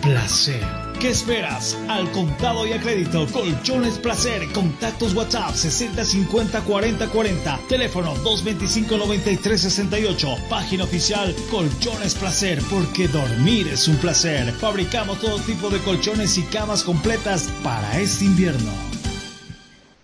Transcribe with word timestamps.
placer. 0.00 0.62
¿Qué 0.98 1.10
esperas? 1.10 1.78
Al 1.88 2.10
contado 2.12 2.66
y 2.66 2.72
a 2.72 2.80
crédito, 2.80 3.26
Colchones 3.32 3.98
Placer. 3.98 4.52
Contactos 4.52 5.14
WhatsApp 5.14 5.54
60 5.54 6.04
50 6.04 6.60
40 6.60 7.08
40. 7.08 7.60
Teléfono 7.68 8.14
225 8.16 8.96
93 8.98 9.60
68. 9.60 10.36
Página 10.48 10.84
oficial 10.84 11.34
Colchones 11.50 12.14
Placer, 12.14 12.62
porque 12.70 13.08
dormir 13.08 13.68
es 13.68 13.88
un 13.88 13.96
placer. 13.96 14.52
Fabricamos 14.52 15.20
todo 15.20 15.38
tipo 15.40 15.70
de 15.70 15.78
colchones 15.78 16.36
y 16.36 16.42
camas 16.42 16.82
completas 16.82 17.48
para 17.62 17.98
este 17.98 18.26
invierno. 18.26 18.70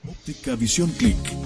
Óptica 0.08 0.56
Visión 0.56 0.90
Click. 0.92 1.45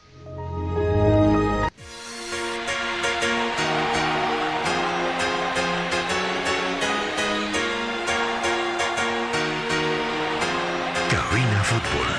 Cabina 11.71 12.10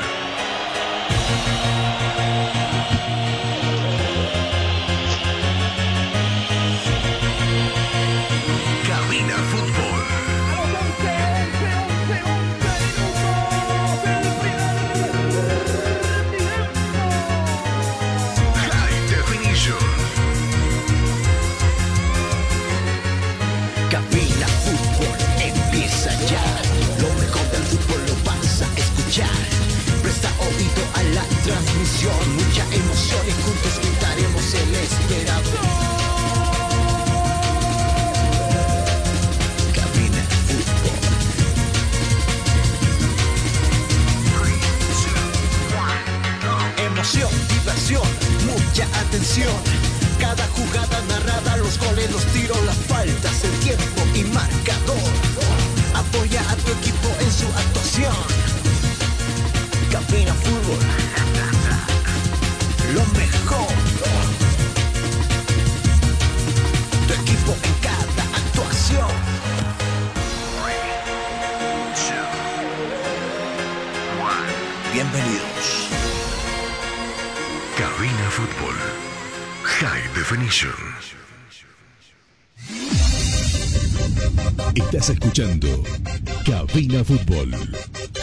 Fútbol. 87.27 87.51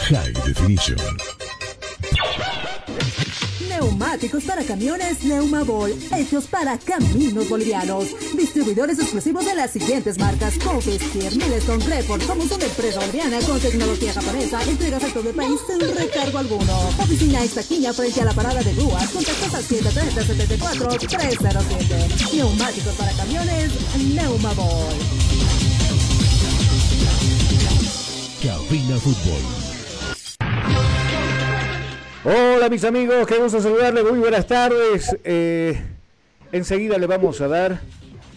High 0.08 0.32
Definition. 0.44 0.98
Neumáticos 3.68 4.44
para 4.44 4.62
camiones 4.64 5.22
Neumabol, 5.24 5.92
hechos 6.16 6.44
para 6.46 6.76
caminos 6.78 7.48
bolivianos. 7.48 8.08
Distribuidores 8.36 8.98
exclusivos 8.98 9.44
de 9.44 9.54
las 9.54 9.70
siguientes 9.70 10.18
marcas: 10.18 10.58
Cofestier, 10.58 11.34
Milestone, 11.36 11.84
Report. 11.86 12.22
Somos 12.22 12.50
una 12.50 12.64
empresa 12.64 13.00
boliviana 13.00 13.38
con 13.40 13.60
tecnología 13.60 14.12
japonesa. 14.12 14.62
Entregas 14.64 15.04
a 15.04 15.08
todo 15.08 15.30
el 15.30 15.36
país 15.36 15.60
sin 15.66 15.80
recargo 15.96 16.38
alguno. 16.38 16.78
Oficina 16.98 17.42
Estaquiña 17.42 17.92
frente 17.92 18.20
a 18.20 18.24
la 18.26 18.32
parada 18.32 18.62
de 18.62 18.74
grúas. 18.74 19.08
Contactos 19.10 19.54
al 19.54 19.64
730 19.64 20.26
74 20.26 20.88
307. 20.98 22.36
Neumáticos 22.36 22.94
para 22.94 23.12
camiones 23.12 23.70
Neumabol. 24.14 25.09
Hola 32.22 32.68
mis 32.68 32.84
amigos, 32.84 33.26
qué 33.26 33.36
gusto 33.38 33.60
saludarles, 33.60 34.04
muy 34.04 34.20
buenas 34.20 34.46
tardes. 34.46 35.16
Eh, 35.24 35.76
enseguida 36.52 36.96
le 36.96 37.08
vamos 37.08 37.40
a 37.40 37.48
dar 37.48 37.80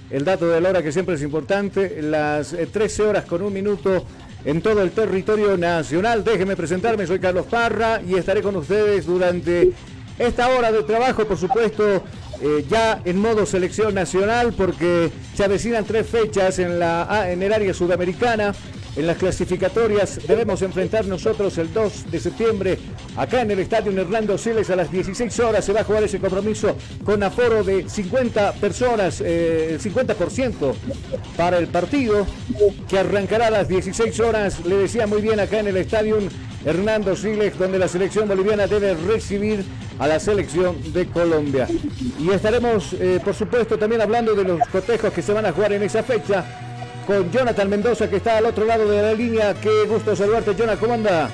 el 0.09 0.25
dato 0.25 0.49
de 0.49 0.59
la 0.59 0.69
hora 0.69 0.81
que 0.81 0.91
siempre 0.91 1.13
es 1.13 1.21
importante, 1.21 2.01
las 2.01 2.53
eh, 2.53 2.65
13 2.65 3.03
horas 3.03 3.25
con 3.25 3.43
un 3.43 3.53
minuto 3.53 4.07
en 4.43 4.63
todo 4.63 4.81
el 4.81 4.89
territorio 4.89 5.55
nacional. 5.55 6.23
Déjenme 6.23 6.55
presentarme, 6.55 7.05
soy 7.05 7.19
Carlos 7.19 7.45
Parra 7.45 8.01
y 8.01 8.15
estaré 8.15 8.41
con 8.41 8.55
ustedes 8.55 9.05
durante 9.05 9.71
esta 10.17 10.47
hora 10.49 10.71
de 10.71 10.81
trabajo, 10.81 11.27
por 11.27 11.37
supuesto, 11.37 12.03
eh, 12.41 12.65
ya 12.67 13.03
en 13.05 13.19
modo 13.19 13.45
selección 13.45 13.93
nacional, 13.93 14.51
porque 14.57 15.11
se 15.35 15.43
avecinan 15.43 15.85
tres 15.85 16.07
fechas 16.07 16.57
en, 16.57 16.79
la, 16.79 17.31
en 17.31 17.43
el 17.43 17.53
área 17.53 17.71
sudamericana. 17.71 18.55
En 18.95 19.07
las 19.07 19.17
clasificatorias 19.17 20.19
debemos 20.27 20.61
enfrentar 20.61 21.05
nosotros 21.05 21.57
el 21.57 21.73
2 21.73 22.11
de 22.11 22.19
septiembre 22.19 22.77
acá 23.17 23.41
en 23.41 23.49
el 23.49 23.59
estadio 23.59 23.91
Hernando 23.91 24.37
Siles 24.37 24.69
a 24.69 24.75
las 24.75 24.91
16 24.91 25.39
horas. 25.39 25.65
Se 25.65 25.73
va 25.73 25.81
a 25.81 25.83
jugar 25.83 26.03
ese 26.03 26.19
compromiso 26.19 26.75
con 27.03 27.23
aforo 27.23 27.63
de 27.63 27.89
50 27.89 28.53
personas, 28.53 29.19
eh, 29.21 29.73
el 29.73 29.79
50% 29.79 30.75
para 31.35 31.57
el 31.57 31.67
partido 31.67 32.27
que 32.87 32.99
arrancará 32.99 33.47
a 33.47 33.51
las 33.51 33.67
16 33.67 34.19
horas. 34.19 34.63
Le 34.63 34.77
decía 34.77 35.07
muy 35.07 35.21
bien 35.21 35.39
acá 35.39 35.59
en 35.59 35.67
el 35.67 35.77
estadio 35.77 36.19
Hernando 36.63 37.15
Siles, 37.15 37.57
donde 37.57 37.79
la 37.79 37.87
selección 37.87 38.27
boliviana 38.27 38.67
debe 38.67 38.93
recibir 38.93 39.65
a 39.97 40.07
la 40.07 40.19
selección 40.19 40.75
de 40.93 41.07
Colombia. 41.07 41.67
Y 42.19 42.29
estaremos, 42.29 42.93
eh, 42.93 43.19
por 43.23 43.33
supuesto, 43.33 43.77
también 43.77 44.01
hablando 44.01 44.35
de 44.35 44.43
los 44.43 44.59
cotejos 44.67 45.11
que 45.13 45.23
se 45.23 45.33
van 45.33 45.47
a 45.47 45.51
jugar 45.51 45.73
en 45.73 45.81
esa 45.81 46.03
fecha 46.03 46.45
con 47.05 47.31
Jonathan 47.31 47.69
Mendoza 47.69 48.09
que 48.09 48.17
está 48.17 48.37
al 48.37 48.45
otro 48.45 48.65
lado 48.65 48.89
de 48.89 49.01
la 49.01 49.13
línea. 49.13 49.53
Qué 49.55 49.85
gusto 49.87 50.15
saludarte, 50.15 50.55
Jonathan. 50.55 50.79
¿Cómo 50.79 50.93
anda? 50.93 51.29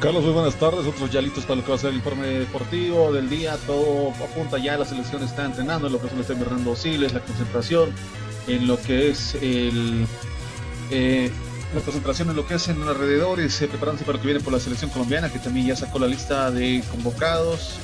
Carlos, 0.00 0.24
muy 0.24 0.32
buenas 0.32 0.54
tardes. 0.54 0.86
Otros 0.86 1.10
ya 1.10 1.20
listos 1.20 1.44
para 1.44 1.56
lo 1.56 1.62
que 1.62 1.70
va 1.70 1.76
a 1.76 1.78
ser 1.78 1.90
el 1.90 1.96
informe 1.96 2.26
deportivo 2.26 3.12
del 3.12 3.28
día. 3.28 3.56
Todo 3.66 4.10
apunta 4.10 4.56
ya, 4.58 4.78
la 4.78 4.86
selección 4.86 5.22
está 5.22 5.44
entrenando 5.44 5.88
en 5.88 5.92
lo 5.92 6.00
que 6.00 6.08
son 6.08 6.18
los 6.18 6.30
Hernando 6.30 6.74
Siles, 6.74 7.12
la 7.12 7.20
concentración, 7.20 7.90
en 8.46 8.66
lo 8.66 8.80
que 8.80 9.10
es 9.10 9.34
el, 9.34 10.06
eh, 10.90 11.30
la 11.74 11.80
concentración 11.82 12.30
en 12.30 12.36
lo 12.36 12.46
que 12.46 12.54
es 12.54 12.68
en 12.68 12.80
los 12.80 12.88
alrededores, 12.88 13.60
eh, 13.60 13.68
preparándose 13.68 14.04
para 14.06 14.16
lo 14.16 14.22
que 14.22 14.28
viene 14.28 14.40
por 14.42 14.54
la 14.54 14.60
selección 14.60 14.90
colombiana, 14.90 15.30
que 15.30 15.38
también 15.38 15.66
ya 15.66 15.76
sacó 15.76 15.98
la 15.98 16.06
lista 16.06 16.50
de 16.50 16.82
convocados. 16.90 17.78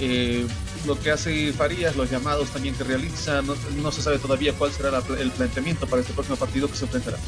Eh, 0.00 0.46
lo 0.86 0.98
que 0.98 1.10
hace 1.10 1.52
Farías, 1.52 1.96
los 1.96 2.10
llamados 2.10 2.50
también 2.50 2.74
que 2.74 2.84
realiza, 2.84 3.42
no, 3.42 3.54
no 3.82 3.92
se 3.92 4.02
sabe 4.02 4.18
todavía 4.18 4.52
cuál 4.52 4.72
será 4.72 4.90
la, 4.90 5.02
el 5.18 5.30
planteamiento 5.30 5.86
para 5.86 6.02
este 6.02 6.12
próximo 6.12 6.36
partido 6.36 6.68
que 6.68 6.76
se 6.76 6.84
enfrentará. 6.84 7.18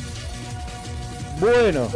Bueno, 1.39 1.89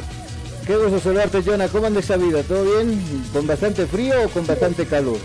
qué 0.66 0.76
gusto 0.76 1.00
saludarte, 1.00 1.42
Jonah. 1.42 1.68
¿Cómo 1.68 1.86
anda 1.86 2.00
esa 2.00 2.16
vida? 2.16 2.42
¿Todo 2.42 2.64
bien? 2.64 3.02
¿Con 3.32 3.46
bastante 3.46 3.86
frío 3.86 4.24
o 4.24 4.28
con 4.28 4.46
bastante 4.46 4.86
calor? 4.86 5.18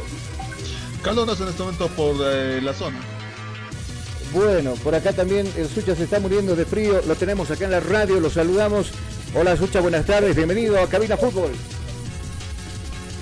Calor 1.02 1.30
en 1.30 1.48
este 1.48 1.64
momento 1.64 1.88
por 1.90 2.16
eh, 2.22 2.60
la 2.62 2.74
zona. 2.74 3.00
Bueno, 4.34 4.74
por 4.84 4.94
acá 4.94 5.14
también 5.14 5.52
el 5.58 5.68
Sucha 5.70 5.96
se 5.96 6.04
está 6.04 6.20
muriendo 6.20 6.56
de 6.56 6.66
frío. 6.66 7.02
Lo 7.08 7.16
tenemos 7.16 7.50
acá 7.50 7.66
en 7.66 7.72
la 7.72 7.80
radio, 7.80 8.20
lo 8.20 8.30
saludamos. 8.30 8.92
Hola 9.34 9.56
Sucha, 9.56 9.80
buenas 9.80 10.06
tardes. 10.06 10.36
Bienvenido 10.36 10.80
a 10.80 10.88
Cabina 10.88 11.18
Fútbol. 11.18 11.52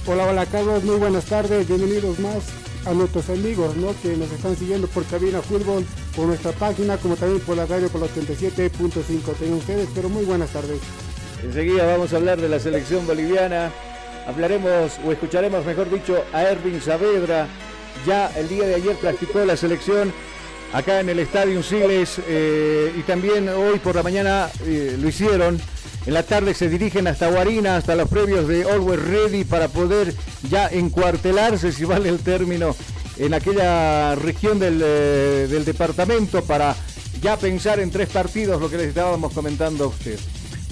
Hola, 0.07 0.25
hola 0.25 0.45
Carlos, 0.45 0.83
muy 0.83 0.95
buenas 0.95 1.25
tardes. 1.25 1.67
Bienvenidos 1.67 2.17
más 2.19 2.66
a 2.87 2.93
nuestros 2.93 3.29
amigos 3.29 3.75
¿no? 3.75 3.93
que 4.01 4.15
nos 4.15 4.31
están 4.31 4.55
siguiendo 4.55 4.87
por 4.87 5.03
Cabina 5.05 5.41
Fútbol, 5.41 5.85
por 6.15 6.27
nuestra 6.27 6.51
página, 6.53 6.97
como 6.97 7.15
también 7.15 7.41
por 7.41 7.57
la 7.57 7.65
radio 7.65 7.89
por 7.89 8.01
los 8.01 8.11
37.5. 8.15 9.33
Tengan 9.37 9.57
ustedes, 9.57 9.89
pero 9.93 10.09
muy 10.09 10.23
buenas 10.23 10.49
tardes. 10.51 10.79
Enseguida 11.43 11.85
vamos 11.85 12.13
a 12.13 12.17
hablar 12.17 12.39
de 12.39 12.49
la 12.49 12.59
selección 12.59 13.05
boliviana. 13.05 13.71
Hablaremos 14.25 14.99
o 15.05 15.11
escucharemos, 15.11 15.65
mejor 15.65 15.89
dicho, 15.91 16.23
a 16.33 16.43
Erwin 16.43 16.81
Saavedra. 16.81 17.47
Ya 18.05 18.31
el 18.35 18.47
día 18.47 18.65
de 18.67 18.75
ayer 18.75 18.95
practicó 18.95 19.43
la 19.43 19.57
selección 19.57 20.13
acá 20.73 20.99
en 20.99 21.09
el 21.09 21.19
Estadio 21.19 21.61
Siles 21.63 22.19
eh, 22.27 22.93
y 22.97 23.01
también 23.03 23.49
hoy 23.49 23.79
por 23.79 23.95
la 23.95 24.03
mañana 24.03 24.49
eh, 24.65 24.97
lo 24.99 25.07
hicieron. 25.09 25.59
En 26.07 26.13
la 26.13 26.23
tarde 26.23 26.53
se 26.53 26.69
dirigen 26.69 27.05
hasta 27.05 27.29
Guarina, 27.29 27.75
hasta 27.75 27.93
los 27.93 28.07
previos 28.07 28.47
de 28.47 28.63
Always 28.63 29.03
Ready 29.03 29.43
para 29.43 29.67
poder 29.67 30.13
ya 30.49 30.69
encuartelarse, 30.69 31.73
si 31.73 31.83
vale 31.83 32.07
el 32.07 32.19
término, 32.19 32.73
en 33.17 33.33
aquella 33.33 34.15
región 34.15 34.57
del, 34.57 34.81
eh, 34.81 35.47
del 35.49 35.65
departamento 35.65 36.45
para 36.45 36.77
ya 37.21 37.35
pensar 37.35 37.81
en 37.81 37.91
tres 37.91 38.07
partidos, 38.07 38.61
lo 38.61 38.69
que 38.69 38.77
les 38.77 38.87
estábamos 38.87 39.33
comentando 39.33 39.83
a 39.83 39.87
usted. 39.87 40.17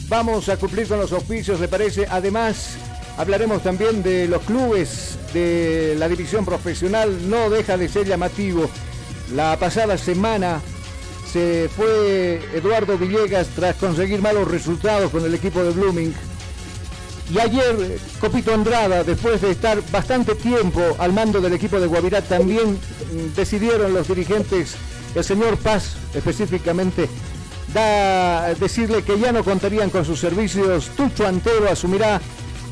Vamos 0.08 0.48
a 0.48 0.56
cumplir 0.56 0.88
con 0.88 1.02
los 1.02 1.12
auspicios, 1.12 1.60
¿le 1.60 1.68
parece? 1.68 2.08
Además, 2.10 2.78
hablaremos 3.18 3.62
también 3.62 4.04
de 4.04 4.30
los 4.30 4.42
clubes 4.44 5.18
de 5.34 5.96
la 6.00 6.08
división 6.08 6.46
profesional. 6.46 7.30
No 7.30 7.50
deja 7.50 7.76
de 7.76 7.90
ser 7.90 8.08
llamativo. 8.08 8.70
La 9.34 9.58
pasada 9.60 9.98
semana 9.98 10.62
se 11.36 11.68
fue 11.68 12.40
Eduardo 12.54 12.98
Villegas 12.98 13.48
tras 13.54 13.76
conseguir 13.76 14.22
malos 14.22 14.50
resultados 14.50 15.12
con 15.12 15.26
el 15.26 15.34
equipo 15.34 15.62
de 15.62 15.72
Blooming. 15.72 16.14
Y 17.30 17.40
ayer 17.40 18.00
Copito 18.22 18.54
Andrada, 18.54 19.04
después 19.04 19.42
de 19.42 19.52
estar 19.52 19.78
bastante 19.92 20.36
tiempo 20.36 20.82
al 20.98 21.12
mando 21.12 21.42
del 21.42 21.52
equipo 21.52 21.78
de 21.78 21.88
Guavirá, 21.88 22.22
también 22.22 22.72
mm, 22.72 23.36
decidieron 23.36 23.94
los 23.94 24.08
dirigentes, 24.08 24.76
el 25.14 25.26
señor 25.26 25.58
Paz 25.58 25.98
específicamente, 26.14 27.10
da 27.74 28.54
decirle 28.54 29.04
que 29.04 29.20
ya 29.20 29.34
no 29.34 29.44
contarían 29.44 29.90
con 29.90 30.06
sus 30.06 30.22
servicios. 30.22 30.90
Tucho 30.96 31.28
Antero 31.28 31.70
asumirá 31.70 32.22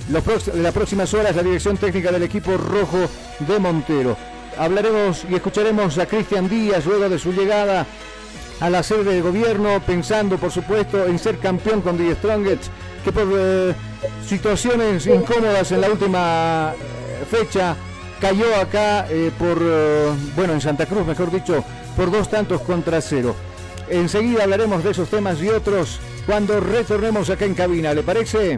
los 0.10 0.56
las 0.56 0.74
próximas 0.74 1.13
horas 1.13 1.36
la 1.36 1.44
dirección 1.44 1.75
técnica 1.75 2.13
del 2.13 2.24
equipo 2.24 2.56
rojo 2.56 3.10
de 3.39 3.60
Montero. 3.60 4.15
Hablaremos 4.57 5.25
y 5.30 5.36
escucharemos 5.36 5.98
a 5.98 6.06
Cristian 6.06 6.48
Díaz 6.48 6.86
luego 6.86 7.10
de 7.10 7.19
su 7.19 7.33
llegada 7.33 7.86
a 8.60 8.70
la 8.70 8.84
sede 8.84 9.16
de 9.16 9.22
gobierno, 9.22 9.82
pensando 9.86 10.38
por 10.38 10.52
supuesto 10.52 11.06
en 11.06 11.20
ser 11.20 11.38
campeón 11.38 11.82
con 11.82 11.98
The 11.98 12.16
Strongest, 12.16 12.66
que 13.04 13.12
por 13.12 13.28
eh, 13.36 13.74
situaciones 14.26 15.06
incómodas 15.08 15.72
en 15.72 15.82
la 15.82 15.90
última 15.90 16.74
eh, 16.74 17.26
fecha 17.30 17.76
cayó 18.20 18.56
acá 18.56 19.06
eh, 19.10 19.32
por, 19.38 19.60
bueno, 20.36 20.54
en 20.54 20.62
Santa 20.62 20.86
Cruz, 20.86 21.06
mejor 21.06 21.32
dicho, 21.32 21.64
por 21.96 22.12
dos 22.12 22.30
tantos 22.30 22.62
contra 22.62 23.02
cero. 23.02 23.36
Enseguida 23.90 24.44
hablaremos 24.44 24.84
de 24.84 24.92
esos 24.92 25.10
temas 25.10 25.42
y 25.42 25.50
otros 25.50 26.00
cuando 26.26 26.60
retornemos 26.60 27.30
acá 27.30 27.46
en 27.46 27.54
cabina, 27.54 27.94
¿le 27.94 28.02
parece? 28.02 28.58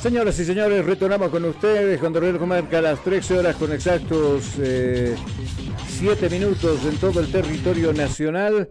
Señoras 0.00 0.38
y 0.38 0.46
señores, 0.46 0.82
retornamos 0.86 1.28
con 1.28 1.44
ustedes 1.44 2.00
cuando 2.00 2.20
el 2.20 2.32
reloj 2.32 2.46
marca 2.46 2.80
las 2.80 3.04
13 3.04 3.38
horas 3.38 3.56
con 3.56 3.70
exactos 3.70 4.44
7 4.54 6.30
minutos 6.30 6.86
en 6.86 6.96
todo 6.96 7.20
el 7.20 7.30
territorio 7.30 7.92
nacional. 7.92 8.70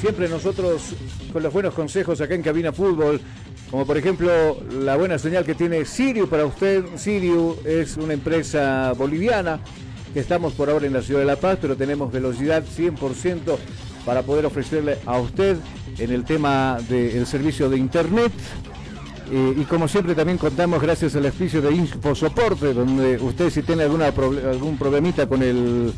Siempre 0.00 0.28
nosotros 0.28 0.96
con 1.32 1.44
los 1.44 1.52
buenos 1.52 1.72
consejos 1.72 2.20
acá 2.20 2.34
en 2.34 2.42
Cabina 2.42 2.72
Fútbol, 2.72 3.20
como 3.70 3.86
por 3.86 3.96
ejemplo 3.96 4.60
la 4.80 4.96
buena 4.96 5.20
señal 5.20 5.44
que 5.44 5.54
tiene 5.54 5.84
Sirio 5.84 6.28
para 6.28 6.44
usted. 6.44 6.84
Sirio 6.96 7.56
es 7.64 7.96
una 7.96 8.14
empresa 8.14 8.92
boliviana 8.98 9.60
que 10.12 10.18
estamos 10.18 10.54
por 10.54 10.68
ahora 10.68 10.86
en 10.88 10.94
la 10.94 11.02
ciudad 11.02 11.20
de 11.20 11.26
La 11.26 11.36
Paz, 11.36 11.58
pero 11.62 11.76
tenemos 11.76 12.10
velocidad 12.10 12.64
100% 12.64 13.56
para 14.04 14.22
poder 14.22 14.46
ofrecerle 14.46 14.98
a 15.06 15.16
usted 15.20 15.58
en 15.98 16.10
el 16.10 16.24
tema 16.24 16.78
del 16.88 17.24
servicio 17.24 17.70
de 17.70 17.78
Internet. 17.78 18.32
Eh, 19.30 19.54
y 19.58 19.64
como 19.64 19.88
siempre 19.88 20.14
también 20.14 20.38
contamos 20.38 20.80
gracias 20.80 21.16
al 21.16 21.26
auspicio 21.26 21.60
de 21.60 21.72
InfoSoporte, 21.72 22.72
donde 22.72 23.16
usted 23.16 23.50
si 23.50 23.62
tiene 23.62 23.82
alguna 23.82 24.06
algún 24.06 24.76
problemita 24.78 25.28
con 25.28 25.42
el 25.42 25.92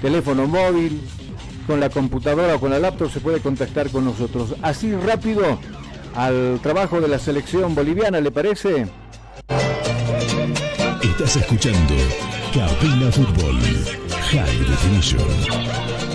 teléfono 0.00 0.46
móvil, 0.46 1.00
con 1.66 1.78
la 1.78 1.90
computadora 1.90 2.56
o 2.56 2.60
con 2.60 2.70
la 2.70 2.78
laptop, 2.78 3.10
se 3.10 3.20
puede 3.20 3.40
contactar 3.40 3.90
con 3.90 4.04
nosotros. 4.04 4.54
Así 4.62 4.92
rápido 4.94 5.58
al 6.14 6.60
trabajo 6.62 7.00
de 7.00 7.08
la 7.08 7.18
selección 7.18 7.74
boliviana, 7.74 8.20
¿le 8.20 8.30
parece? 8.30 8.86
Estás 11.02 11.36
escuchando 11.36 11.94
Cabina 12.52 13.12
Fútbol. 13.12 13.60
High 14.32 14.58
Definition. 14.68 16.11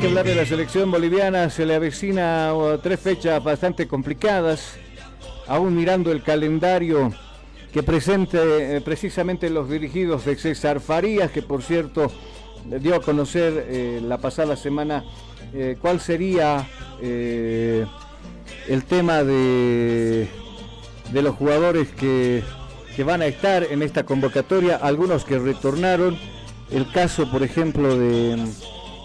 Hablar 0.00 0.24
de 0.24 0.34
la 0.34 0.46
selección 0.46 0.90
boliviana, 0.90 1.50
se 1.50 1.66
le 1.66 1.74
avecina 1.74 2.54
uh, 2.54 2.78
tres 2.78 2.98
fechas 2.98 3.42
bastante 3.44 3.86
complicadas, 3.86 4.74
aún 5.46 5.76
mirando 5.76 6.10
el 6.12 6.22
calendario 6.22 7.12
que 7.72 7.82
presente 7.82 8.76
eh, 8.76 8.80
precisamente 8.80 9.50
los 9.50 9.68
dirigidos 9.68 10.24
de 10.24 10.36
César 10.36 10.80
Farías, 10.80 11.30
que 11.30 11.42
por 11.42 11.62
cierto 11.62 12.10
dio 12.80 12.94
a 12.94 13.02
conocer 13.02 13.66
eh, 13.68 14.00
la 14.02 14.18
pasada 14.18 14.56
semana 14.56 15.04
eh, 15.52 15.76
cuál 15.80 16.00
sería 16.00 16.66
eh, 17.02 17.84
el 18.66 18.84
tema 18.84 19.22
de, 19.24 20.26
de 21.12 21.22
los 21.22 21.36
jugadores 21.36 21.88
que, 21.88 22.42
que 22.96 23.04
van 23.04 23.20
a 23.20 23.26
estar 23.26 23.64
en 23.64 23.82
esta 23.82 24.04
convocatoria, 24.04 24.76
algunos 24.76 25.24
que 25.24 25.38
retornaron, 25.38 26.18
el 26.70 26.90
caso 26.92 27.30
por 27.30 27.42
ejemplo 27.42 27.96
de 27.98 28.36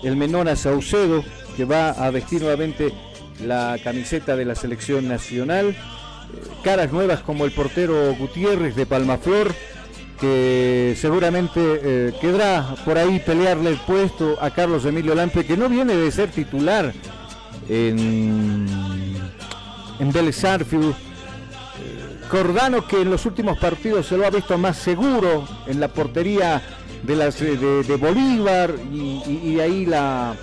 el 0.03 0.15
Menona 0.17 0.55
Saucedo, 0.55 1.24
que 1.55 1.65
va 1.65 1.89
a 1.89 2.10
vestir 2.12 2.41
nuevamente 2.41 2.93
la 3.45 3.77
camiseta 3.83 4.36
de 4.36 4.45
la 4.45 4.55
selección 4.55 5.07
nacional, 5.07 5.75
Eh, 6.33 6.39
caras 6.63 6.91
nuevas 6.91 7.22
como 7.22 7.45
el 7.45 7.51
portero 7.51 8.15
Gutiérrez 8.15 8.75
de 8.75 8.86
Palmaflor, 8.86 9.53
que 10.19 10.95
seguramente 10.98 11.60
eh, 11.62 12.13
quedará 12.22 12.75
por 12.86 12.98
ahí 12.98 13.19
pelearle 13.19 13.69
el 13.72 13.77
puesto 13.77 14.38
a 14.41 14.50
Carlos 14.50 14.86
Emilio 14.86 15.15
Lampe, 15.15 15.45
que 15.45 15.57
no 15.57 15.69
viene 15.69 15.95
de 15.95 16.12
ser 16.12 16.29
titular 16.29 16.93
en, 17.69 18.65
en 20.00 20.12
Vélez 20.12 20.43
eh, 20.43 20.93
Jordano 22.29 22.88
que 22.88 23.01
en 23.01 23.10
los 23.10 23.25
últimos 23.25 23.57
partidos 23.57 24.07
se 24.07 24.17
lo 24.17 24.25
ha 24.25 24.29
visto 24.29 24.57
más 24.57 24.77
seguro 24.77 25.48
en 25.67 25.79
la 25.79 25.88
portería 25.89 26.62
de, 27.03 27.15
las, 27.15 27.39
de, 27.39 27.83
de 27.83 27.95
Bolívar 27.95 28.75
y 28.91 29.60
ahí 29.60 29.86
la, 29.86 30.36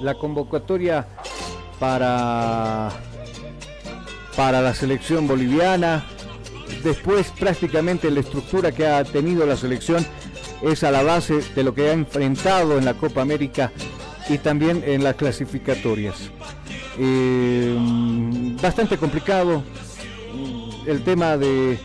la 0.00 0.14
convocatoria 0.14 1.06
para, 1.78 2.90
para 4.36 4.60
la 4.60 4.74
selección 4.74 5.26
boliviana. 5.26 6.04
Después 6.84 7.32
prácticamente 7.38 8.10
la 8.10 8.20
estructura 8.20 8.72
que 8.72 8.86
ha 8.86 9.04
tenido 9.04 9.44
la 9.46 9.56
selección 9.56 10.06
es 10.62 10.84
a 10.84 10.90
la 10.90 11.02
base 11.02 11.40
de 11.54 11.64
lo 11.64 11.74
que 11.74 11.90
ha 11.90 11.92
enfrentado 11.92 12.78
en 12.78 12.84
la 12.84 12.94
Copa 12.94 13.22
América 13.22 13.72
y 14.28 14.38
también 14.38 14.82
en 14.86 15.02
las 15.02 15.16
clasificatorias. 15.16 16.30
Eh, 16.98 17.76
bastante 18.60 18.96
complicado 18.98 19.62
el 20.86 21.02
tema 21.02 21.36
de, 21.36 21.78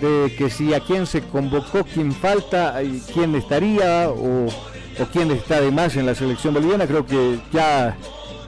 de 0.00 0.34
que 0.36 0.50
si 0.50 0.74
a 0.74 0.80
quién 0.80 1.06
se 1.06 1.22
convocó, 1.22 1.84
quién 1.84 2.12
falta, 2.12 2.82
y 2.82 3.02
quién 3.12 3.34
estaría 3.34 4.08
o, 4.10 4.46
o 4.46 5.06
quién 5.12 5.30
está 5.30 5.60
de 5.60 5.70
más 5.70 5.96
en 5.96 6.06
la 6.06 6.14
selección 6.14 6.54
boliviana. 6.54 6.86
Creo 6.86 7.06
que 7.06 7.38
ya 7.52 7.96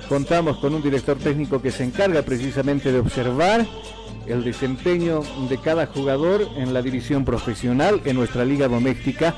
contamos 0.08 0.58
con 0.58 0.74
un 0.74 0.82
director 0.82 1.16
técnico 1.18 1.62
que 1.62 1.70
se 1.70 1.84
encarga 1.84 2.22
precisamente 2.22 2.92
de 2.92 2.98
observar 2.98 3.66
el 4.26 4.44
desempeño 4.44 5.22
de 5.48 5.58
cada 5.58 5.86
jugador 5.86 6.48
en 6.56 6.72
la 6.74 6.82
división 6.82 7.24
profesional 7.24 8.00
en 8.04 8.16
nuestra 8.16 8.44
liga 8.44 8.68
doméstica, 8.68 9.34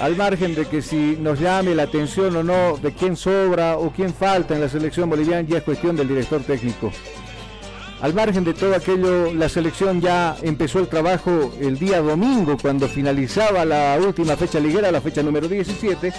al 0.00 0.16
margen 0.16 0.54
de 0.54 0.66
que 0.66 0.82
si 0.82 1.16
nos 1.20 1.40
llame 1.40 1.74
la 1.74 1.84
atención 1.84 2.36
o 2.36 2.42
no 2.42 2.76
de 2.76 2.92
quién 2.92 3.16
sobra 3.16 3.76
o 3.76 3.90
quién 3.90 4.14
falta 4.14 4.54
en 4.54 4.60
la 4.60 4.68
selección 4.68 5.10
boliviana, 5.10 5.48
ya 5.48 5.58
es 5.58 5.64
cuestión 5.64 5.96
del 5.96 6.08
director 6.08 6.40
técnico. 6.42 6.92
Al 8.00 8.14
margen 8.14 8.44
de 8.44 8.54
todo 8.54 8.76
aquello, 8.76 9.34
la 9.34 9.48
selección 9.48 10.00
ya 10.00 10.36
empezó 10.42 10.78
el 10.78 10.86
trabajo 10.86 11.52
el 11.60 11.78
día 11.78 12.00
domingo, 12.00 12.56
cuando 12.60 12.86
finalizaba 12.86 13.64
la 13.64 13.98
última 14.00 14.36
fecha 14.36 14.60
liguera, 14.60 14.92
la 14.92 15.00
fecha 15.00 15.20
número 15.22 15.48
17, 15.48 16.12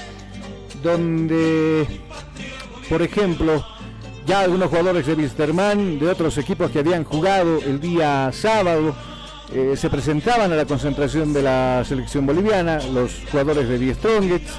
donde, 0.83 1.87
por 2.89 3.01
ejemplo, 3.01 3.65
ya 4.27 4.41
algunos 4.41 4.67
jugadores 4.69 5.05
de 5.07 5.13
Wisterman, 5.13 5.99
de 5.99 6.09
otros 6.09 6.37
equipos 6.37 6.69
que 6.69 6.79
habían 6.79 7.05
jugado 7.05 7.59
el 7.65 7.79
día 7.79 8.29
sábado, 8.33 8.93
eh, 9.53 9.75
se 9.77 9.89
presentaban 9.89 10.51
a 10.51 10.55
la 10.57 10.65
concentración 10.65 11.31
de 11.31 11.43
la 11.43 11.83
selección 11.87 12.25
boliviana, 12.25 12.79
los 12.93 13.11
jugadores 13.31 13.69
de 13.69 13.79
Die 13.79 13.93
Strongets, 13.93 14.51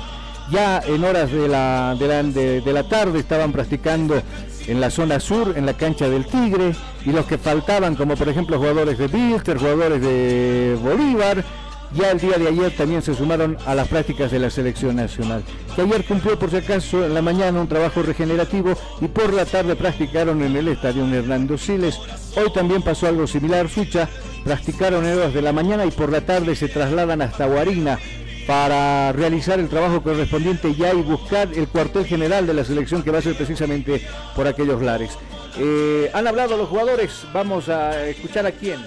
ya 0.51 0.81
en 0.87 1.05
horas 1.05 1.31
de 1.31 1.47
la, 1.47 1.95
de 1.99 2.09
la, 2.09 2.23
de- 2.23 2.61
de 2.63 2.73
la 2.73 2.89
tarde 2.89 3.19
estaban 3.21 3.53
practicando 3.53 4.21
en 4.67 4.81
la 4.81 4.91
zona 4.91 5.21
sur, 5.21 5.55
en 5.57 5.67
la 5.67 5.75
cancha 5.75 6.09
del 6.09 6.27
Tigre, 6.27 6.75
y 7.05 7.11
los 7.11 7.27
que 7.27 7.39
faltaban, 7.39 7.95
como 7.97 8.17
por 8.17 8.29
ejemplo 8.29 8.59
jugadores 8.59 8.99
de 8.99 9.09
Bilster, 9.09 9.59
jugadores 9.59 10.01
de 10.01 10.79
Bolívar, 10.83 11.45
ya 11.93 12.13
el 12.13 12.21
día 12.21 12.39
de 12.39 12.49
ayer 12.49 12.77
también 12.77 13.03
se 13.03 13.15
sumaron 13.15 13.57
a 13.67 13.75
las 13.75 13.89
prácticas 13.89 14.31
de 14.31 14.39
la 14.39 14.51
selección 14.51 14.97
nacional. 14.97 15.43
Que 15.75 15.83
ayer 15.83 16.05
cumplió 16.05 16.39
por 16.39 16.51
si 16.51 16.57
acaso 16.57 17.05
en 17.05 17.15
la 17.15 17.23
mañana 17.23 17.61
un 17.61 17.69
trabajo 17.69 18.03
regenerativo 18.03 18.75
y 19.01 19.09
por 19.09 19.33
la 19.33 19.45
tarde 19.45 19.75
practicaron 19.75 20.43
en 20.43 20.55
el 20.55 20.69
estadio 20.69 21.05
Hernando 21.13 21.59
Siles. 21.59 21.99
Hoy 22.37 22.53
también 22.53 22.83
pasó 22.83 23.09
algo 23.09 23.27
similar, 23.27 23.69
Sucha, 23.69 24.09
practicaron 24.45 25.05
en 25.05 25.19
horas 25.19 25.35
de 25.35 25.43
la 25.43 25.53
mañana 25.53 25.85
y 25.85 25.91
por 25.91 26.13
la 26.13 26.21
tarde 26.21 26.55
se 26.55 26.69
trasladan 26.69 27.23
hasta 27.23 27.47
Guarina 27.47 27.99
para 28.47 29.13
realizar 29.13 29.61
el 29.61 29.69
trabajo 29.69 30.03
correspondiente 30.03 30.75
ya 30.75 30.93
y 30.93 31.03
buscar 31.03 31.49
el 31.55 31.69
cuartel 31.69 32.07
general 32.07 32.47
de 32.47 32.55
la 32.55 32.65
selección 32.65 33.03
que 33.03 33.11
va 33.11 33.19
a 33.19 33.23
ser 33.23 33.37
precisamente 33.37 34.03
por 34.35 34.47
aquellos 34.47 34.83
lares. 34.83 35.17
Eh, 35.59 36.11
han 36.15 36.27
hablado 36.27 36.57
los 36.57 36.69
jugadores, 36.69 37.25
vamos 37.33 37.69
a 37.69 38.07
escuchar 38.07 38.47
a 38.47 38.53
quién. 38.53 38.81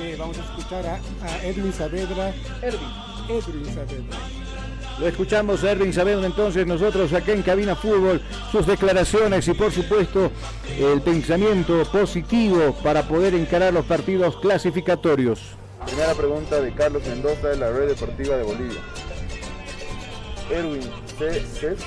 Eh, 0.00 0.16
vamos 0.18 0.38
a 0.38 0.42
escuchar 0.42 0.86
a, 0.86 0.94
a 1.24 1.44
Edwin 1.44 1.72
Saavedra. 1.72 2.32
Edwin 2.62 3.64
Saavedra. 3.66 4.18
Lo 4.98 5.08
escuchamos 5.08 5.64
a 5.64 5.72
Erwin 5.72 5.92
Saavedra 5.92 6.24
entonces 6.24 6.66
nosotros 6.66 7.12
acá 7.12 7.32
en 7.32 7.42
Cabina 7.42 7.74
Fútbol, 7.74 8.22
sus 8.52 8.64
declaraciones 8.64 9.46
y 9.48 9.52
por 9.52 9.72
supuesto 9.72 10.30
el 10.78 11.00
pensamiento 11.00 11.82
positivo 11.90 12.76
para 12.82 13.02
poder 13.02 13.34
encarar 13.34 13.72
los 13.72 13.84
partidos 13.86 14.36
clasificatorios. 14.36 15.40
Primera 15.86 16.14
pregunta 16.14 16.60
de 16.60 16.72
Carlos 16.72 17.02
Mendoza 17.06 17.48
de 17.48 17.56
la 17.56 17.70
Red 17.70 17.88
Deportiva 17.88 18.36
de 18.36 18.42
Bolivia. 18.42 18.80
Erwin, 20.50 20.82
¿se, 21.18 21.40
se 21.46 21.72
es 21.72 21.80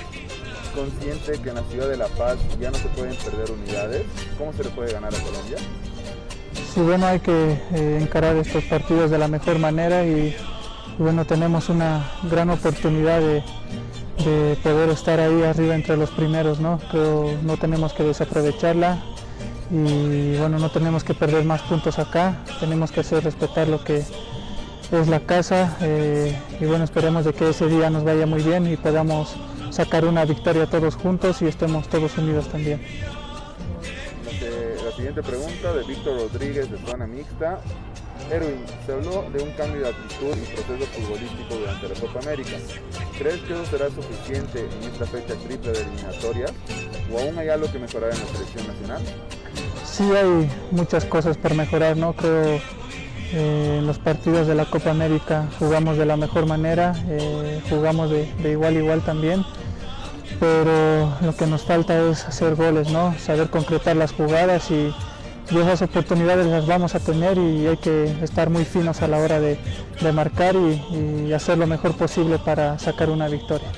consciente 0.76 1.42
que 1.42 1.50
en 1.50 1.56
la 1.56 1.64
ciudad 1.64 1.90
de 1.90 1.98
La 1.98 2.08
Paz 2.08 2.38
ya 2.60 2.72
no 2.72 2.78
se 2.78 2.88
pueden 2.90 3.16
perder 3.16 3.52
unidades? 3.52 4.04
¿Cómo 4.38 4.54
se 4.54 4.64
le 4.64 4.70
puede 4.70 4.94
ganar 4.94 5.14
a 5.14 5.18
Colombia? 5.18 5.58
Sí, 6.74 6.82
bueno, 6.82 7.08
hay 7.08 7.20
que 7.20 7.60
eh, 7.74 8.00
encarar 8.00 8.36
estos 8.36 8.64
partidos 8.66 9.10
de 9.10 9.18
la 9.18 9.28
mejor 9.28 9.58
manera 9.60 10.06
y, 10.06 10.36
bueno, 11.00 11.26
tenemos 11.26 11.70
una 11.70 12.12
gran 12.30 12.50
oportunidad 12.50 13.20
de, 13.20 13.44
de 14.24 14.58
poder 14.62 14.90
estar 14.90 15.20
ahí 15.20 15.44
arriba 15.44 15.76
entre 15.76 15.98
los 15.98 16.12
primeros, 16.12 16.60
¿no? 16.60 16.80
Creo 16.92 17.38
no 17.44 17.58
tenemos 17.58 17.94
que 17.94 18.04
desaprovecharla 18.04 19.02
y 19.70 20.38
bueno, 20.38 20.60
no 20.60 20.70
tenemos 20.70 21.04
que 21.04 21.14
perder 21.14 21.44
más 21.44 21.62
puntos 21.64 22.00
acá, 22.00 22.38
tenemos 22.60 22.92
que 22.92 23.02
hacer 23.02 23.24
respetar 23.24 23.68
lo 23.68 23.84
que 23.84 24.04
es 24.92 25.08
la 25.10 25.20
casa 25.20 25.76
eh, 25.82 26.38
y 26.60 26.66
bueno, 26.66 26.86
esperemos 26.86 27.26
de 27.26 27.34
que 27.34 27.50
ese 27.50 27.68
día 27.68 27.90
nos 27.90 28.04
vaya 28.04 28.26
muy 28.26 28.42
bien 28.42 28.68
y 28.68 28.78
podamos 28.78 29.36
sacar 29.70 30.06
una 30.06 30.24
victoria 30.24 30.66
todos 30.66 30.96
juntos 30.96 31.42
y 31.42 31.46
estemos 31.48 31.88
todos 31.90 32.18
unidos 32.18 32.48
también. 32.48 32.82
La, 34.84 35.04
siguiente 35.04 35.22
pregunta 35.22 35.74
de 35.74 35.84
Víctor 35.84 36.18
Rodríguez 36.18 36.72
de 36.72 36.78
Zona 36.80 37.06
Mixta. 37.06 37.60
Erwin, 38.32 38.66
se 38.86 38.94
habló 38.94 39.30
de 39.32 39.44
un 39.44 39.52
cambio 39.52 39.82
de 39.82 39.90
actitud 39.90 40.36
y 40.36 40.56
proceso 40.56 40.86
futbolístico 40.92 41.56
durante 41.56 41.90
la 41.90 41.96
Copa 42.00 42.20
América. 42.20 42.58
¿Crees 43.18 43.40
que 43.42 43.54
eso 43.54 43.66
será 43.68 43.90
suficiente 43.92 44.62
en 44.62 44.92
esta 44.92 45.06
fecha 45.06 45.36
triple 45.36 45.72
de 45.72 45.82
eliminatorias? 45.82 46.52
¿O 47.14 47.20
aún 47.20 47.38
hay 47.38 47.50
algo 47.50 47.72
que 47.72 47.78
mejorar 47.78 48.12
en 48.12 48.20
la 48.20 48.26
selección 48.26 48.68
nacional? 48.68 49.02
Sí 49.98 50.04
hay 50.04 50.48
muchas 50.70 51.06
cosas 51.06 51.38
por 51.38 51.56
mejorar, 51.56 51.98
¿no? 51.98 52.14
Creo 52.14 52.62
eh, 53.34 53.78
en 53.80 53.88
los 53.88 53.98
partidos 53.98 54.46
de 54.46 54.54
la 54.54 54.66
Copa 54.66 54.92
América 54.92 55.48
jugamos 55.58 55.98
de 55.98 56.06
la 56.06 56.16
mejor 56.16 56.46
manera, 56.46 56.94
eh, 57.10 57.60
jugamos 57.68 58.12
de, 58.12 58.30
igual 58.48 58.76
a 58.76 58.78
igual 58.78 59.02
también, 59.02 59.44
pero 60.40 61.12
lo 61.20 61.36
que 61.36 61.48
nos 61.48 61.64
falta 61.64 62.00
es 62.12 62.26
hacer 62.26 62.54
goles, 62.54 62.92
¿no? 62.92 63.18
Saber 63.18 63.50
concretar 63.50 63.96
las 63.96 64.14
jugadas 64.14 64.70
y, 64.70 64.94
esas 65.50 65.82
oportunidades 65.82 66.46
las 66.46 66.68
vamos 66.68 66.94
a 66.94 67.00
tener 67.00 67.38
y 67.40 67.66
hay 67.66 67.78
que 67.78 68.04
estar 68.22 68.52
muy 68.52 68.66
finos 68.66 69.02
a 69.02 69.08
la 69.08 69.18
hora 69.18 69.40
de, 69.40 69.58
marcar 70.14 70.56
y, 70.56 71.34
hacer 71.34 71.58
lo 71.58 71.66
mejor 71.66 71.98
posible 71.98 72.38
para 72.38 72.78
sacar 72.78 73.10
una 73.10 73.28
victoria. 73.30 73.70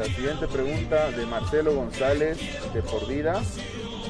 La 0.00 0.06
siguiente 0.06 0.48
pregunta 0.48 1.12
de 1.12 1.26
Marcelo 1.26 1.74
González 1.76 2.38
de 2.74 2.82
Por 2.82 3.06
Vida. 3.06 3.40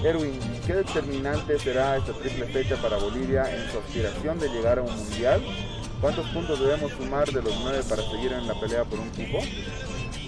Erwin, 0.07 0.39
¿qué 0.65 0.75
determinante 0.75 1.59
será 1.59 1.97
esta 1.97 2.13
triple 2.13 2.47
fecha 2.47 2.77
para 2.77 2.97
Bolivia 2.97 3.43
en 3.53 3.69
su 3.73 3.79
aspiración 3.79 4.39
de 4.39 4.49
llegar 4.51 4.79
a 4.79 4.83
un 4.83 4.97
mundial? 4.97 5.43
¿Cuántos 6.01 6.29
puntos 6.29 6.61
debemos 6.61 6.93
sumar 6.93 7.27
de 7.27 7.43
los 7.43 7.53
nueve 7.61 7.81
para 7.89 8.03
seguir 8.03 8.33
en 8.33 8.47
la 8.47 8.55
pelea 8.55 8.85
por 8.85 9.01
un 9.01 9.09
cupo? 9.09 9.39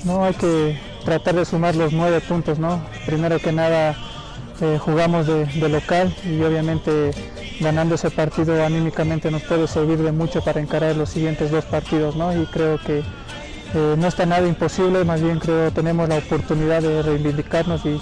No, 0.04 0.24
hay 0.24 0.34
que 0.34 0.80
tratar 1.04 1.36
de 1.36 1.44
sumar 1.44 1.76
los 1.76 1.92
nueve 1.92 2.20
puntos, 2.20 2.58
¿no? 2.58 2.82
Primero 3.06 3.38
que 3.38 3.52
nada 3.52 3.96
eh, 4.60 4.78
jugamos 4.80 5.28
de, 5.28 5.68
local 5.68 6.12
y 6.24 6.42
obviamente 6.42 7.12
ganando 7.60 7.94
ese 7.94 8.10
partido 8.10 8.64
anímicamente 8.64 9.30
nos 9.30 9.42
puede 9.42 9.68
servir 9.68 9.98
de 9.98 10.10
mucho 10.10 10.42
para 10.42 10.60
encarar 10.60 10.96
los 10.96 11.10
siguientes 11.10 11.52
dos 11.52 11.64
partidos, 11.66 12.16
¿no? 12.16 12.36
Y 12.36 12.46
creo 12.46 12.78
que 12.78 12.98
eh, 12.98 13.94
no 13.96 14.08
está 14.08 14.26
nada 14.26 14.48
imposible, 14.48 15.04
más 15.04 15.22
bien 15.22 15.38
creo 15.38 15.70
tenemos 15.70 16.08
la 16.08 16.16
oportunidad 16.16 16.82
de 16.82 17.00
reivindicarnos 17.02 17.86
y, 17.86 18.00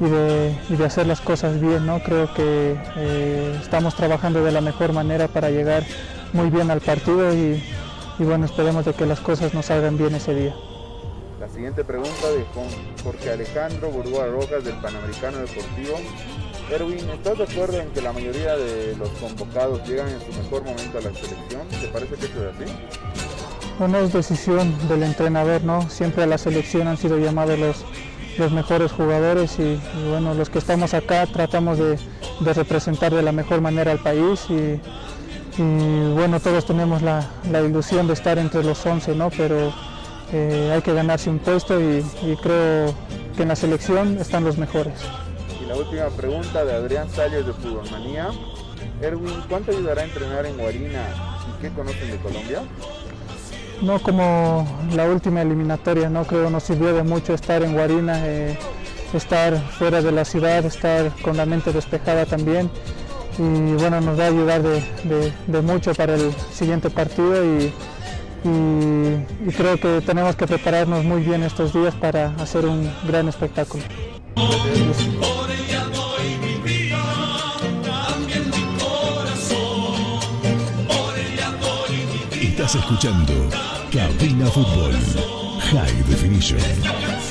y 0.00 0.04
de, 0.04 0.56
y 0.68 0.76
de 0.76 0.84
hacer 0.84 1.06
las 1.06 1.20
cosas 1.20 1.60
bien, 1.60 1.86
¿no? 1.86 2.00
Creo 2.02 2.32
que 2.34 2.76
eh, 2.96 3.58
estamos 3.60 3.94
trabajando 3.94 4.42
de 4.44 4.52
la 4.52 4.60
mejor 4.60 4.92
manera 4.92 5.28
para 5.28 5.50
llegar 5.50 5.84
muy 6.32 6.50
bien 6.50 6.70
al 6.70 6.80
partido 6.80 7.32
y, 7.34 7.62
y 8.18 8.24
bueno, 8.24 8.46
esperemos 8.46 8.84
de 8.84 8.94
que 8.94 9.06
las 9.06 9.20
cosas 9.20 9.54
nos 9.54 9.66
salgan 9.66 9.96
bien 9.98 10.14
ese 10.14 10.34
día. 10.34 10.54
La 11.40 11.48
siguiente 11.48 11.84
pregunta 11.84 12.30
de 12.30 12.44
Jorge 13.02 13.30
Alejandro 13.30 13.90
Burgoa 13.90 14.26
Rojas 14.26 14.64
del 14.64 14.76
Panamericano 14.76 15.38
Deportivo. 15.38 15.98
Erwin, 16.70 17.10
¿estás 17.10 17.36
de 17.36 17.44
acuerdo 17.44 17.80
en 17.80 17.88
que 17.90 18.00
la 18.00 18.12
mayoría 18.12 18.56
de 18.56 18.94
los 18.96 19.08
convocados 19.10 19.86
llegan 19.86 20.08
en 20.08 20.20
su 20.20 20.40
mejor 20.40 20.62
momento 20.64 20.98
a 20.98 21.00
la 21.00 21.10
selección? 21.12 21.66
¿Te 21.80 21.88
parece 21.88 22.14
que 22.14 22.26
eso 22.26 22.48
es 22.48 22.54
así? 22.54 22.72
Bueno, 23.78 23.98
es 23.98 24.12
decisión 24.12 24.88
del 24.88 25.02
entrenador, 25.02 25.64
¿no? 25.64 25.88
Siempre 25.90 26.22
a 26.22 26.26
la 26.26 26.38
selección 26.38 26.86
han 26.86 26.96
sido 26.96 27.18
llamados 27.18 27.58
los, 27.58 27.84
los 28.38 28.52
mejores 28.52 28.92
jugadores 28.92 29.58
y, 29.58 29.78
bueno, 30.08 30.34
los 30.34 30.50
que 30.50 30.58
estamos 30.58 30.94
acá 30.94 31.26
tratamos 31.26 31.78
de, 31.78 31.98
representar 32.54 33.14
de 33.14 33.22
la 33.22 33.32
mejor 33.32 33.60
manera 33.60 33.92
al 33.92 33.98
país 33.98 34.46
y, 34.48 34.80
bueno, 35.58 36.40
todos 36.40 36.64
tenemos 36.64 37.02
la, 37.02 37.26
ilusión 37.64 38.06
de 38.06 38.14
estar 38.14 38.38
entre 38.38 38.64
los 38.64 38.84
11, 38.84 39.14
¿no? 39.14 39.30
Pero 39.30 39.72
eh, 40.32 40.70
hay 40.74 40.82
que 40.82 40.94
ganarse 40.94 41.30
un 41.30 41.38
puesto 41.38 41.80
y, 41.80 42.02
creo 42.42 42.94
que 43.36 43.42
en 43.42 43.48
la 43.48 43.56
selección 43.56 44.18
están 44.18 44.44
los 44.44 44.58
mejores. 44.58 44.94
Y 45.62 45.66
la 45.66 45.76
última 45.76 46.06
pregunta 46.08 46.64
de 46.64 46.72
Adrián 46.72 47.08
Salles 47.10 47.46
de 47.46 47.52
Fútbol 47.52 47.90
Manía. 47.90 48.30
Erwin, 49.00 49.42
¿cuánto 49.48 49.72
ayudará 49.72 50.02
a 50.02 50.04
entrenar 50.04 50.46
en 50.46 50.56
Guarina 50.56 51.02
y 51.48 51.62
qué 51.62 51.70
conocen 51.70 52.10
de 52.10 52.16
Colombia? 52.18 52.62
No 53.82 53.98
como 54.00 54.66
la 54.94 55.04
última 55.08 55.42
eliminatoria, 55.42 56.08
no 56.08 56.24
creo 56.24 56.48
nos 56.50 56.62
sirvió 56.62 56.94
de 56.94 57.02
mucho 57.02 57.34
estar 57.34 57.62
en 57.62 57.72
Guarina, 57.72 58.20
eh, 58.26 58.56
estar 59.12 59.58
fuera 59.72 60.00
de 60.00 60.12
la 60.12 60.24
ciudad, 60.24 60.64
estar 60.64 61.10
con 61.22 61.36
la 61.36 61.46
mente 61.46 61.72
despejada 61.72 62.24
también 62.24 62.70
y 63.38 63.72
bueno, 63.74 64.00
nos 64.00 64.18
va 64.18 64.24
a 64.24 64.28
ayudar 64.28 64.62
de, 64.62 65.32
de- 65.48 65.62
mucho 65.62 65.94
para 65.94 66.14
el 66.14 66.32
siguiente 66.52 66.90
partido 66.90 67.42
y, 67.44 67.72
y- 68.44 69.48
y 69.48 69.52
creo 69.56 69.78
que 69.80 70.00
tenemos 70.02 70.36
que 70.36 70.46
prepararnos 70.46 71.04
muy 71.04 71.22
bien 71.22 71.42
estos 71.42 71.72
días 71.72 71.94
para 71.94 72.26
hacer 72.36 72.66
un 72.66 72.88
gran 73.08 73.28
espectáculo. 73.28 73.82
Estás 82.40 82.74
escuchando 82.76 83.32
Cabina 83.92 84.46
Fútbol 84.46 84.94
High 85.60 86.02
Definition. 86.08 87.21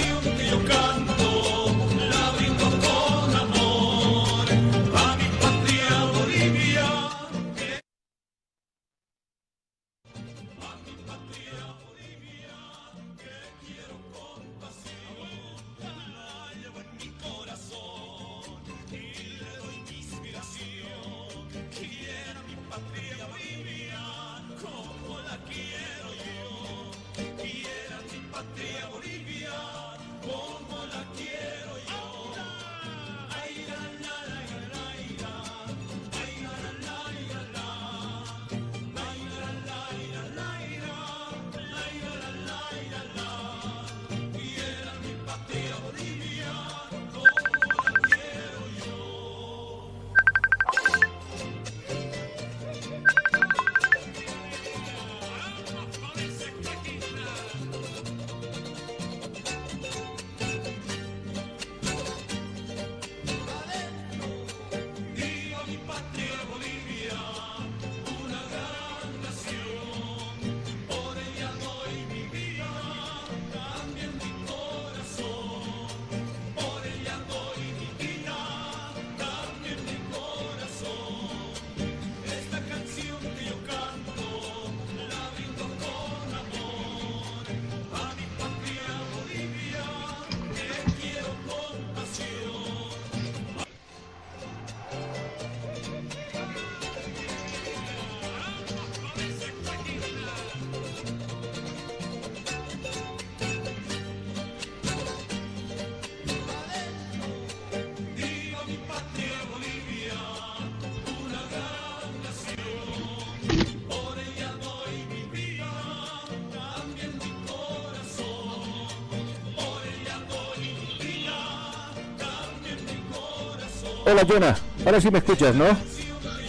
Hola, 124.22 124.34
Jonah. 124.34 124.56
Ahora 124.86 125.02
sí 125.02 125.10
me 125.12 125.18
escuchas, 125.20 125.56
¿no? 125.56 125.66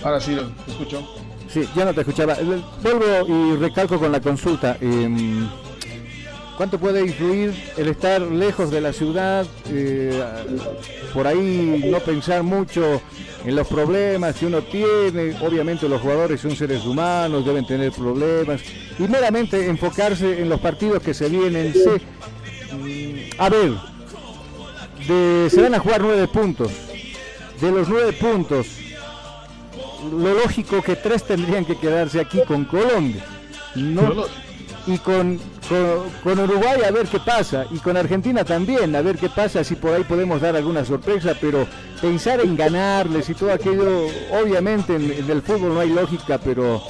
Ahora 0.04 0.20
sí, 0.20 0.34
lo 0.34 0.50
escucho. 0.68 1.08
Sí, 1.48 1.66
ya 1.74 1.84
no 1.84 1.94
te 1.94 2.00
escuchaba. 2.00 2.34
El- 2.34 2.62
Vuelvo 2.82 3.26
y 3.28 3.56
recalco 3.56 3.98
con 3.98 4.12
la 4.12 4.20
consulta. 4.20 4.76
em, 4.80 5.48
¿Cuánto 6.56 6.78
puede 6.78 7.00
influir 7.00 7.52
el 7.78 7.88
estar 7.88 8.20
lejos 8.20 8.70
de 8.70 8.80
la 8.82 8.92
ciudad? 8.92 9.46
eh, 9.68 10.22
por 11.14 11.26
ahí 11.26 11.82
no 11.90 11.98
pensar 12.00 12.42
mucho 12.42 13.00
en 13.44 13.56
los 13.56 13.66
problemas 13.66 14.36
que 14.36 14.46
uno 14.46 14.60
tiene. 14.62 15.34
Obviamente 15.40 15.88
los 15.88 16.00
jugadores 16.00 16.40
son 16.42 16.54
seres 16.54 16.84
humanos, 16.84 17.44
deben 17.44 17.66
tener 17.66 17.90
problemas. 17.92 18.60
Y 18.98 19.02
meramente 19.04 19.66
enfocarse 19.66 20.40
en 20.42 20.48
los 20.50 20.60
partidos 20.60 21.02
que 21.02 21.14
se 21.14 21.28
vienen. 21.28 21.72
Se- 21.72 22.00
mm, 22.76 23.40
a 23.40 23.48
ver, 23.48 23.72
de- 25.08 25.48
se 25.50 25.62
van 25.62 25.74
a 25.74 25.78
jugar 25.80 26.02
nueve 26.02 26.28
puntos. 26.28 26.70
De 27.62 27.70
los 27.70 27.88
nueve 27.88 28.12
puntos, 28.12 28.66
lo 30.10 30.34
lógico 30.34 30.82
que 30.82 30.96
tres 30.96 31.22
tendrían 31.22 31.64
que 31.64 31.78
quedarse 31.78 32.20
aquí 32.20 32.40
con 32.46 32.64
Colombia. 32.64 33.24
No, 33.76 34.26
y 34.86 34.98
con, 34.98 35.38
con, 35.68 36.10
con 36.22 36.40
Uruguay 36.40 36.80
a 36.86 36.90
ver 36.90 37.06
qué 37.06 37.20
pasa. 37.20 37.64
Y 37.70 37.78
con 37.78 37.96
Argentina 37.96 38.44
también, 38.44 38.94
a 38.94 39.00
ver 39.00 39.16
qué 39.16 39.28
pasa, 39.30 39.64
si 39.64 39.76
por 39.76 39.94
ahí 39.94 40.02
podemos 40.02 40.40
dar 40.40 40.56
alguna 40.56 40.84
sorpresa. 40.84 41.34
Pero 41.40 41.66
pensar 42.00 42.40
en 42.40 42.56
ganarles 42.56 43.30
y 43.30 43.34
todo 43.34 43.52
aquello, 43.52 44.08
obviamente 44.42 44.96
en, 44.96 45.10
en 45.10 45.30
el 45.30 45.40
fútbol 45.40 45.74
no 45.74 45.80
hay 45.80 45.90
lógica, 45.90 46.38
pero 46.38 46.82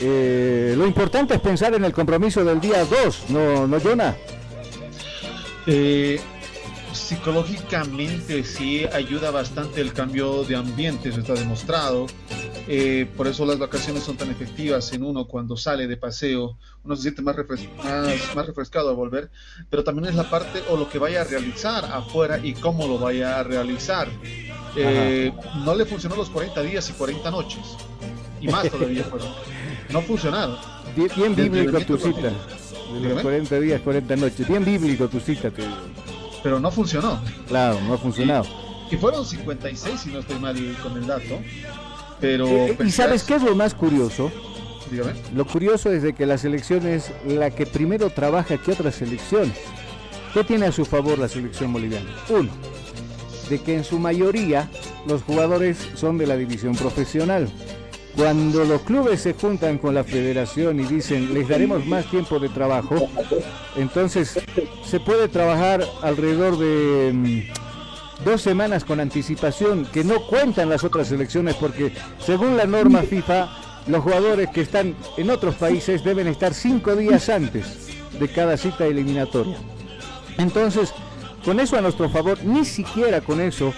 eh, 0.00 0.74
lo 0.76 0.84
importante 0.84 1.34
es 1.34 1.40
pensar 1.40 1.74
en 1.74 1.84
el 1.84 1.92
compromiso 1.92 2.44
del 2.44 2.60
día 2.60 2.84
2, 2.84 3.24
¿no, 3.28 3.68
no 3.68 3.78
Jonah? 3.78 4.16
Eh, 5.66 6.20
psicológicamente 6.92 8.44
sí 8.44 8.84
ayuda 8.92 9.30
bastante 9.30 9.80
el 9.80 9.92
cambio 9.92 10.44
de 10.44 10.56
ambiente, 10.56 11.08
eso 11.10 11.20
está 11.20 11.34
demostrado. 11.34 12.06
Eh, 12.68 13.06
por 13.16 13.26
eso 13.26 13.44
las 13.44 13.58
vacaciones 13.58 14.04
son 14.04 14.16
tan 14.16 14.30
efectivas 14.30 14.92
en 14.92 15.02
uno 15.02 15.26
cuando 15.26 15.56
sale 15.56 15.88
de 15.88 15.96
paseo, 15.96 16.56
uno 16.84 16.94
se 16.94 17.02
siente 17.02 17.20
más, 17.20 17.34
refres- 17.36 17.68
más, 17.82 18.36
más 18.36 18.46
refrescado 18.46 18.90
al 18.90 18.96
volver, 18.96 19.30
pero 19.68 19.82
también 19.82 20.08
es 20.08 20.14
la 20.14 20.30
parte 20.30 20.62
o 20.70 20.76
lo 20.76 20.88
que 20.88 20.98
vaya 20.98 21.22
a 21.22 21.24
realizar 21.24 21.84
afuera 21.86 22.38
y 22.42 22.52
cómo 22.54 22.86
lo 22.86 22.98
vaya 22.98 23.40
a 23.40 23.42
realizar. 23.42 24.08
Eh, 24.76 25.32
no 25.64 25.74
le 25.74 25.84
funcionó 25.86 26.14
los 26.16 26.30
40 26.30 26.62
días 26.62 26.88
y 26.88 26.92
40 26.92 27.30
noches, 27.32 27.60
y 28.40 28.46
más 28.48 28.70
todavía 28.70 29.04
fueron. 29.04 29.28
No 29.90 30.00
funcionaron. 30.02 30.56
Bien, 30.96 31.10
bien 31.16 31.34
bíblico 31.34 31.80
tu 31.80 31.98
cita. 31.98 32.28
De 32.28 32.30
los 32.30 33.02
Dígame. 33.02 33.22
40 33.22 33.60
días, 33.60 33.80
40 33.80 34.16
noches. 34.16 34.48
Bien 34.48 34.64
bíblico 34.64 35.08
tu 35.08 35.18
cita, 35.18 35.50
te 35.50 35.62
digo. 35.62 35.74
Pero 36.42 36.60
no 36.60 36.70
funcionó. 36.70 37.20
Claro, 37.46 37.80
no 37.86 37.94
ha 37.94 37.98
funcionado. 37.98 38.46
Y 38.90 38.96
fueron 38.96 39.24
56, 39.24 40.00
si 40.00 40.10
no 40.10 40.18
estoy 40.18 40.38
mal 40.38 40.56
con 40.82 40.96
el 40.96 41.06
dato. 41.06 41.38
Pero. 42.20 42.46
Eh, 42.46 42.76
¿Y 42.84 42.90
sabes 42.90 43.22
qué 43.24 43.36
es 43.36 43.42
lo 43.42 43.54
más 43.54 43.74
curioso? 43.74 44.30
Dígame. 44.90 45.14
Lo 45.34 45.46
curioso 45.46 45.90
es 45.90 46.02
de 46.02 46.12
que 46.12 46.26
la 46.26 46.36
selección 46.36 46.86
es 46.86 47.10
la 47.26 47.50
que 47.50 47.64
primero 47.66 48.10
trabaja 48.10 48.58
que 48.58 48.72
otras 48.72 48.96
selecciones. 48.96 49.56
¿Qué 50.34 50.44
tiene 50.44 50.66
a 50.66 50.72
su 50.72 50.84
favor 50.84 51.18
la 51.18 51.28
selección 51.28 51.72
boliviana? 51.72 52.08
Uno, 52.28 52.50
de 53.48 53.60
que 53.60 53.76
en 53.76 53.84
su 53.84 53.98
mayoría 53.98 54.68
los 55.06 55.22
jugadores 55.22 55.78
son 55.94 56.18
de 56.18 56.26
la 56.26 56.36
división 56.36 56.74
profesional. 56.74 57.50
Cuando 58.16 58.64
los 58.64 58.82
clubes 58.82 59.22
se 59.22 59.32
juntan 59.32 59.78
con 59.78 59.94
la 59.94 60.04
federación 60.04 60.80
y 60.80 60.84
dicen 60.84 61.32
les 61.32 61.48
daremos 61.48 61.86
más 61.86 62.10
tiempo 62.10 62.38
de 62.38 62.48
trabajo, 62.50 63.08
entonces 63.76 64.38
se 64.84 65.00
puede 65.00 65.28
trabajar 65.28 65.82
alrededor 66.02 66.58
de 66.58 67.12
mm, 67.12 68.24
dos 68.24 68.42
semanas 68.42 68.84
con 68.84 69.00
anticipación 69.00 69.86
que 69.86 70.04
no 70.04 70.26
cuentan 70.26 70.68
las 70.68 70.84
otras 70.84 71.08
selecciones 71.08 71.54
porque 71.54 71.92
según 72.18 72.56
la 72.56 72.66
norma 72.66 73.02
FIFA 73.02 73.48
los 73.86 74.02
jugadores 74.02 74.50
que 74.50 74.60
están 74.60 74.94
en 75.16 75.30
otros 75.30 75.56
países 75.56 76.04
deben 76.04 76.28
estar 76.28 76.54
cinco 76.54 76.94
días 76.94 77.28
antes 77.28 77.88
de 78.18 78.28
cada 78.28 78.56
cita 78.56 78.86
eliminatoria. 78.86 79.56
Entonces, 80.38 80.92
con 81.44 81.60
eso 81.60 81.76
a 81.76 81.80
nuestro 81.80 82.08
favor, 82.08 82.42
ni 82.44 82.64
siquiera 82.64 83.20
con 83.20 83.40
eso 83.40 83.72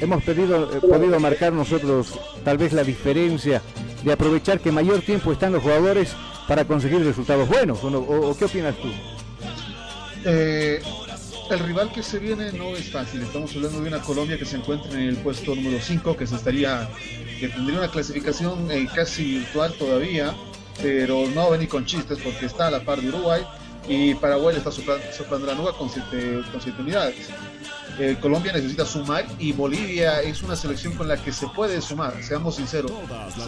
hemos 0.00 0.22
eh, 0.26 0.80
podido 0.80 1.20
marcar 1.20 1.52
nosotros 1.52 2.18
tal 2.44 2.58
vez 2.58 2.72
la 2.72 2.82
diferencia 2.82 3.62
de 4.02 4.12
aprovechar 4.12 4.60
que 4.60 4.72
mayor 4.72 5.00
tiempo 5.00 5.32
están 5.32 5.52
los 5.52 5.62
jugadores 5.62 6.14
para 6.48 6.64
conseguir 6.64 7.04
resultados 7.04 7.48
buenos. 7.48 7.82
¿O, 7.82 8.36
qué 8.38 8.44
opinas 8.44 8.74
tú? 8.76 8.88
Eh, 10.24 10.82
el 11.50 11.58
rival 11.60 11.90
que 11.92 12.02
se 12.02 12.18
viene 12.18 12.52
no 12.52 12.76
es 12.76 12.90
fácil. 12.90 13.22
Estamos 13.22 13.54
hablando 13.56 13.80
de 13.80 13.88
una 13.88 14.00
Colombia 14.00 14.38
que 14.38 14.44
se 14.44 14.56
encuentra 14.56 14.92
en 14.92 15.08
el 15.08 15.16
puesto 15.16 15.54
número 15.54 15.78
5, 15.80 16.16
que 16.16 16.26
se 16.26 16.36
estaría, 16.36 16.88
que 17.38 17.48
tendría 17.48 17.78
una 17.78 17.90
clasificación 17.90 18.70
eh, 18.70 18.86
casi 18.94 19.38
virtual 19.38 19.72
todavía, 19.74 20.34
pero 20.82 21.26
no 21.34 21.50
va 21.50 21.58
con 21.66 21.86
chistes 21.86 22.18
porque 22.22 22.46
está 22.46 22.66
a 22.66 22.70
la 22.70 22.84
par 22.84 23.00
de 23.00 23.08
Uruguay 23.08 23.42
y 23.88 24.14
Paraguay 24.14 24.54
le 24.54 24.58
está 24.58 24.70
sopla- 24.70 25.00
soplando 25.12 25.46
la 25.46 25.54
nuca 25.54 25.72
con 25.72 25.88
siete, 25.90 26.40
con 26.50 26.60
siete 26.60 26.80
unidades. 26.80 27.28
Eh, 27.96 28.16
Colombia 28.20 28.52
necesita 28.52 28.84
sumar 28.84 29.24
y 29.38 29.52
Bolivia 29.52 30.20
es 30.20 30.42
una 30.42 30.56
selección 30.56 30.94
con 30.94 31.06
la 31.06 31.16
que 31.16 31.30
se 31.30 31.46
puede 31.46 31.80
sumar, 31.80 32.12
seamos 32.24 32.56
sinceros. 32.56 32.90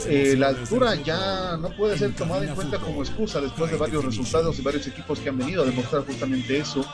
Eh, 0.07 0.37
la 0.39 0.49
altura 0.49 0.95
ya 0.95 1.57
no 1.57 1.71
puede 1.71 1.99
ser 1.99 2.15
tomada 2.15 2.45
en 2.45 2.55
cuenta 2.55 2.79
como 2.79 3.03
excusa 3.03 3.41
después 3.41 3.73
de 3.73 3.77
varios 3.77 4.05
resultados 4.05 4.57
y 4.61 4.63
varios 4.63 4.87
equipos 4.87 5.19
que 5.19 5.31
han 5.31 5.39
venido 5.39 5.63
a 5.63 5.67
demostrar 5.67 6.05
justamente 6.07 6.59
eso, 6.59 6.87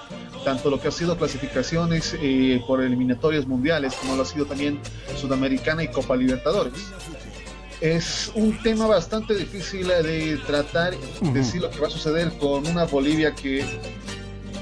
tanto 0.46 0.70
lo 0.70 0.80
que 0.80 0.88
ha 0.88 0.92
sido 0.92 1.18
clasificaciones 1.18 2.16
eh, 2.22 2.62
por 2.66 2.80
eliminatorias 2.80 3.46
mundiales 3.46 3.92
como 3.96 4.16
lo 4.16 4.22
ha 4.22 4.26
sido 4.26 4.46
también 4.46 4.80
Sudamericana 5.20 5.82
y 5.82 5.88
Copa 5.88 6.16
Libertadores. 6.16 6.72
Es 7.82 8.30
un 8.36 8.56
tema 8.62 8.86
bastante 8.86 9.34
difícil 9.34 9.88
de 9.88 10.38
tratar, 10.46 10.94
decir 11.32 11.62
lo 11.62 11.68
que 11.68 11.80
va 11.80 11.88
a 11.88 11.90
suceder 11.90 12.30
con 12.38 12.64
una 12.64 12.84
Bolivia 12.84 13.34
que 13.34 13.66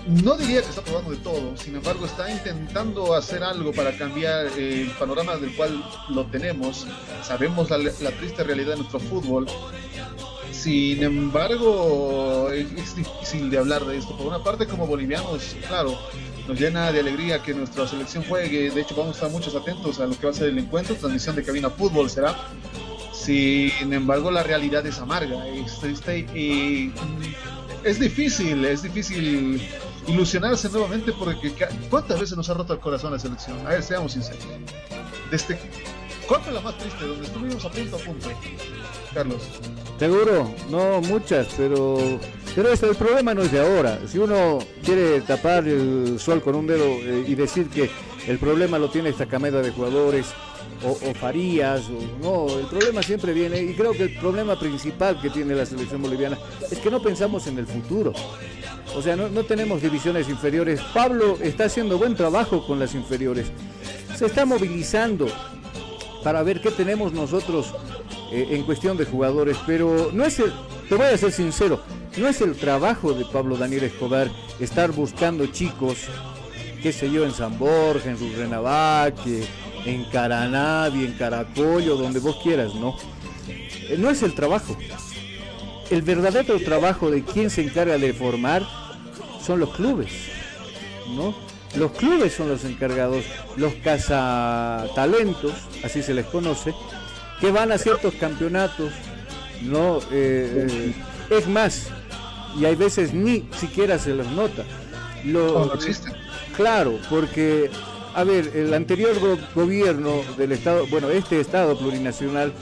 no 0.06 0.38
diría 0.38 0.62
que 0.62 0.70
está 0.70 0.80
probando 0.80 1.10
de 1.10 1.18
todo, 1.18 1.54
sin 1.54 1.76
embargo 1.76 2.06
está 2.06 2.30
intentando 2.30 3.12
hacer 3.12 3.42
algo 3.42 3.74
para 3.74 3.94
cambiar 3.98 4.46
el 4.56 4.90
panorama 4.98 5.36
del 5.36 5.54
cual 5.54 5.84
lo 6.08 6.24
tenemos. 6.28 6.86
Sabemos 7.22 7.68
la, 7.68 7.76
la 7.76 8.10
triste 8.10 8.42
realidad 8.42 8.70
de 8.70 8.76
nuestro 8.78 8.98
fútbol. 9.00 9.46
Sin 10.50 11.02
embargo, 11.02 12.48
es 12.50 12.96
difícil 12.96 13.50
de 13.50 13.58
hablar 13.58 13.84
de 13.84 13.98
esto. 13.98 14.16
Por 14.16 14.28
una 14.28 14.42
parte, 14.42 14.66
como 14.66 14.86
bolivianos, 14.86 15.56
claro, 15.68 15.98
nos 16.48 16.58
llena 16.58 16.90
de 16.90 17.00
alegría 17.00 17.42
que 17.42 17.52
nuestra 17.52 17.86
selección 17.86 18.24
juegue. 18.24 18.70
De 18.70 18.80
hecho, 18.80 18.94
vamos 18.94 19.12
a 19.12 19.16
estar 19.16 19.30
muchos 19.30 19.54
atentos 19.54 20.00
a 20.00 20.06
lo 20.06 20.18
que 20.18 20.26
va 20.26 20.32
a 20.32 20.34
ser 20.34 20.48
el 20.48 20.58
encuentro. 20.58 20.94
Transmisión 20.96 21.36
de 21.36 21.44
cabina 21.44 21.68
fútbol 21.68 22.08
será. 22.08 22.34
Sin 23.20 23.92
embargo, 23.92 24.30
la 24.30 24.42
realidad 24.42 24.86
es 24.86 24.98
amarga, 24.98 25.46
es 25.46 25.78
triste 25.78 26.20
y 26.34 26.90
es 27.84 28.00
difícil, 28.00 28.64
es 28.64 28.82
difícil 28.82 29.60
ilusionarse 30.06 30.70
nuevamente 30.70 31.12
porque 31.12 31.52
¿cuántas 31.90 32.18
veces 32.18 32.36
nos 32.36 32.48
ha 32.48 32.54
roto 32.54 32.72
el 32.72 32.80
corazón 32.80 33.12
la 33.12 33.18
selección? 33.18 33.58
A 33.66 33.70
ver, 33.70 33.82
seamos 33.82 34.12
sinceros. 34.12 34.42
Desde, 35.30 35.58
¿Cuál 36.26 36.40
fue 36.42 36.52
la 36.52 36.60
más 36.60 36.78
triste? 36.78 37.04
Donde 37.04 37.26
estuvimos 37.26 37.64
a 37.64 37.70
punto 37.70 37.96
a 37.96 37.98
punto, 37.98 38.28
Carlos. 39.12 39.42
Seguro, 39.98 40.54
no 40.70 41.00
muchas, 41.02 41.48
pero 41.56 41.98
pero 42.54 42.72
este, 42.72 42.88
el 42.88 42.96
problema 42.96 43.34
no 43.34 43.42
es 43.42 43.52
de 43.52 43.60
ahora. 43.60 43.98
Si 44.06 44.18
uno 44.18 44.60
quiere 44.84 45.20
tapar 45.20 45.68
el 45.68 46.18
sol 46.18 46.40
con 46.40 46.54
un 46.54 46.66
dedo 46.66 46.84
eh, 46.84 47.24
y 47.28 47.34
decir 47.34 47.68
que 47.68 47.90
el 48.26 48.38
problema 48.38 48.78
lo 48.78 48.90
tiene 48.90 49.10
esta 49.10 49.26
camada 49.26 49.60
de 49.62 49.70
jugadores 49.70 50.26
o, 50.84 51.14
Farías, 51.14 51.82
o, 51.88 52.22
no, 52.22 52.58
el 52.58 52.66
problema 52.66 53.02
siempre 53.02 53.32
viene 53.32 53.60
y 53.62 53.74
creo 53.74 53.92
que 53.92 54.04
el 54.04 54.16
problema 54.18 54.58
principal 54.58 55.20
que 55.20 55.30
tiene 55.30 55.54
la 55.54 55.66
selección 55.66 56.02
boliviana 56.02 56.38
es 56.70 56.78
que 56.78 56.90
no 56.90 57.02
pensamos 57.02 57.46
en 57.46 57.58
el 57.58 57.66
futuro. 57.66 58.12
O 58.96 59.02
sea, 59.02 59.14
no, 59.14 59.28
no 59.28 59.44
tenemos 59.44 59.82
divisiones 59.82 60.28
inferiores. 60.28 60.80
Pablo 60.92 61.38
está 61.40 61.64
haciendo 61.64 61.98
buen 61.98 62.16
trabajo 62.16 62.66
con 62.66 62.78
las 62.78 62.94
inferiores. 62.94 63.46
Se 64.16 64.26
está 64.26 64.44
movilizando 64.44 65.28
para 66.22 66.42
ver 66.42 66.60
qué 66.60 66.70
tenemos 66.70 67.12
nosotros 67.12 67.72
eh, 68.32 68.48
en 68.50 68.62
cuestión 68.62 68.96
de 68.96 69.04
jugadores, 69.04 69.56
pero 69.66 70.10
no 70.12 70.24
es 70.24 70.38
el, 70.38 70.52
te 70.88 70.94
voy 70.94 71.06
a 71.06 71.16
ser 71.16 71.32
sincero, 71.32 71.80
no 72.16 72.28
es 72.28 72.40
el 72.40 72.54
trabajo 72.54 73.12
de 73.12 73.24
Pablo 73.24 73.56
Daniel 73.56 73.84
Escobar 73.84 74.30
estar 74.60 74.92
buscando 74.92 75.46
chicos, 75.46 75.98
qué 76.82 76.92
sé 76.92 77.10
yo, 77.10 77.24
en 77.24 77.32
San 77.32 77.58
Borja, 77.58 78.10
en 78.10 78.18
Rurrenabaque, 78.18 79.44
en 79.84 80.04
Caranavi, 80.04 81.04
en 81.04 81.12
Caracollo, 81.14 81.96
donde 81.96 82.20
vos 82.20 82.36
quieras, 82.42 82.74
¿no? 82.74 82.96
Eh, 83.48 83.96
no 83.98 84.10
es 84.10 84.22
el 84.22 84.34
trabajo. 84.34 84.76
El 85.90 86.02
verdadero 86.02 86.58
trabajo 86.60 87.10
de 87.10 87.24
quien 87.24 87.50
se 87.50 87.62
encarga 87.62 87.98
de 87.98 88.12
formar 88.12 88.62
son 89.44 89.58
los 89.60 89.70
clubes, 89.74 90.10
¿no? 91.16 91.34
Los 91.76 91.92
clubes 91.92 92.34
son 92.34 92.48
los 92.48 92.64
encargados, 92.64 93.24
los 93.56 93.74
cazatalentos, 93.74 95.52
así 95.84 96.02
se 96.02 96.14
les 96.14 96.26
conoce, 96.26 96.74
que 97.40 97.50
van 97.50 97.72
a 97.72 97.78
ciertos 97.78 98.14
campeonatos, 98.14 98.92
¿no? 99.62 99.98
Eh, 100.12 100.92
es 101.30 101.46
más, 101.48 101.88
y 102.58 102.64
hay 102.64 102.74
veces 102.74 103.12
ni 103.14 103.44
siquiera 103.58 103.98
se 103.98 104.14
los 104.14 104.26
nota. 104.28 104.64
Lo- 105.24 105.54
no. 105.66 105.72
Claro, 106.56 106.98
porque, 107.08 107.70
a 108.14 108.24
ver, 108.24 108.52
el 108.54 108.72
anterior 108.74 109.18
go- 109.18 109.38
gobierno 109.54 110.22
del 110.36 110.52
Estado, 110.52 110.86
bueno, 110.88 111.10
este 111.10 111.40
Estado 111.40 111.78
plurinacional, 111.78 112.52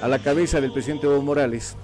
a 0.00 0.08
la 0.08 0.18
cabeza 0.18 0.60
del 0.60 0.72
presidente 0.72 1.06
Evo 1.06 1.22
Morales, 1.22 1.76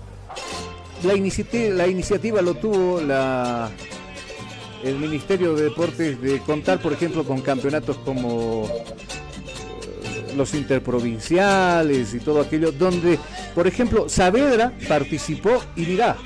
la 1.04 1.14
iniciativa, 1.14 1.74
la 1.74 1.86
iniciativa 1.86 2.42
lo 2.42 2.54
tuvo 2.54 3.00
el 3.00 4.94
Ministerio 4.96 5.54
de 5.54 5.64
Deportes 5.64 6.20
de 6.20 6.40
contar, 6.40 6.80
por 6.80 6.92
ejemplo, 6.92 7.24
con 7.24 7.40
campeonatos 7.40 7.96
como 7.98 8.66
eh, 8.66 10.32
los 10.36 10.54
interprovinciales 10.54 12.14
y 12.14 12.18
todo 12.20 12.40
aquello, 12.40 12.72
donde, 12.72 13.18
por 13.54 13.66
ejemplo, 13.66 14.08
Saavedra 14.08 14.72
participó 14.88 15.62
y 15.76 15.82
mirá, 15.82 16.16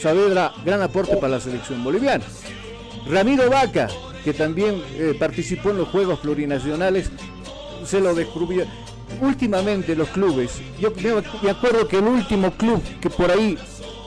Saavedra, 0.00 0.52
gran 0.64 0.80
aporte 0.82 1.16
para 1.16 1.34
la 1.34 1.40
selección 1.40 1.82
boliviana. 1.84 2.24
Ramiro 3.08 3.50
Vaca, 3.50 3.88
que 4.24 4.32
también 4.32 4.82
eh, 4.94 5.14
participó 5.18 5.70
en 5.70 5.78
los 5.78 5.88
Juegos 5.88 6.20
Plurinacionales, 6.20 7.10
se 7.84 8.00
lo 8.00 8.14
descubrió. 8.14 8.64
Últimamente 9.20 9.94
los 9.94 10.08
clubes, 10.08 10.60
yo 10.80 10.90
me 11.42 11.50
acuerdo 11.50 11.86
que 11.86 11.98
el 11.98 12.04
último 12.04 12.50
club 12.52 12.82
que 13.00 13.10
por 13.10 13.30
ahí 13.30 13.58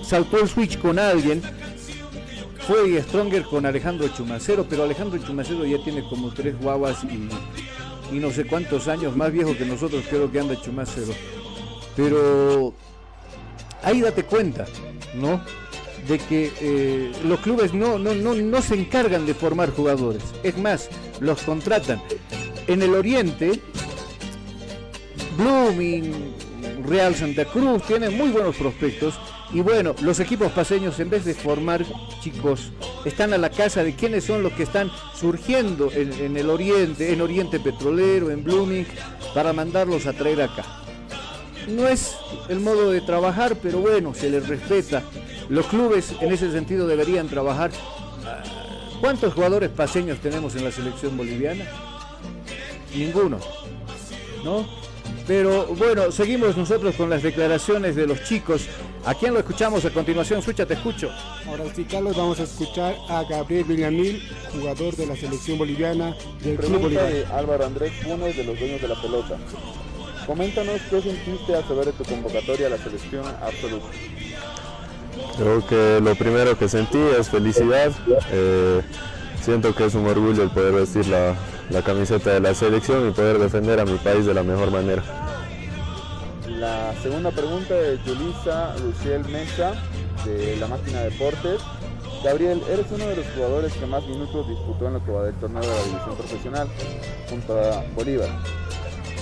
saltó 0.04 0.40
el 0.40 0.48
switch 0.48 0.80
con 0.80 0.98
alguien 0.98 1.44
fue 2.68 3.00
Stronger 3.04 3.44
con 3.44 3.66
Alejandro 3.66 4.08
Chumacero, 4.08 4.66
pero 4.68 4.84
Alejandro 4.84 5.20
Chumacero 5.20 5.64
ya 5.66 5.84
tiene 5.84 6.08
como 6.10 6.34
tres 6.34 6.60
guaguas 6.60 7.04
y, 7.04 8.16
y 8.16 8.20
no 8.20 8.32
sé 8.32 8.46
cuántos 8.46 8.88
años, 8.88 9.16
más 9.16 9.32
viejo 9.32 9.56
que 9.56 9.66
nosotros 9.66 10.04
creo 10.10 10.32
que 10.32 10.40
anda 10.40 10.60
Chumacero. 10.60 11.14
Pero 11.96 12.74
ahí 13.84 14.02
date 14.02 14.24
cuenta, 14.24 14.66
¿no? 15.14 15.42
De 16.08 16.20
que 16.20 16.52
eh, 16.62 17.12
los 17.24 17.40
clubes 17.40 17.74
no, 17.74 17.98
no, 17.98 18.14
no, 18.14 18.36
no 18.36 18.62
se 18.62 18.76
encargan 18.76 19.26
de 19.26 19.34
formar 19.34 19.72
jugadores. 19.72 20.24
Es 20.44 20.58
más, 20.58 20.90
los 21.20 21.42
contratan. 21.42 22.02
En 22.68 22.82
el 22.82 22.94
Oriente, 22.94 23.60
Blooming, 25.38 26.34
Real 26.86 27.16
Santa 27.16 27.46
Cruz 27.46 27.84
tienen 27.84 28.16
muy 28.18 28.30
buenos 28.30 28.56
prospectos. 28.56 29.20
Y 29.54 29.62
bueno, 29.62 29.96
los 30.02 30.20
equipos 30.20 30.52
paseños 30.52 31.00
en 31.00 31.10
vez 31.10 31.26
de 31.26 31.34
formar 31.34 31.86
chicos, 32.22 32.72
están 33.06 33.34
a 33.34 33.38
la 33.38 33.50
casa 33.50 33.84
de 33.84 33.94
quiénes 33.94 34.24
son 34.24 34.42
los 34.42 34.52
que 34.54 34.64
están 34.64 34.92
surgiendo 35.14 35.92
en, 35.92 36.12
en 36.14 36.38
el 36.38 36.50
Oriente, 36.50 37.14
en 37.14 37.22
Oriente 37.22 37.60
Petrolero, 37.60 38.32
en 38.32 38.44
Blooming, 38.44 38.86
para 39.34 39.54
mandarlos 39.54 40.08
a 40.08 40.14
traer 40.14 40.42
acá. 40.42 40.66
No 41.68 41.88
es 41.88 42.16
el 42.50 42.60
modo 42.60 42.92
de 42.92 43.02
trabajar, 43.02 43.58
pero 43.62 43.80
bueno, 43.80 44.14
se 44.14 44.30
les 44.30 44.48
respeta. 44.48 45.04
Los 45.50 45.68
clubes 45.68 46.14
en 46.22 46.32
ese 46.32 46.52
sentido 46.52 46.88
deberían 46.88 47.28
trabajar. 47.28 47.72
¿Cuántos 49.00 49.34
jugadores 49.34 49.70
paseños 49.70 50.20
tenemos 50.20 50.56
en 50.56 50.64
la 50.64 50.72
selección 50.72 51.16
boliviana? 51.16 51.66
Ninguno. 52.96 53.40
¿No? 54.44 54.66
Pero 55.28 55.66
bueno, 55.76 56.12
seguimos 56.12 56.56
nosotros 56.56 56.96
con 56.96 57.10
las 57.10 57.24
declaraciones 57.24 57.96
de 57.96 58.08
los 58.08 58.24
chicos. 58.24 58.68
¿A 59.06 59.14
quién 59.14 59.34
lo 59.34 59.40
escuchamos 59.40 59.84
a 59.86 59.90
continuación? 59.92 60.42
Sucha, 60.42 60.66
te 60.66 60.76
escucho. 60.76 61.12
Ahora 61.48 61.64
sí, 61.76 61.84
Carlos, 61.86 62.16
vamos 62.16 62.40
a 62.40 62.44
escuchar 62.44 62.96
a 63.10 63.24
Gabriel 63.24 63.66
Villamil, 63.66 64.22
jugador 64.52 64.96
de 64.96 65.06
la 65.08 65.16
selección 65.16 65.58
boliviana 65.58 66.16
del 66.42 66.58
Club 66.58 66.80
Pregunta 66.80 66.80
Bolívar. 66.80 67.14
de 67.14 67.26
Álvaro 67.26 67.66
Andrés 67.66 67.92
Funes 68.02 68.38
de 68.38 68.44
los 68.44 68.60
dueños 68.60 68.82
de 68.82 68.88
la 68.88 69.02
pelota. 69.02 69.38
Coméntanos 70.26 70.82
qué 70.90 71.02
sentiste 71.02 71.56
al 71.56 71.68
saber 71.68 71.86
de 71.86 71.92
tu 71.92 72.04
convocatoria 72.04 72.68
a 72.68 72.70
la 72.72 72.78
selección 72.78 73.26
absoluta. 73.42 73.88
Creo 75.38 75.66
que 75.66 76.00
lo 76.02 76.16
primero 76.16 76.58
que 76.58 76.70
sentí 76.70 77.00
es 77.20 77.30
felicidad. 77.30 77.92
Eh, 78.32 78.82
siento 79.42 79.76
que 79.76 79.86
es 79.86 79.96
un 79.96 80.08
orgullo 80.08 80.44
el 80.44 80.50
poder 80.50 80.74
vestir 80.74 81.08
la, 81.08 81.36
la 81.70 81.82
camiseta 81.82 82.32
de 82.32 82.40
la 82.40 82.54
selección 82.54 83.10
y 83.10 83.12
poder 83.12 83.38
defender 83.40 83.80
a 83.80 83.86
mi 83.86 83.98
país 83.98 84.26
de 84.26 84.34
la 84.34 84.44
mejor 84.44 84.72
manera. 84.72 85.04
La 86.48 86.94
segunda 87.04 87.32
pregunta 87.32 87.74
de 87.74 87.98
Julissa 88.00 88.76
Luciel 88.78 89.26
Mesa 89.26 89.74
de 90.26 90.56
la 90.58 90.68
Máquina 90.68 91.02
Deportes. 91.02 91.62
Gabriel, 92.24 92.62
eres 92.72 92.86
uno 92.92 93.08
de 93.08 93.18
los 93.18 93.26
jugadores 93.36 93.74
que 93.74 93.86
más 93.86 94.04
minutos 94.08 94.48
disputó 94.48 94.88
en 94.88 94.94
lo 94.94 95.06
que 95.06 95.12
va 95.12 95.24
del 95.24 95.36
torneo 95.36 95.62
de 95.62 95.68
la 95.68 95.84
división 95.84 96.16
profesional 96.16 96.68
junto 97.30 97.60
a 97.60 97.84
Bolívar. 97.94 98.30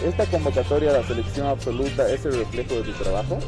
¿Esta 0.05 0.25
convocatoria 0.25 0.91
a 0.91 0.93
la 0.93 1.07
selección 1.07 1.47
absoluta 1.47 2.09
es 2.09 2.25
el 2.25 2.37
reflejo 2.37 2.75
de 2.75 2.81
tu 2.83 2.91
trabajo? 2.91 3.39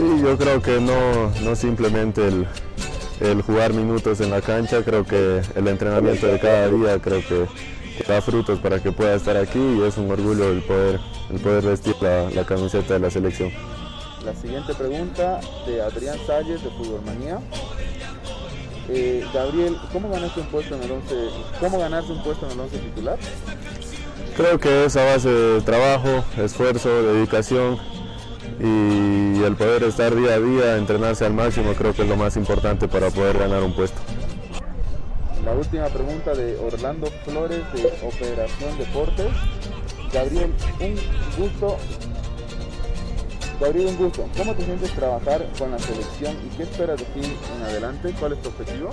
Sí, 0.00 0.22
yo 0.22 0.38
creo 0.38 0.62
que 0.62 0.80
no, 0.80 1.30
no 1.42 1.54
simplemente 1.54 2.26
el, 2.26 2.46
el 3.20 3.42
jugar 3.42 3.74
minutos 3.74 4.22
en 4.22 4.30
la 4.30 4.40
cancha, 4.40 4.82
creo 4.82 5.04
que 5.04 5.42
el 5.54 5.68
entrenamiento 5.68 6.26
de 6.26 6.38
cada 6.40 6.68
día 6.68 6.98
creo 6.98 7.20
que, 7.20 7.46
da 8.08 8.22
frutos 8.22 8.58
para 8.60 8.82
que 8.82 8.92
pueda 8.92 9.14
estar 9.14 9.36
aquí 9.36 9.58
y 9.58 9.82
es 9.82 9.98
un 9.98 10.10
orgullo 10.10 10.52
el 10.52 10.62
poder, 10.62 10.98
el 11.28 11.38
poder 11.40 11.66
vestir 11.66 11.94
la, 12.00 12.30
la 12.30 12.46
camiseta 12.46 12.94
de 12.94 13.00
la 13.00 13.10
selección. 13.10 13.50
La 14.24 14.34
siguiente 14.34 14.72
pregunta 14.72 15.38
de 15.66 15.82
Adrián 15.82 16.16
Salles 16.26 16.64
de 16.64 16.70
Fútbol 16.70 17.02
Manía. 17.04 17.38
Eh, 18.88 19.22
Gabriel, 19.34 19.76
¿cómo 19.92 20.08
ganaste 20.08 20.40
un 20.40 20.46
puesto 20.46 20.76
en 20.76 20.82
el 20.82 20.92
11? 20.92 21.14
¿Cómo 21.60 21.78
ganarse 21.78 22.10
un 22.10 22.22
puesto 22.22 22.46
en 22.46 22.52
el 22.52 22.60
11 22.60 22.78
titular? 22.78 23.18
Creo 24.34 24.58
que 24.58 24.86
es 24.86 24.96
a 24.96 25.04
base 25.04 25.28
de 25.28 25.60
trabajo, 25.60 26.24
esfuerzo, 26.38 27.02
dedicación 27.02 27.78
y 28.62 29.42
el 29.42 29.56
poder 29.56 29.84
estar 29.84 30.14
día 30.14 30.34
a 30.34 30.40
día, 30.40 30.76
entrenarse 30.76 31.24
al 31.24 31.32
máximo, 31.32 31.72
creo 31.72 31.94
que 31.94 32.02
es 32.02 32.08
lo 32.08 32.16
más 32.16 32.36
importante 32.36 32.88
para 32.88 33.08
poder 33.10 33.38
ganar 33.38 33.62
un 33.62 33.74
puesto. 33.74 34.00
La 35.44 35.52
última 35.52 35.86
pregunta 35.86 36.34
de 36.34 36.58
Orlando 36.58 37.06
Flores 37.24 37.60
de 37.72 37.86
Operación 38.06 38.78
Deportes. 38.78 39.32
Gabriel, 40.12 40.52
un 40.80 41.42
gusto. 41.42 41.78
Gabriel, 43.58 43.86
un 43.88 43.96
gusto. 43.96 44.28
¿Cómo 44.36 44.54
te 44.54 44.64
sientes 44.64 44.90
trabajar 44.92 45.46
con 45.58 45.70
la 45.70 45.78
selección 45.78 46.36
y 46.44 46.56
qué 46.56 46.64
esperas 46.64 46.98
de 46.98 47.04
ti 47.06 47.20
en 47.56 47.62
adelante? 47.62 48.14
¿Cuál 48.20 48.34
es 48.34 48.42
tu 48.42 48.50
objetivo? 48.50 48.90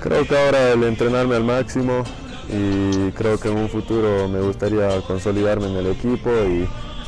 Creo 0.00 0.26
que 0.26 0.38
ahora 0.38 0.72
el 0.72 0.84
entrenarme 0.84 1.36
al 1.36 1.44
máximo 1.44 2.02
y 2.48 3.10
creo 3.12 3.38
que 3.38 3.48
en 3.48 3.58
un 3.58 3.68
futuro 3.68 4.28
me 4.28 4.40
gustaría 4.40 5.00
consolidarme 5.02 5.66
en 5.66 5.76
el 5.76 5.86
equipo 5.88 6.30
y, 6.30 6.66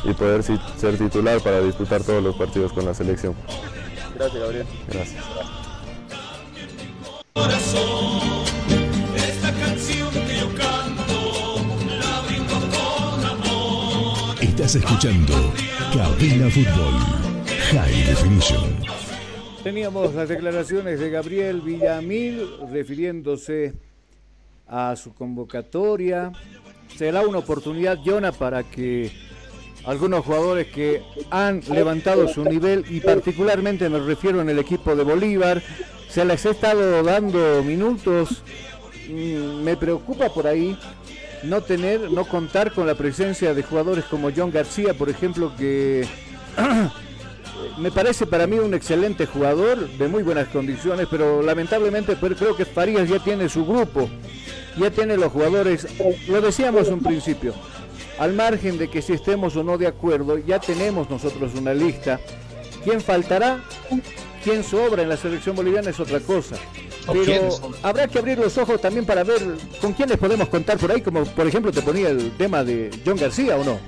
y 0.08 0.14
poder 0.14 0.42
ser 0.42 0.96
titular 0.96 1.40
para 1.40 1.60
disputar 1.60 2.02
todos 2.02 2.22
los 2.22 2.36
partidos 2.36 2.72
con 2.72 2.84
la 2.84 2.94
selección. 2.94 3.34
Gracias, 4.14 4.40
Gabriel. 4.40 4.66
Gracias. 4.88 5.24
Esta 9.16 9.52
canción 9.52 10.10
que 10.10 10.38
yo 10.38 10.48
canto 10.54 11.56
la 12.00 12.20
brindo 12.26 12.54
con 12.54 13.24
amor. 13.24 14.36
Estás 14.40 14.76
escuchando 14.76 15.34
Cabina 15.92 16.48
Fútbol 16.50 16.94
High 17.72 18.04
Definition. 18.06 18.76
Teníamos 19.62 20.14
las 20.14 20.28
declaraciones 20.28 21.00
de 21.00 21.10
Gabriel 21.10 21.60
Villamil 21.60 22.48
refiriéndose 22.70 23.74
a 24.68 24.94
su 24.96 25.12
convocatoria. 25.12 26.32
Será 26.96 27.26
una 27.26 27.38
oportunidad, 27.38 27.98
Jonah, 28.04 28.32
para 28.32 28.62
que 28.62 29.10
algunos 29.86 30.24
jugadores 30.24 30.66
que 30.66 31.02
han 31.30 31.62
levantado 31.70 32.28
su 32.28 32.44
nivel 32.44 32.84
y 32.90 33.00
particularmente 33.00 33.88
me 33.88 34.00
refiero 34.00 34.40
en 34.40 34.50
el 34.50 34.58
equipo 34.58 34.94
de 34.94 35.04
Bolívar, 35.04 35.62
se 36.08 36.24
les 36.24 36.44
ha 36.44 36.50
estado 36.50 37.02
dando 37.02 37.62
minutos. 37.62 38.42
Mm, 39.08 39.62
Me 39.62 39.76
preocupa 39.76 40.28
por 40.28 40.46
ahí 40.46 40.76
no 41.44 41.60
tener, 41.62 42.10
no 42.10 42.24
contar 42.24 42.72
con 42.72 42.86
la 42.86 42.94
presencia 42.94 43.54
de 43.54 43.62
jugadores 43.62 44.04
como 44.06 44.30
John 44.36 44.50
García, 44.50 44.94
por 44.94 45.08
ejemplo, 45.08 45.52
que 45.56 46.04
me 47.78 47.90
parece 47.90 48.26
para 48.26 48.46
mí 48.46 48.58
un 48.58 48.74
excelente 48.74 49.26
jugador, 49.26 49.88
de 49.88 50.08
muy 50.08 50.22
buenas 50.22 50.48
condiciones, 50.48 51.06
pero 51.10 51.42
lamentablemente 51.42 52.16
pero 52.20 52.34
creo 52.34 52.56
que 52.56 52.64
Farías 52.64 53.08
ya 53.08 53.18
tiene 53.20 53.48
su 53.48 53.64
grupo, 53.64 54.08
ya 54.76 54.90
tiene 54.90 55.16
los 55.16 55.30
jugadores, 55.32 55.86
lo 56.28 56.40
decíamos 56.40 56.88
un 56.88 57.02
principio, 57.02 57.54
al 58.18 58.32
margen 58.32 58.78
de 58.78 58.88
que 58.88 59.02
si 59.02 59.12
estemos 59.12 59.56
o 59.56 59.62
no 59.62 59.78
de 59.78 59.86
acuerdo, 59.86 60.38
ya 60.38 60.58
tenemos 60.58 61.10
nosotros 61.10 61.54
una 61.54 61.74
lista. 61.74 62.20
¿Quién 62.84 63.00
faltará? 63.00 63.60
¿Quién 64.42 64.62
sobra 64.62 65.02
en 65.02 65.08
la 65.08 65.16
selección 65.16 65.56
boliviana 65.56 65.90
es 65.90 65.98
otra 65.98 66.20
cosa? 66.20 66.56
¿O 67.06 67.12
Pero 67.12 67.48
habrá 67.82 68.06
que 68.06 68.18
abrir 68.18 68.38
los 68.38 68.56
ojos 68.58 68.80
también 68.80 69.04
para 69.04 69.24
ver 69.24 69.42
con 69.80 69.92
quiénes 69.92 70.16
podemos 70.18 70.48
contar 70.48 70.78
por 70.78 70.92
ahí, 70.92 71.00
como 71.00 71.24
por 71.24 71.46
ejemplo 71.46 71.72
te 71.72 71.82
ponía 71.82 72.10
el 72.10 72.30
tema 72.36 72.64
de 72.64 72.90
John 73.04 73.16
García 73.16 73.56
o 73.56 73.64
no. 73.64 73.78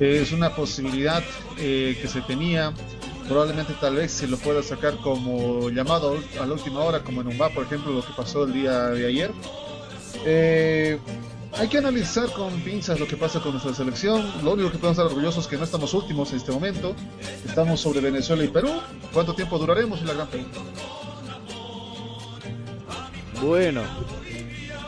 Es 0.00 0.32
una 0.32 0.54
posibilidad 0.54 1.22
eh, 1.58 1.98
que 2.00 2.08
se 2.08 2.22
tenía. 2.22 2.72
Probablemente 3.28 3.74
tal 3.80 3.96
vez 3.96 4.10
se 4.10 4.26
lo 4.26 4.36
pueda 4.36 4.62
sacar 4.62 4.96
como 4.96 5.70
llamado 5.70 6.18
a 6.40 6.46
la 6.46 6.52
última 6.54 6.80
hora, 6.80 7.04
como 7.04 7.20
en 7.20 7.28
un 7.28 7.38
bar, 7.38 7.54
por 7.54 7.64
ejemplo, 7.64 7.92
lo 7.92 8.04
que 8.04 8.12
pasó 8.16 8.44
el 8.44 8.52
día 8.52 8.88
de 8.88 9.06
ayer. 9.06 9.30
Eh, 10.24 10.98
hay 11.58 11.68
que 11.68 11.78
analizar 11.78 12.30
con 12.32 12.52
pinzas 12.60 12.98
lo 12.98 13.06
que 13.06 13.16
pasa 13.16 13.40
con 13.40 13.52
nuestra 13.52 13.74
selección. 13.74 14.24
Lo 14.42 14.52
único 14.52 14.70
que 14.70 14.78
podemos 14.78 14.98
estar 14.98 15.06
orgullosos 15.06 15.44
es 15.44 15.50
que 15.50 15.56
no 15.56 15.64
estamos 15.64 15.92
últimos 15.94 16.30
en 16.32 16.38
este 16.38 16.52
momento. 16.52 16.94
Estamos 17.46 17.80
sobre 17.80 18.00
Venezuela 18.00 18.44
y 18.44 18.48
Perú. 18.48 18.70
¿Cuánto 19.12 19.34
tiempo 19.34 19.58
duraremos? 19.58 20.00
Es 20.00 20.06
la 20.06 20.14
gran 20.14 20.28
pregunta. 20.28 20.60
Bueno, 23.42 23.82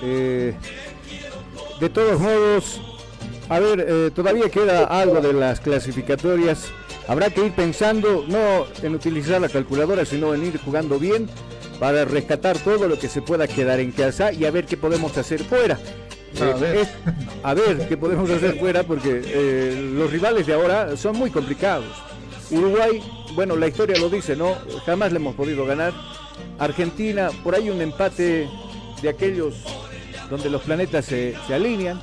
eh, 0.03 0.55
de 1.81 1.89
todos 1.91 2.21
modos, 2.21 2.81
a 3.49 3.59
ver, 3.59 3.85
eh, 3.87 4.11
todavía 4.15 4.49
queda 4.49 4.85
algo 4.85 5.21
de 5.21 5.33
las 5.33 5.61
clasificatorias. 5.61 6.69
Habrá 7.09 7.31
que 7.31 7.45
ir 7.45 7.53
pensando 7.53 8.25
no 8.27 8.67
en 8.83 8.95
utilizar 8.95 9.41
la 9.41 9.49
calculadora, 9.49 10.05
sino 10.05 10.33
en 10.35 10.45
ir 10.47 10.59
jugando 10.59 10.99
bien 10.99 11.29
para 11.79 12.05
rescatar 12.05 12.59
todo 12.59 12.89
lo 12.89 12.99
que 12.99 13.09
se 13.09 13.21
pueda 13.21 13.49
quedar 13.49 13.81
en 13.81 13.91
casa 13.91 14.33
y 14.33 14.45
a 14.45 14.51
ver 14.51 14.65
qué 14.65 14.77
podemos 14.77 15.19
hacer 15.19 15.43
fuera. 15.43 15.79
A 16.41 16.55
ver. 16.57 16.77
es- 16.77 16.89
a 17.43 17.55
ver 17.55 17.89
qué 17.89 17.97
podemos 17.97 18.29
hacer 18.31 18.59
fuera 18.59 18.83
porque 18.83 19.23
eh, 19.25 19.91
los 19.95 20.11
rivales 20.11 20.47
de 20.47 20.55
ahora 20.55 20.97
son 20.97 21.17
muy 21.17 21.31
complicados. 21.31 21.87
Uruguay, 22.51 23.03
bueno, 23.35 23.57
la 23.57 23.67
historia 23.69 23.99
lo 23.99 24.09
dice, 24.11 24.37
¿no? 24.37 24.55
Jamás 24.87 25.13
le 25.13 25.19
hemos 25.19 25.35
podido 25.35 25.65
ganar. 25.67 25.93
Argentina, 26.59 27.31
por 27.43 27.55
ahí 27.55 27.71
un 27.71 27.81
empate 27.81 28.49
de 29.03 29.09
aquellos 29.09 29.55
donde 30.31 30.51
los 30.51 30.63
planetas 30.63 31.05
se, 31.05 31.35
se 31.47 31.55
alinean, 31.55 32.01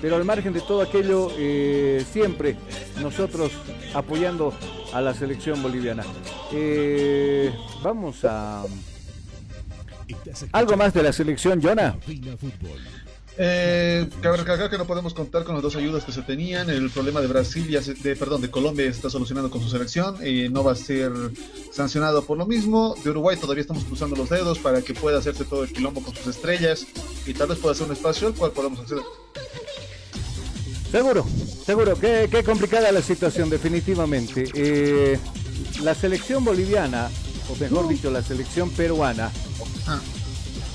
pero 0.00 0.16
al 0.16 0.24
margen 0.24 0.52
de 0.52 0.60
todo 0.60 0.80
aquello, 0.82 1.30
eh, 1.38 2.04
siempre 2.12 2.56
nosotros 3.00 3.52
apoyando 3.94 4.52
a 4.92 5.00
la 5.00 5.14
selección 5.14 5.62
boliviana. 5.62 6.04
Eh, 6.52 7.52
vamos 7.82 8.24
a... 8.24 8.64
¿Algo 10.52 10.76
más 10.76 10.92
de 10.92 11.02
la 11.04 11.12
selección, 11.12 11.60
Jonah? 11.62 11.96
Eh, 13.42 14.06
cabe 14.20 14.36
recalcar 14.36 14.68
que 14.68 14.76
no 14.76 14.86
podemos 14.86 15.14
contar 15.14 15.44
con 15.44 15.54
las 15.54 15.62
dos 15.62 15.74
ayudas 15.74 16.04
que 16.04 16.12
se 16.12 16.20
tenían. 16.20 16.68
El 16.68 16.90
problema 16.90 17.22
de 17.22 17.26
Brasil, 17.26 17.66
ya 17.68 17.82
se- 17.82 17.94
de, 17.94 18.14
perdón, 18.14 18.42
de 18.42 18.50
Colombia 18.50 18.84
está 18.84 19.08
solucionando 19.08 19.50
con 19.50 19.62
su 19.62 19.70
selección. 19.70 20.16
eh, 20.20 20.50
no 20.50 20.62
va 20.62 20.72
a 20.72 20.74
ser 20.74 21.10
sancionado 21.72 22.22
por 22.26 22.36
lo 22.36 22.44
mismo. 22.44 22.94
De 23.02 23.08
Uruguay 23.08 23.38
todavía 23.38 23.62
estamos 23.62 23.84
cruzando 23.84 24.14
los 24.14 24.28
dedos 24.28 24.58
para 24.58 24.82
que 24.82 24.92
pueda 24.92 25.18
hacerse 25.20 25.44
todo 25.46 25.64
el 25.64 25.72
quilombo 25.72 26.02
con 26.02 26.14
sus 26.14 26.26
estrellas 26.26 26.86
y 27.26 27.32
tal 27.32 27.48
vez 27.48 27.58
pueda 27.58 27.74
ser 27.74 27.86
un 27.86 27.92
espacio 27.92 28.26
al 28.28 28.34
cual 28.34 28.52
podamos 28.52 28.80
acceder. 28.80 29.04
Seguro, 30.90 31.24
seguro, 31.64 31.94
qué, 31.98 32.28
qué 32.30 32.44
complicada 32.44 32.92
la 32.92 33.00
situación, 33.00 33.48
definitivamente. 33.48 34.50
Eh, 34.54 35.18
la 35.82 35.94
selección 35.94 36.44
boliviana, 36.44 37.08
o 37.48 37.56
mejor 37.56 37.88
dicho, 37.88 38.10
la 38.10 38.22
selección 38.22 38.68
peruana, 38.70 39.30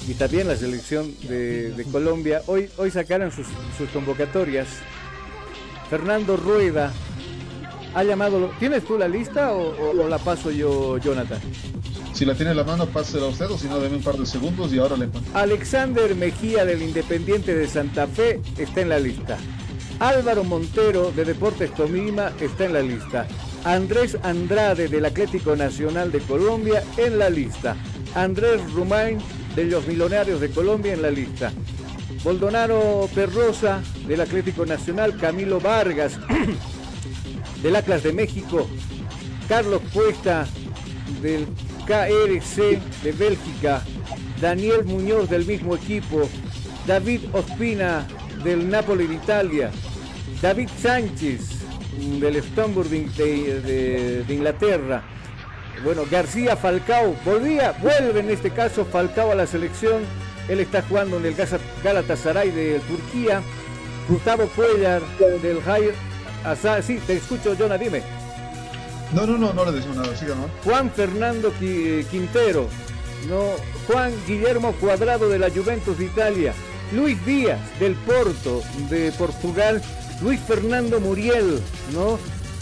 y 0.07 0.13
también 0.13 0.47
la 0.47 0.55
selección 0.55 1.13
de, 1.27 1.71
de 1.71 1.83
Colombia, 1.85 2.41
hoy, 2.47 2.69
hoy 2.77 2.91
sacaron 2.91 3.31
sus, 3.31 3.47
sus 3.77 3.89
convocatorias. 3.89 4.67
Fernando 5.89 6.35
Rueda 6.37 6.91
ha 7.93 8.03
llamado. 8.03 8.51
¿Tienes 8.59 8.83
tú 8.85 8.97
la 8.97 9.07
lista 9.07 9.53
o, 9.53 9.69
o- 9.69 10.03
o 10.03 10.07
la 10.09 10.17
paso 10.17 10.51
yo, 10.51 10.97
Jonathan? 10.97 11.39
Si 12.13 12.25
la 12.25 12.33
tiene 12.33 12.51
en 12.51 12.57
la 12.57 12.63
mano, 12.63 12.85
pásela 12.87 13.25
a 13.25 13.29
usted 13.29 13.45
o 13.49 13.57
si 13.57 13.67
no, 13.67 13.79
deme 13.79 13.97
un 13.97 14.03
par 14.03 14.15
de 14.17 14.25
segundos 14.25 14.71
y 14.73 14.79
ahora 14.79 14.95
le 14.95 15.05
encuentro. 15.05 15.31
Alexander 15.37 16.15
Mejía 16.15 16.65
del 16.65 16.81
Independiente 16.81 17.53
de 17.55 17.67
Santa 17.67 18.07
Fe 18.07 18.41
está 18.57 18.81
en 18.81 18.89
la 18.89 18.99
lista. 18.99 19.37
Álvaro 19.99 20.43
Montero 20.43 21.11
de 21.11 21.23
Deportes 21.25 21.73
Tolima 21.73 22.31
está 22.41 22.65
en 22.65 22.73
la 22.73 22.81
lista. 22.81 23.27
Andrés 23.63 24.17
Andrade 24.23 24.87
del 24.87 25.05
Atlético 25.05 25.55
Nacional 25.55 26.11
de 26.11 26.19
Colombia 26.19 26.83
en 26.97 27.17
la 27.17 27.29
lista. 27.29 27.75
Andrés 28.13 28.61
Rumain 28.73 29.17
de 29.55 29.65
los 29.65 29.87
Millonarios 29.87 30.39
de 30.41 30.49
Colombia 30.49 30.93
en 30.93 31.01
la 31.01 31.11
lista. 31.11 31.51
Boldonaro 32.23 33.07
Perrosa 33.13 33.81
del 34.07 34.21
Atlético 34.21 34.65
Nacional. 34.65 35.17
Camilo 35.17 35.59
Vargas 35.59 36.19
del 37.63 37.75
Atlas 37.75 38.03
de 38.03 38.13
México. 38.13 38.67
Carlos 39.47 39.81
Cuesta 39.93 40.47
del 41.21 41.45
KRC 41.85 42.79
de 43.03 43.11
Bélgica, 43.11 43.83
Daniel 44.41 44.83
Muñoz 44.85 45.29
del 45.29 45.45
mismo 45.45 45.75
equipo, 45.75 46.27
David 46.87 47.21
Ospina 47.31 48.07
del 48.43 48.67
Napoli 48.69 49.05
de 49.05 49.13
Italia, 49.15 49.71
David 50.41 50.69
Sánchez 50.81 51.41
del 52.19 52.35
Stamford 52.37 52.87
de- 52.89 53.61
de- 53.61 54.23
de 54.23 54.33
Inglaterra, 54.33 55.03
Bueno, 55.83 56.03
García 56.09 56.55
Falcao 56.55 57.15
volvía, 57.23 57.73
vuelve 57.81 58.19
en 58.21 58.31
este 58.31 58.49
caso 58.51 58.85
Falcao 58.85 59.31
a 59.31 59.35
la 59.35 59.45
selección. 59.45 60.01
Él 60.49 60.59
está 60.59 60.81
jugando 60.83 61.17
en 61.17 61.25
el 61.25 61.35
Galatasaray 61.83 62.49
de 62.51 62.79
Turquía. 62.87 63.41
Gustavo 64.07 64.47
Cuellar 64.55 65.01
del 65.41 65.61
Jair 65.63 65.93
Asa- 66.43 66.81
Sí, 66.83 66.99
te 67.05 67.13
escucho, 67.13 67.55
Jonah, 67.57 67.77
dime. 67.77 68.03
No, 69.13 69.25
no, 69.25 69.37
no, 69.37 69.53
no 69.53 69.65
le 69.65 69.71
decimos 69.71 69.97
nada, 69.97 70.15
siga, 70.15 70.35
¿no? 70.35 70.47
Juan 70.63 70.91
Fernando 70.91 71.51
Qui- 71.59 72.05
Quintero, 72.07 72.67
no, 73.29 73.41
Juan 73.87 74.11
Guillermo 74.27 74.73
Cuadrado 74.73 75.29
de 75.29 75.39
la 75.39 75.49
Juventus 75.49 75.97
de 75.97 76.05
Italia, 76.05 76.53
Luis 76.91 77.23
Díaz 77.25 77.59
del 77.79 77.93
Porto 77.93 78.61
de 78.89 79.11
Portugal, 79.13 79.81
Luis 80.21 80.39
Fernando 80.41 80.99
Muriel, 80.99 81.59
¿no? 81.93 82.19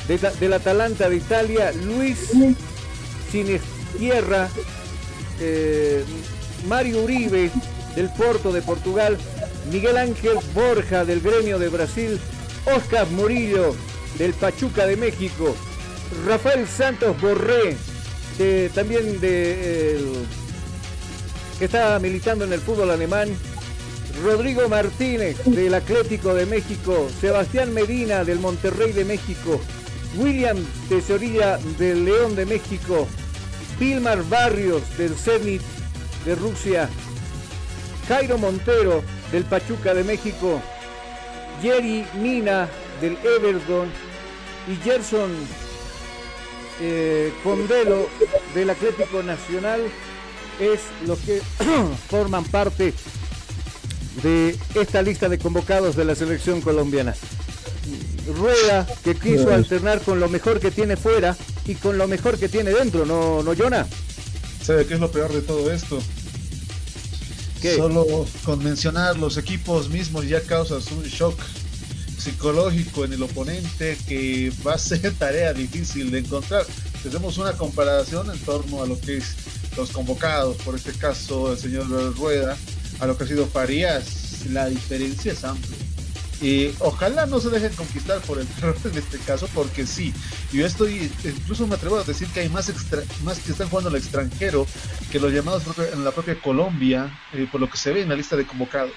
De 0.08 0.18
del 0.40 0.54
Atalanta 0.54 1.10
de 1.10 1.16
Italia, 1.18 1.72
Luis 1.84 2.30
Sinestierra, 3.34 4.48
eh, 5.42 6.04
Mario 6.68 7.02
Uribe 7.04 7.50
del 7.96 8.10
Porto 8.10 8.52
de 8.52 8.62
Portugal, 8.62 9.18
Miguel 9.72 9.98
Ángel 9.98 10.38
Borja 10.54 11.04
del 11.04 11.20
Gremio 11.20 11.58
de 11.58 11.70
Brasil, 11.70 12.20
Oscar 12.76 13.08
Murillo 13.10 13.76
del 14.20 14.34
Pachuca 14.34 14.86
de 14.86 14.98
México, 14.98 15.56
Rafael 16.28 16.68
Santos 16.68 17.20
Borré, 17.20 17.76
de- 18.38 18.70
también 18.70 19.20
de 19.20 20.00
que 21.58 21.66
está 21.66 21.98
militando 22.00 22.46
en 22.46 22.54
el 22.54 22.60
fútbol 22.60 22.92
alemán, 22.92 23.30
Rodrigo 24.24 24.70
Martínez 24.70 25.38
del 25.46 25.74
Atlético 25.74 26.36
de 26.36 26.46
México, 26.46 27.08
Sebastián 27.20 27.74
Medina 27.74 28.24
del 28.24 28.38
Monterrey 28.40 28.92
de 28.92 29.06
México, 29.06 29.60
William 30.18 30.58
Tesorilla 30.88 31.58
del 31.80 32.06
León 32.06 32.36
de 32.36 32.46
México, 32.46 33.08
Vilmar 33.80 34.24
Barrios 34.30 34.82
del 34.98 35.16
Zenit 35.16 35.62
de 36.26 36.36
Rusia, 36.36 36.90
Jairo 38.08 38.38
Montero 38.38 39.04
del 39.32 39.44
Pachuca 39.46 39.94
de 39.94 40.04
México, 40.04 40.62
Jerry 41.62 42.06
Mina 42.16 42.70
del 43.02 43.18
Everton 43.24 43.90
y 44.68 44.76
Gerson 44.84 45.32
eh, 46.82 47.34
Condelo 47.44 48.08
del 48.54 48.70
Atlético 48.70 49.24
Nacional 49.24 49.82
es 50.60 50.80
los 51.06 51.20
que 51.20 51.42
forman 52.10 52.44
parte 52.46 52.94
de 54.22 54.58
esta 54.76 55.02
lista 55.02 55.30
de 55.30 55.40
convocados 55.40 55.96
de 55.96 56.06
la 56.06 56.16
selección 56.16 56.62
colombiana. 56.62 57.16
Rueda 58.28 58.88
que 59.04 59.16
quiso 59.16 59.54
alternar 59.54 60.02
con 60.02 60.20
lo 60.20 60.30
mejor 60.30 60.60
que 60.60 60.72
tiene 60.72 60.96
fuera 60.96 61.36
y 61.66 61.76
con 61.76 61.98
lo 61.98 62.08
mejor 62.08 62.38
que 62.38 62.50
tiene 62.50 62.72
dentro, 62.72 63.06
¿no, 63.06 63.44
no 63.44 63.54
Jonah? 63.56 63.88
¿Sabe 64.64 64.86
qué 64.86 64.94
es 64.94 65.00
lo 65.00 65.12
peor 65.12 65.34
de 65.34 65.42
todo 65.42 65.72
esto? 65.72 66.02
Solo 67.76 68.26
con 68.44 68.62
mencionar 68.64 69.18
los 69.18 69.38
equipos 69.38 69.90
mismos 69.90 70.28
ya 70.28 70.42
causas 70.42 70.92
un 70.92 71.04
shock 71.04 71.40
psicológico 72.18 73.06
en 73.06 73.14
el 73.14 73.24
oponente 73.24 73.98
que 74.08 74.52
va 74.66 74.74
a 74.74 74.78
ser 74.78 75.14
tarea 75.20 75.54
difícil 75.54 76.12
de 76.12 76.20
encontrar. 76.20 76.66
Hacemos 77.06 77.38
una 77.38 77.54
comparación 77.54 78.32
en 78.32 78.40
torno 78.40 78.82
a 78.82 78.86
lo 78.86 79.00
que 79.00 79.18
es 79.18 79.36
los 79.78 79.92
convocados, 79.92 80.58
por 80.58 80.76
este 80.76 80.94
caso 80.94 81.52
el 81.52 81.58
señor 81.58 81.88
Rueda, 82.18 82.58
a 83.00 83.08
lo 83.08 83.18
que 83.18 83.24
ha 83.26 83.28
sido 83.28 83.46
Farías, 83.48 84.46
la 84.52 84.68
diferencia 84.68 85.34
es 85.34 85.44
amplia. 85.44 85.78
Y 86.44 86.76
ojalá 86.80 87.26
no 87.26 87.40
se 87.40 87.50
dejen 87.50 87.72
conquistar 87.74 88.20
por 88.22 88.38
el 88.38 88.46
terror 88.46 88.76
en 88.84 88.98
este 88.98 89.18
caso, 89.20 89.48
porque 89.54 89.86
sí, 89.86 90.14
yo 90.52 90.66
estoy, 90.66 91.10
incluso 91.24 91.66
me 91.68 91.76
atrevo 91.76 91.98
a 91.98 92.04
decir 92.04 92.28
que 92.28 92.42
hay 92.42 92.50
más, 92.50 92.68
extra- 92.68 93.02
más 93.24 93.40
que 93.40 93.54
están 93.54 93.70
jugando 93.70 93.90
al 93.90 93.96
extranjero 93.96 94.68
que 95.10 95.22
los 95.22 95.32
llamados 95.32 95.64
en 95.94 96.04
la 96.04 96.12
propia 96.12 96.36
Colombia, 96.42 97.18
eh, 97.32 97.48
por 97.50 97.62
lo 97.62 97.70
que 97.70 97.78
se 97.78 97.94
ve 97.94 98.02
en 98.02 98.10
la 98.10 98.16
lista 98.16 98.36
de 98.36 98.46
convocados. 98.46 98.92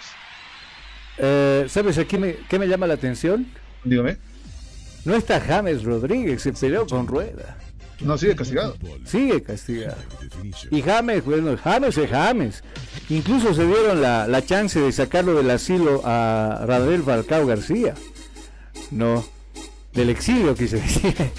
Eh, 1.18 1.66
¿Sabes 1.68 1.96
aquí 1.98 2.18
me, 2.18 2.34
qué 2.48 2.58
me 2.58 2.66
llama 2.66 2.88
la 2.88 2.94
atención? 2.94 3.46
Dígame. 3.84 4.16
No 5.04 5.14
está 5.14 5.40
James 5.40 5.84
Rodríguez, 5.84 6.42
se 6.42 6.52
peleó 6.52 6.84
con 6.84 7.06
Rueda. 7.06 7.56
No, 8.00 8.18
sigue 8.18 8.36
castigado. 8.36 8.76
Sigue 9.04 9.42
castigado. 9.42 9.96
Y 10.70 10.82
James, 10.82 11.24
bueno, 11.24 11.56
James 11.56 11.96
es 11.96 12.10
James. 12.10 12.62
Incluso 13.08 13.54
se 13.54 13.66
dieron 13.66 14.02
la, 14.02 14.26
la 14.26 14.44
chance 14.44 14.78
de 14.78 14.92
sacarlo 14.92 15.34
del 15.34 15.50
asilo 15.50 16.02
a 16.04 16.64
Radel 16.66 17.02
Falcao 17.02 17.46
García. 17.46 17.94
No, 18.90 19.24
del 19.94 20.10
exilio 20.10 20.54
quise 20.54 20.76
decir. 20.76 21.14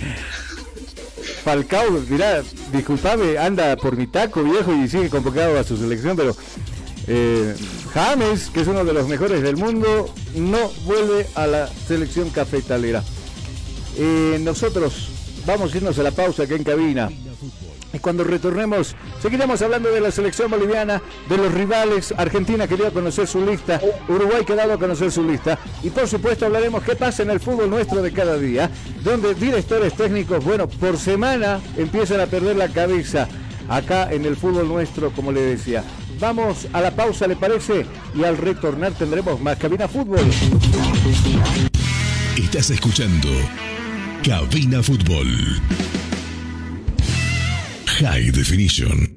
Falcao, 1.44 1.92
mira, 2.10 2.44
disculpame, 2.74 3.38
anda 3.38 3.78
por 3.78 3.96
mi 3.96 4.08
taco 4.08 4.44
viejo 4.44 4.74
y 4.74 4.88
sigue 4.90 5.10
convocado 5.10 5.58
a 5.58 5.64
su 5.64 5.78
selección, 5.78 6.18
pero 6.18 6.36
eh, 7.08 7.56
James, 7.94 8.50
que 8.50 8.62
es 8.62 8.68
uno 8.68 8.84
de 8.84 8.94
los 8.94 9.08
mejores 9.08 9.42
del 9.42 9.56
mundo, 9.56 10.14
no 10.36 10.70
vuelve 10.86 11.26
a 11.36 11.48
la 11.48 11.68
selección 11.68 12.30
cafetalera. 12.32 13.04
Eh, 13.98 14.40
nosotros 14.42 15.10
vamos 15.48 15.74
a 15.74 15.78
irnos 15.78 15.98
a 15.98 16.04
la 16.04 16.12
pausa 16.12 16.44
aquí 16.44 16.54
en 16.54 16.64
cabina. 16.64 17.10
Y 17.94 18.00
cuando 18.00 18.26
retornemos, 18.26 18.96
seguiremos 19.22 19.62
hablando 19.62 19.90
de 19.90 20.02
la 20.02 20.12
selección 20.12 20.52
boliviana, 20.52 21.02
de 21.30 21.38
los 21.38 21.54
rivales. 21.54 22.14
Argentina 22.18 22.68
que 22.68 22.76
dio 22.76 22.88
a 22.88 22.92
conocer 22.92 23.26
su 23.28 23.44
lista, 23.44 23.80
Uruguay 24.10 24.44
que 24.46 24.54
ha 24.54 24.58
dado 24.58 24.74
a 24.74 24.78
conocer 24.78 25.10
su 25.10 25.24
lista. 25.24 25.58
Y 25.82 25.90
por 25.90 26.08
supuesto 26.08 26.46
hablaremos 26.46 26.84
qué 26.84 26.96
pasa 26.96 27.24
en 27.24 27.32
el 27.32 27.40
fútbol 27.40 27.70
nuestro 27.70 28.02
de 28.02 28.12
cada 28.12 28.38
día, 28.38 28.70
donde 29.04 29.34
directores 29.34 29.96
técnicos, 29.96 30.44
bueno, 30.44 30.68
por 30.68 30.98
semana 30.98 31.62
empiezan 31.78 32.20
a 32.20 32.28
perder 32.28 32.58
la 32.58 32.68
cabeza 32.68 33.28
acá 33.70 34.12
en 34.12 34.26
el 34.26 34.36
fútbol 34.36 34.68
nuestro, 34.68 35.12
como 35.12 35.32
le 35.32 35.42
decía. 35.42 35.84
Vamos 36.20 36.68
a 36.74 36.82
la 36.82 36.92
pausa, 36.92 37.26
¿le 37.26 37.38
parece? 37.38 37.86
Y 38.14 38.24
al 38.26 38.38
retornar 38.38 38.92
tendremos 38.94 39.40
más 39.40 39.58
cabina 39.58 39.88
fútbol. 39.88 40.26
Estás 42.36 42.70
escuchando 42.70 43.30
Cabina 44.28 44.84
Fútbol. 44.84 45.26
High 47.88 48.30
Definition. 48.32 49.17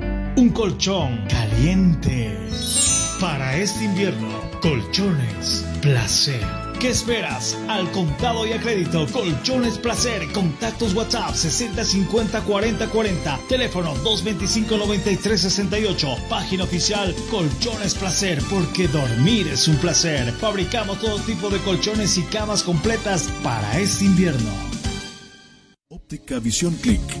Un 0.37 0.49
colchón 0.49 1.25
caliente. 1.27 2.37
Para 3.19 3.57
este 3.57 3.83
invierno, 3.83 4.29
colchones 4.61 5.65
placer. 5.81 6.41
¿Qué 6.79 6.89
esperas? 6.89 7.55
Al 7.67 7.91
contado 7.91 8.47
y 8.47 8.53
a 8.53 8.59
crédito, 8.59 9.05
Colchones 9.11 9.77
Placer. 9.77 10.31
Contactos 10.31 10.95
WhatsApp 10.95 11.35
6050 11.35 12.41
40 12.41 12.89
40. 12.89 13.39
Teléfono 13.47 13.93
225 13.93 14.77
93 14.77 15.41
68. 15.41 16.07
Página 16.27 16.63
oficial 16.63 17.13
Colchones 17.29 17.93
Placer, 17.93 18.41
porque 18.49 18.87
dormir 18.87 19.47
es 19.47 19.67
un 19.67 19.75
placer. 19.75 20.31
Fabricamos 20.33 20.99
todo 20.99 21.19
tipo 21.19 21.51
de 21.51 21.59
colchones 21.59 22.17
y 22.17 22.23
camas 22.23 22.63
completas 22.63 23.29
para 23.43 23.77
este 23.77 24.05
invierno. 24.05 24.49
Óptica 25.89 26.39
Visión 26.39 26.73
Click. 26.77 27.20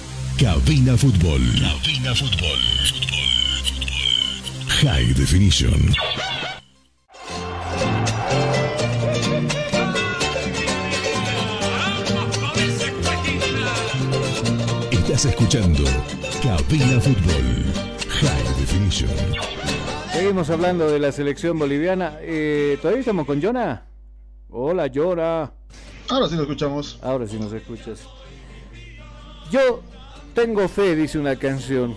Cabina 0.41 0.97
Fútbol. 0.97 1.39
Cabina 1.61 2.15
Fútbol. 2.15 2.59
High 4.81 5.13
Definition. 5.13 5.79
Estás 14.89 15.25
escuchando 15.25 15.83
Cabina 16.41 16.99
Fútbol. 16.99 17.45
High 18.09 18.59
Definition. 18.59 19.11
Seguimos 20.11 20.49
hablando 20.49 20.89
de 20.89 20.97
la 20.97 21.11
selección 21.11 21.59
boliviana. 21.59 22.17
Eh, 22.19 22.79
¿Todavía 22.81 23.01
estamos 23.01 23.27
con 23.27 23.39
Jonah? 23.39 23.85
Hola, 24.49 24.89
Jonah. 24.91 25.51
Ahora 26.09 26.27
sí 26.27 26.35
lo 26.35 26.41
escuchamos. 26.41 26.97
Ahora 27.03 27.27
sí 27.27 27.37
nos 27.37 27.53
escuchas. 27.53 27.99
Yo 29.51 29.83
tengo 30.33 30.67
fe, 30.67 30.95
dice 30.95 31.19
una 31.19 31.35
canción. 31.35 31.95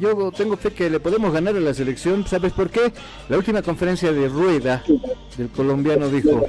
Yo 0.00 0.30
tengo 0.30 0.56
fe 0.56 0.72
que 0.72 0.88
le 0.90 1.00
podemos 1.00 1.32
ganar 1.32 1.56
a 1.56 1.60
la 1.60 1.74
selección. 1.74 2.26
¿Sabes 2.26 2.52
por 2.52 2.70
qué? 2.70 2.92
La 3.28 3.36
última 3.36 3.62
conferencia 3.62 4.12
de 4.12 4.28
Rueda, 4.28 4.84
del 5.36 5.48
colombiano, 5.48 6.08
dijo: 6.08 6.46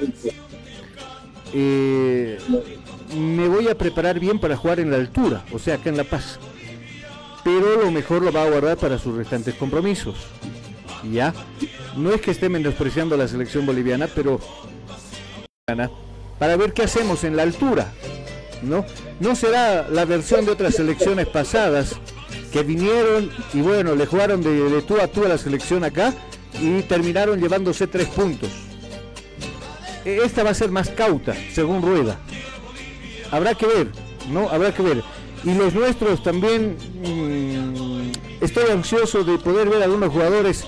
eh, 1.52 2.38
Me 3.16 3.48
voy 3.48 3.68
a 3.68 3.76
preparar 3.76 4.20
bien 4.20 4.38
para 4.38 4.56
jugar 4.56 4.78
en 4.78 4.90
la 4.90 4.96
altura, 4.96 5.44
o 5.52 5.58
sea, 5.58 5.74
acá 5.74 5.90
en 5.90 5.96
La 5.96 6.04
Paz. 6.04 6.38
Pero 7.42 7.82
lo 7.82 7.90
mejor 7.90 8.22
lo 8.22 8.30
va 8.30 8.44
a 8.44 8.50
guardar 8.50 8.76
para 8.76 8.98
sus 8.98 9.16
restantes 9.16 9.54
compromisos. 9.54 10.16
¿Ya? 11.10 11.34
No 11.96 12.12
es 12.12 12.20
que 12.20 12.30
esté 12.30 12.48
menospreciando 12.48 13.14
a 13.14 13.18
la 13.18 13.26
selección 13.26 13.64
boliviana, 13.64 14.06
pero 14.14 14.38
para 16.38 16.56
ver 16.56 16.72
qué 16.72 16.82
hacemos 16.82 17.24
en 17.24 17.36
la 17.36 17.42
altura. 17.42 17.92
¿No? 18.62 18.84
No 19.20 19.34
será 19.34 19.88
la 19.88 20.04
versión 20.04 20.44
de 20.44 20.52
otras 20.52 20.74
selecciones 20.74 21.26
pasadas 21.26 21.96
que 22.52 22.62
vinieron 22.62 23.30
y 23.54 23.60
bueno, 23.60 23.94
le 23.94 24.06
jugaron 24.06 24.42
de, 24.42 24.50
de 24.50 24.82
tú 24.82 25.00
a 25.00 25.06
tú 25.08 25.24
a 25.24 25.28
la 25.28 25.38
selección 25.38 25.84
acá 25.84 26.14
y 26.60 26.82
terminaron 26.82 27.40
llevándose 27.40 27.86
tres 27.86 28.08
puntos. 28.08 28.50
E- 30.04 30.20
Esta 30.24 30.42
va 30.42 30.50
a 30.50 30.54
ser 30.54 30.70
más 30.70 30.88
cauta, 30.90 31.34
según 31.52 31.82
Rueda. 31.82 32.18
Habrá 33.30 33.54
que 33.54 33.66
ver, 33.66 33.88
¿no? 34.30 34.48
Habrá 34.48 34.74
que 34.74 34.82
ver. 34.82 35.02
Y 35.44 35.54
los 35.54 35.72
nuestros 35.74 36.22
también, 36.22 36.76
mm, 37.02 38.42
estoy 38.44 38.70
ansioso 38.70 39.24
de 39.24 39.38
poder 39.38 39.68
ver 39.68 39.80
a 39.82 39.84
algunos 39.84 40.12
jugadores 40.12 40.64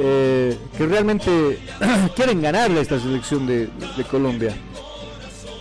eh, 0.00 0.56
que 0.76 0.86
realmente 0.86 1.58
quieren 2.16 2.42
ganarle 2.42 2.80
a 2.80 2.82
esta 2.82 3.00
selección 3.00 3.46
de, 3.46 3.68
Colombia. 4.10 4.54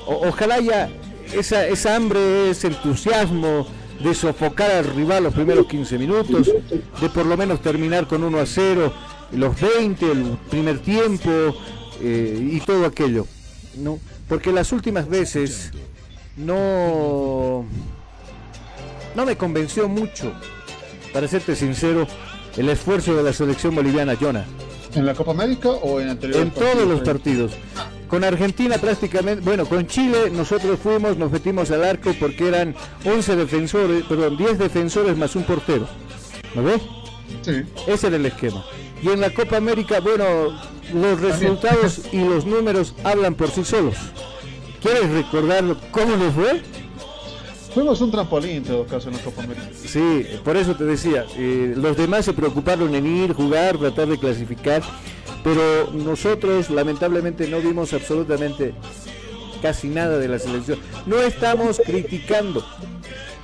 Ojalá 0.05 0.59
ya 0.59 0.89
esa, 1.33 1.67
esa 1.67 1.95
hambre, 1.95 2.49
ese 2.49 2.67
entusiasmo 2.67 3.67
de 3.99 4.13
sofocar 4.13 4.71
al 4.71 4.85
rival 4.85 5.23
los 5.23 5.33
primeros 5.33 5.67
15 5.67 5.97
minutos, 5.97 6.51
de 7.01 7.09
por 7.09 7.25
lo 7.25 7.35
menos 7.35 7.61
terminar 7.61 8.07
con 8.07 8.23
1 8.23 8.39
a 8.39 8.45
0, 8.45 8.93
los 9.31 9.59
20, 9.59 10.11
el 10.11 10.37
primer 10.49 10.79
tiempo 10.79 11.29
eh, 12.01 12.49
y 12.51 12.59
todo 12.61 12.85
aquello. 12.85 13.25
No, 13.75 13.99
porque 14.27 14.51
las 14.51 14.71
últimas 14.71 15.07
veces 15.07 15.71
no 16.35 17.65
no 19.15 19.25
me 19.25 19.35
convenció 19.35 19.89
mucho, 19.89 20.31
para 21.11 21.27
serte 21.27 21.55
sincero, 21.55 22.07
el 22.55 22.69
esfuerzo 22.69 23.15
de 23.15 23.23
la 23.23 23.33
selección 23.33 23.73
boliviana, 23.73 24.15
Jonah. 24.15 24.45
¿En 24.93 25.05
la 25.05 25.15
Copa 25.15 25.31
América 25.31 25.69
o 25.69 25.99
en 25.99 26.09
anteriores 26.09 26.43
En 26.43 26.51
todos 26.51 26.87
los 26.87 27.01
partidos. 27.01 27.53
Con 28.07 28.23
Argentina 28.23 28.77
prácticamente, 28.77 29.43
bueno, 29.43 29.65
con 29.65 29.85
Chile 29.85 30.29
nosotros 30.31 30.79
fuimos, 30.81 31.17
nos 31.17 31.31
metimos 31.31 31.71
al 31.71 31.83
arco 31.83 32.13
porque 32.19 32.47
eran 32.47 32.73
11 33.05 33.35
defensores, 33.35 34.03
perdón, 34.05 34.37
10 34.37 34.59
defensores 34.59 35.17
más 35.17 35.35
un 35.35 35.43
portero. 35.43 35.87
¿No 36.55 36.63
ves? 36.63 36.81
Sí. 37.41 37.63
Ese 37.85 38.07
era 38.07 38.15
el 38.15 38.25
esquema. 38.25 38.63
Y 39.01 39.09
en 39.09 39.19
la 39.19 39.29
Copa 39.29 39.57
América, 39.57 39.99
bueno, 39.99 40.25
los 40.93 41.19
resultados 41.19 42.01
y 42.11 42.23
los 42.23 42.45
números 42.45 42.95
hablan 43.03 43.35
por 43.35 43.51
sí 43.51 43.65
solos. 43.65 43.95
¿Quieres 44.81 45.09
recordar 45.11 45.63
cómo 45.91 46.15
nos 46.15 46.33
fue? 46.33 46.61
Fuimos 47.77 48.01
un 48.01 48.09
trampolín 48.09 48.55
en 48.55 48.63
todo 48.63 48.87
caso 48.87 49.09
en 49.09 49.17
la 49.17 49.21
Copa 49.21 49.43
América. 49.43 49.67
Sí, 49.71 50.25
por 50.43 50.57
eso 50.57 50.75
te 50.75 50.83
decía, 50.83 51.27
eh, 51.37 51.75
los 51.77 51.95
demás 51.95 52.25
se 52.25 52.33
preocuparon 52.33 52.95
en 52.95 53.05
ir, 53.05 53.33
jugar, 53.33 53.77
tratar 53.77 54.07
de 54.07 54.17
clasificar, 54.17 54.81
pero 55.43 55.91
nosotros 55.93 56.71
lamentablemente 56.71 57.47
no 57.47 57.59
vimos 57.59 57.93
absolutamente 57.93 58.73
casi 59.61 59.89
nada 59.89 60.17
de 60.17 60.27
la 60.27 60.39
selección. 60.39 60.79
No 61.05 61.21
estamos 61.21 61.79
criticando. 61.85 62.65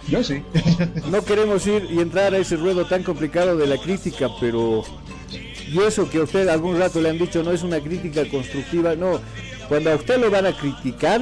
Yo 0.08 0.24
sí. 0.24 0.42
No 1.12 1.24
queremos 1.24 1.68
ir 1.68 1.88
y 1.92 2.00
entrar 2.00 2.34
a 2.34 2.40
ese 2.40 2.56
ruedo 2.56 2.86
tan 2.86 3.04
complicado 3.04 3.56
de 3.56 3.68
la 3.68 3.78
crítica, 3.78 4.30
pero 4.40 4.84
y 5.72 5.78
eso 5.78 6.10
que 6.10 6.18
a 6.18 6.24
usted 6.24 6.48
algún 6.48 6.80
rato 6.80 7.00
le 7.02 7.12
han 7.12 7.20
dicho 7.20 7.44
no 7.44 7.52
es 7.52 7.62
una 7.62 7.80
crítica 7.80 8.28
constructiva, 8.28 8.96
no. 8.96 9.20
Cuando 9.70 9.92
a 9.92 9.96
usted 9.96 10.20
lo 10.20 10.32
van 10.32 10.48
a 10.48 10.54
criticar, 10.54 11.22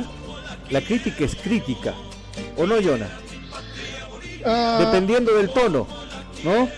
la 0.69 0.79
crítica 0.79 1.25
es 1.25 1.35
crítica. 1.35 1.93
¿O 2.61 2.67
no, 2.67 2.79
Jonah? 2.79 3.09
Ah, 4.45 4.77
Dependiendo 4.85 5.33
del 5.33 5.49
tono, 5.49 5.87
¿no? 6.43 6.69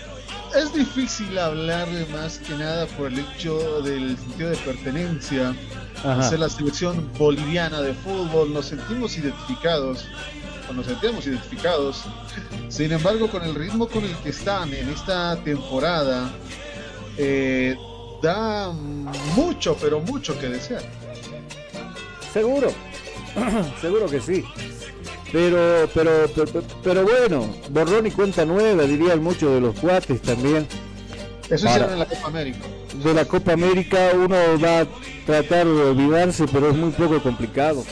Es 0.58 0.74
difícil 0.74 1.38
hablar 1.38 1.90
de 1.90 2.06
más 2.06 2.38
que 2.38 2.54
nada 2.56 2.86
por 2.86 3.12
el 3.12 3.20
hecho 3.20 3.82
del 3.82 4.18
sentido 4.18 4.52
de 4.52 4.58
pertenencia. 4.58 5.54
Ser 6.30 6.40
la 6.40 6.48
selección 6.50 7.10
boliviana 7.18 7.82
de 7.82 7.94
fútbol, 7.94 8.54
nos 8.54 8.68
sentimos 8.68 9.18
identificados, 9.18 10.06
o 10.70 10.74
nos 10.74 10.86
sentimos 10.86 11.28
identificados. 11.28 12.04
Sin 12.70 12.94
embargo, 12.94 13.30
con 13.30 13.44
el 13.44 13.54
ritmo 13.54 13.88
con 13.88 14.06
el 14.06 14.16
que 14.18 14.30
están 14.30 14.74
en 14.74 14.88
esta 14.88 15.36
temporada, 15.44 16.32
eh, 17.18 17.76
da 18.22 18.72
mucho, 19.36 19.76
pero 19.82 20.00
mucho 20.00 20.40
que 20.40 20.48
desear. 20.48 20.84
Seguro, 22.32 22.72
seguro 23.82 24.06
que 24.06 24.22
sí. 24.22 24.46
Pero, 25.34 25.90
pero, 25.96 26.30
pero, 26.36 26.64
pero 26.84 27.04
bueno, 27.04 27.50
borrón 27.72 28.06
y 28.06 28.12
cuenta 28.12 28.46
nueva, 28.46 28.84
dirían 28.84 29.24
muchos 29.24 29.52
de 29.52 29.62
los 29.62 29.76
cuates 29.80 30.22
también. 30.22 30.68
Eso 31.50 31.66
hicieron 31.66 31.94
en 31.94 32.00
la 32.00 32.06
Copa 32.06 32.28
América. 32.28 32.60
De 33.04 33.14
la 33.16 33.26
Copa 33.26 33.54
América 33.54 34.12
uno 34.14 34.36
va 34.64 34.82
a 34.82 34.88
tratar 35.26 35.66
de 35.66 35.82
olvidarse, 35.82 36.46
pero 36.54 36.70
es 36.70 36.76
muy 36.76 36.92
poco 36.92 37.20
complicado. 37.20 37.84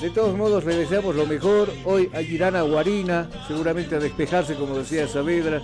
De 0.00 0.08
todos 0.08 0.34
modos, 0.34 0.64
le 0.64 0.74
deseamos 0.76 1.14
lo 1.14 1.26
mejor. 1.26 1.70
Hoy 1.84 2.10
a 2.14 2.62
Guarina, 2.62 3.28
seguramente 3.46 3.96
a 3.96 3.98
despejarse, 3.98 4.54
como 4.54 4.78
decía 4.78 5.06
Saavedra, 5.06 5.60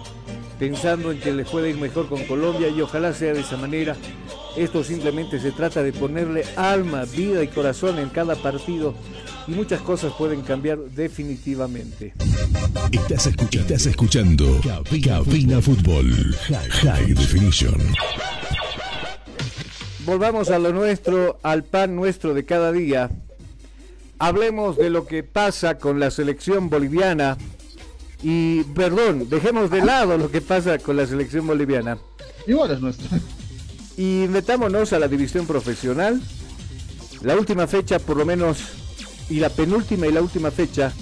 pensando 0.58 1.10
en 1.10 1.20
que 1.20 1.32
les 1.32 1.48
puede 1.48 1.70
ir 1.70 1.78
mejor 1.78 2.10
con 2.10 2.22
Colombia 2.24 2.68
y 2.68 2.82
ojalá 2.82 3.14
sea 3.14 3.32
de 3.32 3.40
esa 3.40 3.56
manera. 3.56 3.96
Esto 4.58 4.84
simplemente 4.84 5.40
se 5.40 5.52
trata 5.52 5.82
de 5.82 5.94
ponerle 5.94 6.44
alma, 6.54 7.06
vida 7.06 7.42
y 7.42 7.48
corazón 7.48 7.98
en 7.98 8.10
cada 8.10 8.36
partido 8.36 8.94
y 9.48 9.52
muchas 9.52 9.80
cosas 9.80 10.12
pueden 10.12 10.42
cambiar 10.42 10.78
definitivamente. 10.78 12.12
Estás 12.92 13.26
escuchando, 13.26 13.60
estás 13.60 13.86
escuchando 13.86 14.60
Cabina 15.02 15.62
Fútbol 15.62 16.36
High 16.82 17.14
Definition. 17.14 17.80
Volvamos 20.04 20.50
a 20.50 20.58
lo 20.58 20.72
nuestro, 20.72 21.38
al 21.42 21.64
pan 21.64 21.96
nuestro 21.96 22.34
de 22.34 22.44
cada 22.44 22.72
día. 22.72 23.10
Hablemos 24.18 24.76
de 24.76 24.90
lo 24.90 25.06
que 25.06 25.22
pasa 25.22 25.78
con 25.78 25.98
la 25.98 26.10
selección 26.10 26.68
boliviana. 26.68 27.38
Y, 28.22 28.64
perdón, 28.64 29.28
dejemos 29.30 29.70
de 29.70 29.84
lado 29.84 30.18
lo 30.18 30.30
que 30.30 30.40
pasa 30.40 30.78
con 30.78 30.96
la 30.96 31.06
selección 31.06 31.46
boliviana. 31.46 31.98
Igual 32.46 32.72
es 32.72 32.80
nuestro. 32.80 33.18
Y 33.96 34.26
metámonos 34.28 34.92
a 34.92 34.98
la 34.98 35.08
división 35.08 35.46
profesional. 35.46 36.20
La 37.22 37.36
última 37.36 37.66
fecha, 37.66 37.98
por 37.98 38.16
lo 38.16 38.24
menos, 38.24 38.58
y 39.30 39.40
la 39.40 39.50
penúltima 39.50 40.06
y 40.06 40.12
la 40.12 40.22
última 40.22 40.50
fecha, 40.50 40.92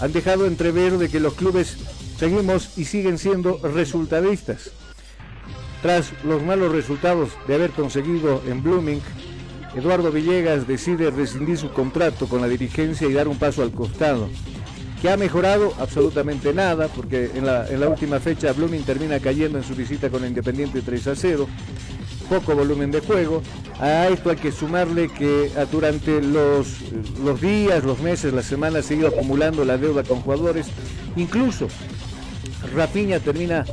han 0.00 0.12
dejado 0.12 0.46
entrever 0.46 0.98
de 0.98 1.08
que 1.08 1.20
los 1.20 1.34
clubes 1.34 1.76
seguimos 2.18 2.78
y 2.78 2.84
siguen 2.84 3.18
siendo 3.18 3.58
resultadistas. 3.58 4.70
Tras 5.82 6.12
los 6.24 6.42
malos 6.42 6.72
resultados 6.72 7.30
de 7.46 7.54
haber 7.54 7.70
conseguido 7.70 8.42
en 8.46 8.62
Blooming, 8.62 9.00
Eduardo 9.76 10.10
Villegas 10.10 10.66
decide 10.66 11.10
rescindir 11.10 11.56
su 11.56 11.70
contrato 11.70 12.26
con 12.26 12.40
la 12.40 12.48
dirigencia 12.48 13.08
y 13.08 13.12
dar 13.12 13.28
un 13.28 13.38
paso 13.38 13.62
al 13.62 13.70
costado. 13.70 14.28
¿Que 15.00 15.10
ha 15.10 15.16
mejorado? 15.16 15.72
Absolutamente 15.78 16.52
nada, 16.52 16.88
porque 16.88 17.30
en 17.34 17.46
la, 17.46 17.88
última 17.88 18.18
fecha 18.18 18.52
Blooming 18.52 18.82
termina 18.82 19.20
cayendo 19.20 19.58
en 19.58 19.64
su 19.64 19.76
visita 19.76 20.10
con 20.10 20.26
Independiente 20.26 20.82
3 20.82 21.06
a 21.06 21.14
0. 21.14 21.48
Poco 22.28 22.54
volumen 22.54 22.90
de 22.90 23.00
juego. 23.00 23.42
A 23.80 24.08
esto 24.08 24.30
hay 24.30 24.36
que 24.36 24.52
sumarle 24.52 25.08
que 25.08 25.50
ah, 25.56 25.64
durante 25.70 26.20
los, 26.20 26.66
los 27.24 27.40
días, 27.40 27.84
los 27.84 28.00
meses, 28.00 28.32
las 28.32 28.44
semanas 28.44 28.86
se 28.86 28.94
ha 28.94 28.96
ido 28.98 29.08
acumulando 29.08 29.64
la 29.64 29.78
deuda 29.78 30.02
con 30.02 30.20
jugadores. 30.20 30.66
Incluso 31.16 31.68
Rafinha 32.74 33.20
termina 33.20 33.64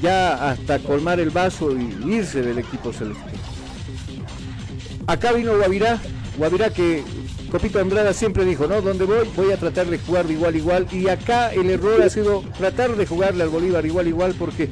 ya 0.00 0.50
hasta 0.50 0.78
colmar 0.78 1.20
el 1.20 1.30
vaso 1.30 1.76
y 1.76 2.14
irse 2.14 2.42
del 2.42 2.58
equipo 2.58 2.92
celeste. 2.92 3.22
Acá 5.06 5.32
vino 5.32 5.56
Guavirá, 5.56 6.00
Guavirá 6.38 6.70
que 6.70 7.02
Copito 7.50 7.80
Andrada 7.80 8.14
siempre 8.14 8.44
dijo, 8.44 8.66
¿no? 8.66 8.80
Donde 8.80 9.04
voy, 9.04 9.28
voy 9.36 9.52
a 9.52 9.58
tratar 9.58 9.86
de 9.86 9.98
jugar 9.98 10.26
de 10.26 10.32
igual 10.32 10.56
igual. 10.56 10.86
Y 10.90 11.08
acá 11.08 11.52
el 11.52 11.68
error 11.68 12.00
ha 12.00 12.08
sido 12.08 12.42
tratar 12.56 12.96
de 12.96 13.06
jugarle 13.06 13.42
al 13.42 13.50
Bolívar 13.50 13.84
igual 13.84 14.08
igual 14.08 14.34
porque 14.38 14.70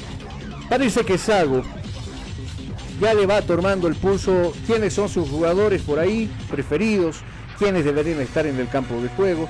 parece 0.68 1.04
que 1.04 1.18
Sago 1.18 1.62
ya 3.00 3.14
le 3.14 3.26
va 3.26 3.42
tomando 3.42 3.88
el 3.88 3.96
pulso 3.96 4.52
quiénes 4.66 4.92
son 4.92 5.08
sus 5.08 5.28
jugadores 5.28 5.82
por 5.82 5.98
ahí 5.98 6.30
preferidos, 6.50 7.22
quiénes 7.58 7.84
deberían 7.84 8.20
estar 8.20 8.46
en 8.46 8.58
el 8.58 8.68
campo 8.68 9.00
de 9.00 9.08
juego. 9.08 9.48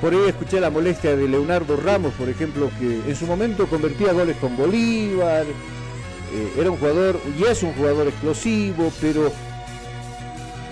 Por 0.00 0.12
ahí 0.12 0.28
escuché 0.28 0.58
la 0.58 0.70
molestia 0.70 1.14
de 1.14 1.28
Leonardo 1.28 1.76
Ramos, 1.76 2.12
por 2.14 2.28
ejemplo, 2.28 2.70
que 2.80 3.02
en 3.08 3.14
su 3.14 3.26
momento 3.26 3.66
convertía 3.68 4.12
goles 4.12 4.36
con 4.38 4.56
Bolívar, 4.56 5.44
eh, 5.44 6.52
era 6.58 6.70
un 6.70 6.78
jugador 6.78 7.20
y 7.38 7.44
es 7.44 7.62
un 7.62 7.74
jugador 7.74 8.08
explosivo, 8.08 8.90
pero 9.00 9.30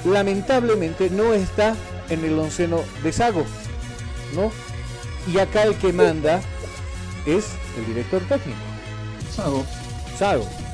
lamentablemente 0.04 1.10
no 1.10 1.34
está 1.34 1.76
en 2.08 2.24
el 2.24 2.38
onceno 2.38 2.80
de 3.02 3.12
Sago, 3.12 3.44
¿no? 4.34 4.50
Y 5.30 5.38
acá 5.38 5.64
el 5.64 5.74
que 5.76 5.92
manda 5.92 6.40
es 7.26 7.44
el 7.76 7.86
director 7.86 8.22
técnico. 8.22 8.58
Sago. 9.30 9.64
Sago. 10.18 10.69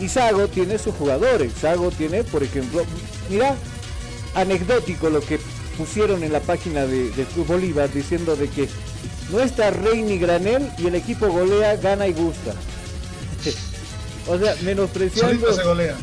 Y 0.00 0.08
Sago 0.08 0.48
tiene 0.48 0.78
sus 0.78 0.94
jugadores. 0.94 1.52
Sago 1.60 1.90
tiene, 1.90 2.24
por 2.24 2.42
ejemplo, 2.42 2.82
mira, 3.30 3.54
anecdótico 4.34 5.10
lo 5.10 5.20
que 5.20 5.38
pusieron 5.76 6.22
en 6.22 6.32
la 6.32 6.40
página 6.40 6.86
de, 6.86 7.10
de 7.10 7.24
Club 7.24 7.46
Bolívar 7.46 7.90
diciendo 7.92 8.36
de 8.36 8.48
que 8.48 8.68
no 9.30 9.40
está 9.40 9.70
Rey 9.70 10.02
ni 10.02 10.18
Granel 10.18 10.68
y 10.78 10.86
el 10.86 10.94
equipo 10.94 11.28
golea, 11.28 11.76
gana 11.76 12.06
y 12.06 12.12
gusta. 12.12 12.52
o 14.28 14.38
sea, 14.38 14.54
menospreciando. 14.62 15.28
Solito 15.28 15.52
se 15.54 15.62
golea. 15.64 15.96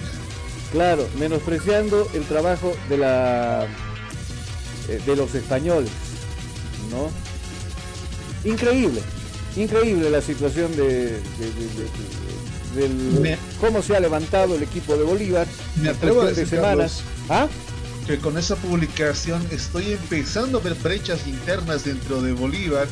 Claro, 0.71 1.07
menospreciando 1.17 2.07
el 2.13 2.23
trabajo 2.25 2.73
de 2.89 2.97
la 2.97 3.65
eh, 4.87 4.99
de 5.05 5.15
los 5.15 5.33
españoles, 5.35 5.89
¿no? 6.91 7.09
Increíble, 8.49 9.01
increíble 9.55 10.09
la 10.11 10.21
situación 10.21 10.71
de, 10.75 10.85
de- 10.85 11.19
de- 11.19 11.51
de- 11.51 11.83
de- 11.83 12.28
del 12.75 12.93
Me- 13.21 13.37
cómo 13.59 13.81
se 13.81 13.95
ha 13.95 13.99
levantado 13.99 14.55
el 14.55 14.63
equipo 14.63 14.95
de 14.95 15.03
Bolívar 15.03 15.47
Me 15.81 15.89
atrevo 15.89 16.21
a 16.21 16.25
de 16.25 16.33
decir. 16.33 16.59
¿Ah? 17.29 17.47
que 18.07 18.17
con 18.17 18.37
esa 18.39 18.55
publicación 18.55 19.45
estoy 19.51 19.91
empezando 19.91 20.57
a 20.57 20.61
ver 20.61 20.73
brechas 20.75 21.27
internas 21.27 21.83
dentro 21.85 22.21
de 22.23 22.31
Bolívar 22.33 22.87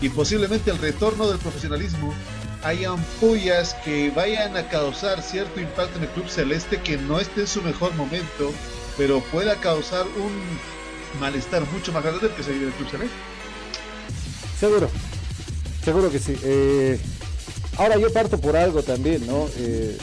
y 0.00 0.08
posiblemente 0.10 0.70
el 0.70 0.78
retorno 0.78 1.28
del 1.28 1.38
profesionalismo 1.38 2.14
hay 2.62 2.84
ampollas 2.84 3.74
que 3.84 4.10
vayan 4.10 4.56
a 4.56 4.68
causar 4.68 5.22
cierto 5.22 5.60
impacto 5.60 5.96
en 5.98 6.04
el 6.04 6.10
club 6.10 6.28
celeste 6.28 6.80
que 6.82 6.98
no 6.98 7.18
esté 7.18 7.40
en 7.40 7.46
su 7.48 7.62
mejor 7.62 7.94
momento, 7.96 8.52
pero 8.96 9.20
pueda 9.32 9.56
causar 9.56 10.04
un 10.06 11.20
malestar 11.20 11.62
mucho 11.72 11.90
más 11.92 12.04
grande 12.04 12.28
del 12.28 12.36
que 12.36 12.42
se 12.44 12.52
vive 12.52 12.64
en 12.66 12.68
el 12.70 12.74
club 12.76 12.90
celeste. 12.90 13.16
Seguro, 14.60 14.88
seguro 15.84 16.10
que 16.12 16.18
sí. 16.18 16.36
Eh, 16.44 17.00
ahora 17.80 17.98
yo 17.98 18.12
parto 18.12 18.38
por 18.38 18.56
algo 18.56 18.82
también, 18.82 19.26
¿no? 19.26 19.48
Eh, 19.56 19.96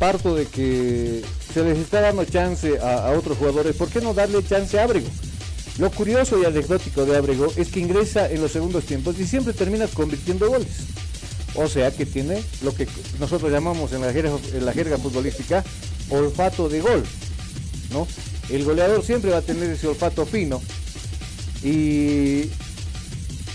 parto 0.00 0.34
de 0.34 0.46
que 0.46 1.22
se 1.54 1.62
les 1.62 1.78
está 1.78 2.00
dando 2.00 2.24
chance 2.24 2.78
a, 2.80 3.12
otros 3.12 3.38
jugadores, 3.38 3.76
¿por 3.76 3.88
qué 3.88 4.00
no 4.00 4.12
darle 4.12 4.42
chance 4.44 4.78
a 4.78 4.82
Ábrego? 4.82 5.06
Lo 5.78 5.88
curioso 5.90 6.40
y 6.42 6.44
anecdótico 6.44 7.04
de 7.04 7.16
Ábrego 7.16 7.52
es 7.56 7.68
que 7.68 7.78
ingresa 7.78 8.28
en 8.28 8.40
los 8.42 8.50
segundos 8.50 8.84
tiempos 8.84 9.18
y 9.20 9.26
siempre 9.26 9.52
termina 9.52 9.86
convirtiendo 9.86 10.48
goles. 10.48 10.68
O 11.54 11.68
sea 11.68 11.92
que 11.92 12.04
tiene 12.04 12.42
lo 12.62 12.74
que 12.74 12.88
nosotros 13.20 13.52
llamamos 13.52 13.92
en 13.92 14.00
la 14.00 14.12
jerga, 14.12 14.36
en 14.52 14.66
la 14.66 14.72
jerga 14.72 14.98
futbolística 14.98 15.64
olfato 16.10 16.68
de 16.68 16.80
gol. 16.80 17.04
¿no? 17.92 18.08
El 18.50 18.64
goleador 18.64 19.04
siempre 19.04 19.30
va 19.30 19.38
a 19.38 19.42
tener 19.42 19.70
ese 19.70 19.86
olfato 19.86 20.26
fino. 20.26 20.60
Y 21.62 22.50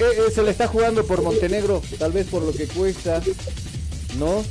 eh, 0.01 0.27
eh, 0.27 0.31
se 0.33 0.43
le 0.43 0.51
está 0.51 0.67
jugando 0.67 1.05
por 1.05 1.21
Montenegro, 1.21 1.81
tal 1.99 2.11
vez 2.11 2.27
por 2.27 2.41
lo 2.43 2.51
que 2.51 2.67
cuesta, 2.67 3.21
¿no? 4.19 4.43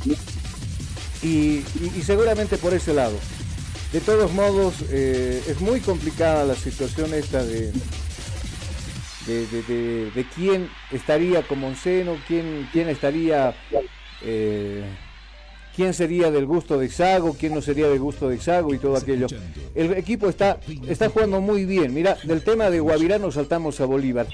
Y, 1.22 1.62
seguramente 2.05 2.57
por 2.57 2.72
ese 2.72 2.94
lado. 2.94 3.16
De 3.92 4.01
todos 4.01 4.32
modos, 4.32 4.74
eh, 4.90 5.42
es 5.48 5.61
muy 5.61 5.80
complicada 5.80 6.44
la 6.44 6.55
situación 6.55 7.12
esta 7.12 7.44
de, 7.44 7.72
de, 9.26 10.11
de- 10.14 10.26
quién 10.34 10.70
estaría 10.92 11.42
como 11.46 11.66
onceno, 11.68 12.16
quién, 12.26 12.68
quién 12.72 12.88
estaría, 12.88 13.55
quién 15.76 15.92
sería 15.94 16.30
del 16.30 16.46
gusto 16.46 16.78
de 16.78 16.88
Xago, 16.88 17.36
quién 17.38 17.55
no 17.55 17.62
sería 17.62 17.88
del 17.88 17.98
gusto 17.98 18.28
de 18.28 18.38
Xago 18.38 18.72
y 18.74 18.78
todo 18.78 18.96
aquello. 18.96 19.26
El 19.74 19.92
equipo 19.94 20.28
está, 20.28 20.59
está 20.88 21.09
jugando 21.09 21.40
muy 21.40 21.64
bien. 21.64 21.92
Mira, 21.92 22.16
del 22.22 22.42
tema 22.42 22.70
de 22.70 22.80
Guavirá 22.80 23.18
nos 23.18 23.34
saltamos 23.34 23.80
a 23.80 23.86
Bolívar. 23.86 24.28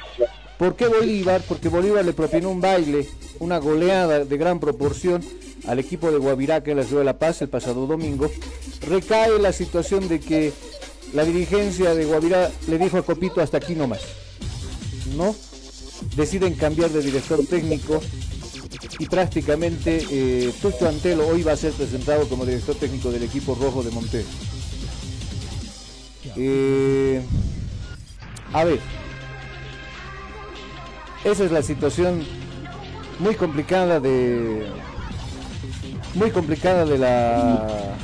¿Por 0.59 0.75
qué 0.75 0.87
Bolívar? 0.89 1.43
Porque 1.47 1.69
Bolívar 1.69 2.05
le 2.05 2.13
propinó 2.13 2.51
un 2.51 2.61
baile, 2.61 3.09
una 3.41 3.59
goleada 3.59 4.25
de 4.25 4.37
gran 4.37 4.59
proporción 4.59 5.23
al 5.67 5.79
equipo 5.79 6.11
de 6.11 6.19
Guavirá 6.19 6.63
que 6.63 6.71
en 6.71 6.79
la 6.79 6.85
ciudad 6.85 7.01
de 7.01 7.07
La 7.07 7.19
Paz 7.19 7.43
el 7.43 7.49
pasado 7.49 7.87
domingo. 7.87 8.31
Recae 8.83 9.39
la 9.39 9.53
situación 9.53 10.09
de 10.09 10.21
que 10.21 10.53
la 11.13 11.25
dirigencia 11.25 11.95
de 11.95 12.05
Guavirá 12.05 12.51
le 12.69 12.79
dijo 12.79 12.97
a 12.97 13.03
Copito 13.03 13.41
hasta 13.41 13.59
aquí 13.59 13.75
nomás. 13.75 14.01
¿No? 15.17 15.35
Deciden 16.17 16.55
cambiar 16.55 16.91
de 16.91 17.03
director 17.03 17.45
técnico 17.47 18.01
y 18.99 19.07
prácticamente 19.07 20.07
eh, 20.11 20.53
Tucho 20.61 20.89
Antelo 20.89 21.27
hoy 21.29 21.43
va 21.43 21.53
a 21.53 21.57
ser 21.57 21.73
presentado 21.73 22.29
como 22.29 22.47
director 22.47 22.75
técnico 22.77 23.11
del 23.11 23.23
equipo 23.23 23.55
rojo 23.55 23.83
de 23.83 23.91
Monte. 23.91 24.25
Eh, 26.37 27.23
a 28.53 28.65
ver, 28.65 28.81
esa 31.31 31.45
es 31.45 31.51
la 31.51 31.63
situación 31.63 32.25
muy 33.19 33.35
complicada 33.35 33.99
de 33.99 34.67
muy 36.15 36.31
complicada 36.31 36.85
de 36.85 36.99
la 36.99 37.97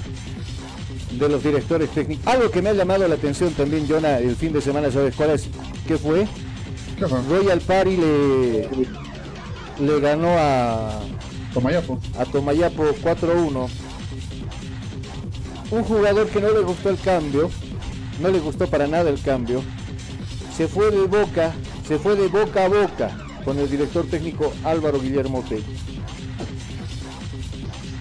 de 1.12 1.28
los 1.28 1.42
directores 1.42 1.90
técnicos. 1.90 2.26
Algo 2.26 2.50
que 2.50 2.62
me 2.62 2.70
ha 2.70 2.72
llamado 2.72 3.06
la 3.06 3.14
atención 3.14 3.52
también, 3.52 3.86
Jonah, 3.88 4.18
el 4.18 4.34
fin 4.34 4.52
de 4.52 4.60
semana, 4.60 4.90
¿sabes 4.90 5.14
cuál 5.14 5.30
es? 5.30 5.48
¿Qué 5.86 5.96
fue? 5.98 6.26
Royal 7.28 7.60
Party 7.60 7.96
le, 7.96 8.68
le 9.80 10.00
ganó 10.00 10.28
a 10.38 11.00
Tomayapo. 11.52 12.00
a 12.18 12.24
Tomayapo 12.24 12.84
4-1. 13.02 13.68
Un 15.70 15.84
jugador 15.84 16.28
que 16.28 16.40
no 16.40 16.50
le 16.50 16.60
gustó 16.60 16.90
el 16.90 16.98
cambio, 16.98 17.50
no 18.20 18.28
le 18.28 18.38
gustó 18.40 18.66
para 18.66 18.86
nada 18.86 19.10
el 19.10 19.20
cambio, 19.20 19.62
se 20.56 20.68
fue 20.68 20.90
de 20.90 21.06
boca, 21.06 21.52
se 21.92 21.98
fue 21.98 22.16
de 22.16 22.28
boca 22.28 22.64
a 22.64 22.68
boca 22.68 23.10
con 23.44 23.58
el 23.58 23.68
director 23.68 24.06
técnico 24.06 24.50
Álvaro 24.64 24.98
Guillermo 24.98 25.44
Tell. 25.46 25.62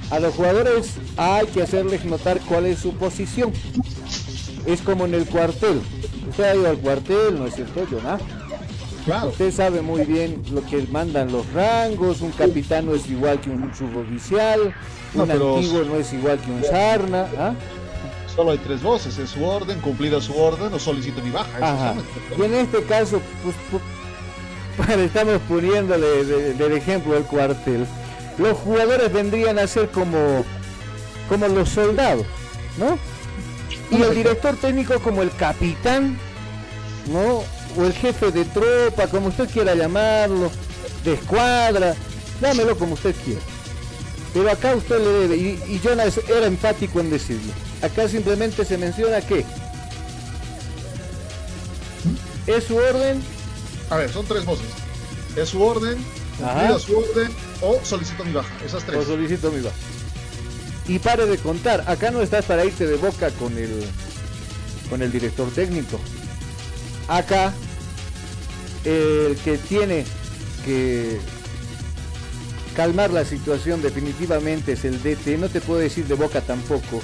A 0.09 0.19
los 0.21 0.33
jugadores 0.33 0.93
hay 1.17 1.45
que 1.47 1.61
hacerles 1.61 2.05
notar 2.05 2.39
cuál 2.47 2.67
es 2.67 2.79
su 2.79 2.93
posición. 2.93 3.51
Es 4.65 4.79
como 4.81 5.03
en 5.05 5.13
el 5.13 5.25
cuartel. 5.25 5.81
Usted 6.29 6.43
ha 6.45 6.55
ido 6.55 6.69
al 6.69 6.77
cuartel, 6.77 7.37
¿no 7.37 7.47
es 7.47 7.55
cierto, 7.55 7.85
Jonah? 7.91 8.17
Claro. 9.03 9.27
Usted 9.27 9.51
sabe 9.51 9.81
muy 9.81 10.05
bien 10.05 10.41
lo 10.53 10.63
que 10.65 10.87
mandan 10.89 11.29
los 11.29 11.51
rangos, 11.51 12.21
un 12.21 12.31
capitán 12.31 12.85
no 12.85 12.95
es 12.95 13.09
igual 13.09 13.41
que 13.41 13.49
un 13.49 13.75
suboficial, 13.75 14.73
No, 15.13 15.23
un 15.23 15.27
pero- 15.27 15.55
antiguo 15.57 15.83
no 15.83 15.95
es 15.97 16.13
igual 16.13 16.39
que 16.39 16.49
un 16.51 16.63
sarna. 16.63 17.27
¿ah? 17.37 17.53
Solo 18.35 18.51
hay 18.51 18.57
tres 18.59 18.81
voces, 18.81 19.17
es 19.17 19.29
su 19.31 19.43
orden, 19.45 19.79
cumplida 19.81 20.21
su 20.21 20.35
orden 20.37 20.73
o 20.73 20.79
solicito 20.79 21.21
mi 21.21 21.31
baja. 21.31 21.49
Ajá. 21.61 21.95
Y 22.37 22.41
en 22.43 22.53
este 22.55 22.83
caso, 22.83 23.21
pues, 23.43 23.55
pu- 23.71 24.85
bueno, 24.85 25.03
estamos 25.03 25.41
poniéndole 25.49 26.23
de- 26.23 26.53
del 26.53 26.71
ejemplo 26.73 27.17
el 27.17 27.23
cuartel. 27.23 27.85
Los 28.37 28.57
jugadores 28.59 29.11
vendrían 29.11 29.59
a 29.59 29.67
ser 29.67 29.89
como, 29.89 30.45
como 31.27 31.47
los 31.49 31.69
soldados, 31.69 32.25
¿no? 32.77 32.97
Y 33.95 34.01
el 34.01 34.15
director 34.15 34.55
técnico 34.55 34.97
como 35.01 35.21
el 35.21 35.31
capitán, 35.31 36.17
¿no? 37.11 37.43
O 37.77 37.85
el 37.85 37.91
jefe 37.93 38.31
de 38.31 38.45
tropa, 38.45 39.07
como 39.07 39.27
usted 39.27 39.49
quiera 39.49 39.75
llamarlo, 39.75 40.49
de 41.03 41.13
escuadra, 41.13 41.93
dámelo 42.39 42.77
como 42.77 42.93
usted 42.93 43.13
quiera. 43.25 43.41
Pero 44.33 44.49
acá 44.49 44.73
usted 44.75 44.99
le 44.99 45.11
debe, 45.27 45.35
y, 45.35 45.61
y 45.67 45.81
Jonas 45.83 46.17
era 46.29 46.47
enfático 46.47 47.01
en 47.01 47.09
decirlo. 47.09 47.51
Acá 47.81 48.07
simplemente 48.07 48.63
se 48.63 48.77
menciona 48.77 49.21
que 49.21 49.45
es 52.47 52.63
su 52.63 52.75
orden. 52.75 53.21
A 53.89 53.97
ver, 53.97 54.11
son 54.11 54.25
tres 54.25 54.45
voces. 54.45 54.67
Es 55.35 55.49
su 55.49 55.61
orden, 55.61 55.97
cumplida 56.37 56.79
su 56.79 56.97
orden 56.97 57.31
o 57.61 57.79
solicito 57.83 58.23
mi 58.25 58.33
baja. 58.33 58.53
Esas 58.65 58.83
tres. 58.83 58.99
O 58.99 59.05
solicito 59.05 59.51
mi 59.51 59.61
baja. 59.61 59.75
Y 60.87 60.99
pare 60.99 61.25
de 61.25 61.37
contar, 61.37 61.83
acá 61.87 62.11
no 62.11 62.21
estás 62.21 62.45
para 62.45 62.65
irte 62.65 62.85
de 62.85 62.97
boca 62.97 63.29
con 63.31 63.57
el 63.57 63.85
con 64.89 65.01
el 65.01 65.11
director 65.11 65.49
técnico. 65.51 65.99
Acá 67.07 67.53
el 68.83 69.37
que 69.43 69.57
tiene 69.57 70.05
que 70.65 71.19
calmar 72.75 73.11
la 73.11 73.25
situación 73.25 73.81
definitivamente 73.81 74.73
es 74.73 74.85
el 74.85 75.01
DT, 75.01 75.39
no 75.39 75.49
te 75.49 75.61
puedo 75.61 75.79
decir 75.79 76.05
de 76.07 76.15
boca 76.15 76.41
tampoco, 76.41 77.01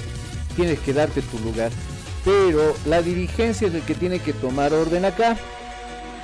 tienes 0.58 0.80
que 0.80 0.92
darte 0.92 1.22
tu 1.22 1.38
lugar, 1.38 1.70
pero 2.24 2.74
la 2.84 3.00
dirigencia 3.00 3.68
es 3.68 3.74
el 3.74 3.82
que 3.82 3.94
tiene 3.94 4.18
que 4.18 4.32
tomar 4.32 4.74
orden 4.74 5.04
acá, 5.04 5.36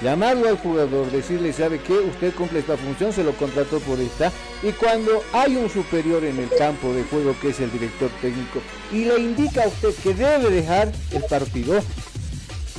llamarlo 0.03 0.49
al 0.49 0.59
jugador, 0.59 1.09
decirle, 1.13 1.53
¿sabe 1.53 1.79
qué? 1.79 1.93
Usted 1.93 2.35
cumple 2.35 2.59
esta 2.59 2.77
función, 2.77 3.13
se 3.13 3.23
lo 3.23 3.31
contrató 3.37 3.79
por 3.79 4.01
esta, 4.01 4.33
y 4.65 4.73
cuando 4.73 5.23
hay 5.33 5.55
un 5.55 5.71
superior 5.71 6.25
en 6.25 6.41
el 6.41 6.49
campo 6.59 6.93
de 6.93 7.05
juego 7.05 7.37
que 7.41 7.51
es 7.51 7.61
el 7.61 7.71
director 7.71 8.11
técnico, 8.21 8.61
y 8.91 9.05
le 9.05 9.21
indica 9.21 9.63
a 9.63 9.69
usted 9.69 9.95
que 10.03 10.15
debe 10.15 10.51
dejar 10.51 10.91
el 11.13 11.23
partido, 11.23 11.81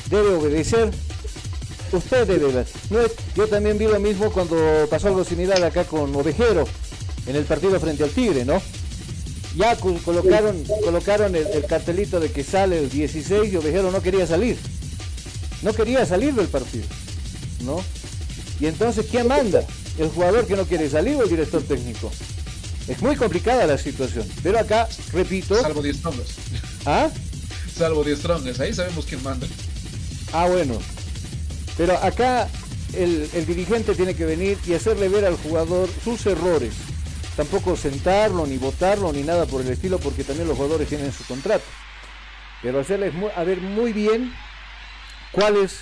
debe 0.10 0.36
obedecer, 0.36 0.92
usted 1.94 2.28
debe 2.28 2.52
ver. 2.52 2.68
Yo 3.34 3.48
también 3.48 3.78
vi 3.78 3.86
lo 3.86 4.02
mismo 4.02 4.30
cuando 4.30 4.58
pasó 4.90 5.08
algo 5.08 5.24
similar 5.24 5.64
acá 5.64 5.86
con 5.86 6.14
Ovejero, 6.14 6.66
en 7.28 7.38
el 7.38 7.46
partido 7.46 7.80
frente 7.80 8.04
al 8.04 8.10
Tigre, 8.10 8.44
¿no? 8.44 8.62
Ya 9.56 9.76
colocaron, 9.78 10.64
colocaron 10.84 11.36
el, 11.36 11.48
el 11.48 11.66
cartelito 11.66 12.20
de 12.20 12.32
que 12.32 12.44
sale 12.44 12.78
el 12.80 12.90
16 12.90 13.54
y 13.54 13.56
Ovejero 13.56 13.92
no 13.92 14.02
quería 14.02 14.28
salir. 14.28 14.58
No 15.62 15.74
quería 15.74 16.06
salir 16.06 16.34
del 16.34 16.48
partido, 16.48 16.86
¿no? 17.64 17.82
Y 18.60 18.68
entonces, 18.68 19.06
¿quién 19.10 19.28
manda? 19.28 19.66
¿El 19.98 20.10
jugador 20.10 20.46
que 20.46 20.56
no 20.56 20.66
quiere 20.66 20.90
salir 20.90 21.16
o 21.16 21.24
el 21.24 21.30
director 21.30 21.64
técnico? 21.64 22.12
Es 22.88 23.02
muy 23.02 23.16
complicada 23.16 23.66
la 23.66 23.78
situación. 23.78 24.28
Pero 24.44 24.60
acá, 24.60 24.88
repito. 25.12 25.60
Salvo 25.60 25.82
10 25.82 25.98
strongers. 25.98 26.30
¿Ah? 26.86 27.10
Salvo 27.76 28.04
10 28.04 28.20
strongers. 28.20 28.60
Ahí 28.60 28.74
sabemos 28.74 29.06
quién 29.06 29.24
manda. 29.24 29.48
Ah, 30.34 30.48
bueno. 30.48 30.78
Pero 31.78 31.98
acá 31.98 32.48
el, 32.94 33.28
el 33.34 33.46
dirigente 33.46 33.96
tiene 33.96 34.14
que 34.16 34.26
venir 34.26 34.58
y 34.68 34.74
hacerle 34.74 35.10
ver 35.10 35.26
al 35.26 35.36
jugador 35.38 35.90
sus 36.04 36.26
errores. 36.26 36.74
Tampoco 37.36 37.76
sentarlo, 37.76 38.46
ni 38.48 38.58
votarlo, 38.58 39.12
ni 39.12 39.22
nada 39.24 39.46
por 39.46 39.62
el 39.62 39.68
estilo, 39.70 40.00
porque 40.00 40.24
también 40.24 40.48
los 40.48 40.56
jugadores 40.58 40.88
tienen 40.88 41.12
su 41.12 41.26
contrato. 41.26 41.66
Pero 42.62 42.80
hacerles 42.80 43.14
a 43.36 43.44
ver 43.44 43.60
muy 43.60 43.92
bien 43.92 44.32
cuál 45.32 45.58
es 45.58 45.80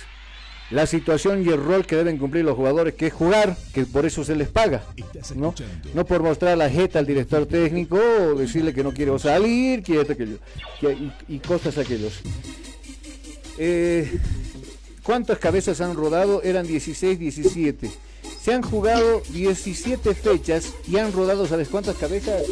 la 0.70 0.86
situación 0.86 1.44
y 1.46 1.50
el 1.50 1.62
rol 1.62 1.86
que 1.86 1.94
deben 1.94 2.18
cumplir 2.18 2.44
los 2.44 2.56
jugadores, 2.56 2.94
que 2.94 3.06
es 3.06 3.12
jugar, 3.12 3.56
que 3.72 3.84
por 3.86 4.04
eso 4.04 4.24
se 4.24 4.34
les 4.34 4.48
paga. 4.48 4.82
No, 5.36 5.54
no 5.94 6.04
por 6.04 6.22
mostrar 6.22 6.58
la 6.58 6.68
jeta 6.68 6.98
al 6.98 7.06
director 7.06 7.46
técnico 7.46 7.96
o 7.96 8.34
decirle 8.34 8.74
que 8.74 8.82
no 8.82 8.92
quiere 8.92 9.16
salir, 9.18 9.82
que 9.84 10.00
esto, 10.00 10.14
aquello, 10.14 10.38
que- 10.80 10.92
y, 10.92 11.12
y 11.28 11.38
cosas 11.38 11.78
aquellos. 11.78 12.14
Eh, 13.58 14.18
¿Cuántas 15.04 15.38
cabezas 15.38 15.80
han 15.80 15.94
rodado? 15.94 16.42
Eran 16.42 16.66
16, 16.66 17.18
17. 17.18 17.90
Se 18.44 18.52
han 18.52 18.60
jugado 18.60 19.22
17 19.30 20.14
fechas 20.14 20.74
y 20.86 20.98
han 20.98 21.12
rodado, 21.12 21.46
¿sabes 21.46 21.68
cuántas 21.68 21.96
cabezas? 21.96 22.42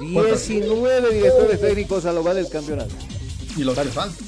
19 0.00 1.14
directores 1.14 1.60
técnicos 1.60 2.04
a 2.04 2.12
lo 2.12 2.24
va 2.24 2.34
del 2.34 2.48
campeonato. 2.48 2.92
Y 3.56 3.62
los 3.62 3.78
que 3.78 3.84
faltan. 3.84 4.26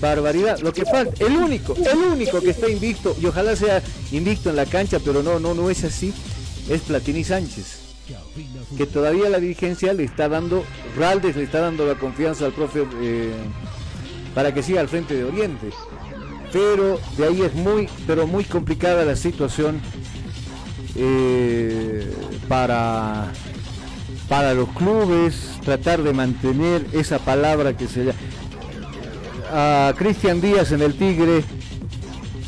Barbaridad. 0.00 0.60
Lo 0.60 0.72
que 0.72 0.84
falta, 0.84 1.24
el 1.24 1.36
único, 1.36 1.74
el 1.74 1.98
único 1.98 2.40
que 2.40 2.50
está 2.50 2.68
invicto, 2.68 3.16
y 3.20 3.26
ojalá 3.26 3.56
sea 3.56 3.82
invicto 4.12 4.50
en 4.50 4.56
la 4.56 4.66
cancha, 4.66 5.00
pero 5.00 5.24
no, 5.24 5.40
no, 5.40 5.52
no 5.52 5.68
es 5.68 5.82
así, 5.82 6.12
es 6.68 6.82
Platini 6.82 7.24
Sánchez. 7.24 7.78
que 8.76 8.86
todavía 8.86 9.28
la 9.28 9.40
dirigencia 9.40 9.92
le 9.94 10.04
está 10.04 10.28
dando, 10.28 10.64
Raldes 10.96 11.34
le 11.34 11.42
está 11.42 11.58
dando 11.58 11.86
la 11.86 11.98
confianza 11.98 12.44
al 12.44 12.52
profe 12.52 12.86
eh, 13.00 13.32
para 14.32 14.54
que 14.54 14.62
siga 14.62 14.80
al 14.80 14.88
frente 14.88 15.14
de 15.14 15.24
Oriente. 15.24 15.70
Pero 16.52 17.00
de 17.16 17.26
ahí 17.26 17.42
es 17.42 17.54
muy, 17.54 17.88
pero 18.06 18.26
muy 18.26 18.44
complicada 18.44 19.04
la 19.04 19.16
situación 19.16 19.80
eh, 20.94 22.10
para, 22.48 23.32
para 24.28 24.54
los 24.54 24.68
clubes, 24.70 25.58
tratar 25.64 26.02
de 26.02 26.12
mantener 26.12 26.86
esa 26.92 27.18
palabra 27.18 27.76
que 27.76 27.88
se. 27.88 28.12
A 29.52 29.94
Cristian 29.96 30.40
Díaz 30.40 30.72
en 30.72 30.82
el 30.82 30.94
Tigre, 30.94 31.44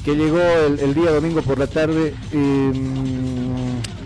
que 0.04 0.16
llegó 0.16 0.40
el, 0.40 0.94
día 0.94 1.10
domingo 1.10 1.42
por 1.42 1.58
la 1.58 1.66
tarde, 1.66 2.14
eh, 2.32 2.72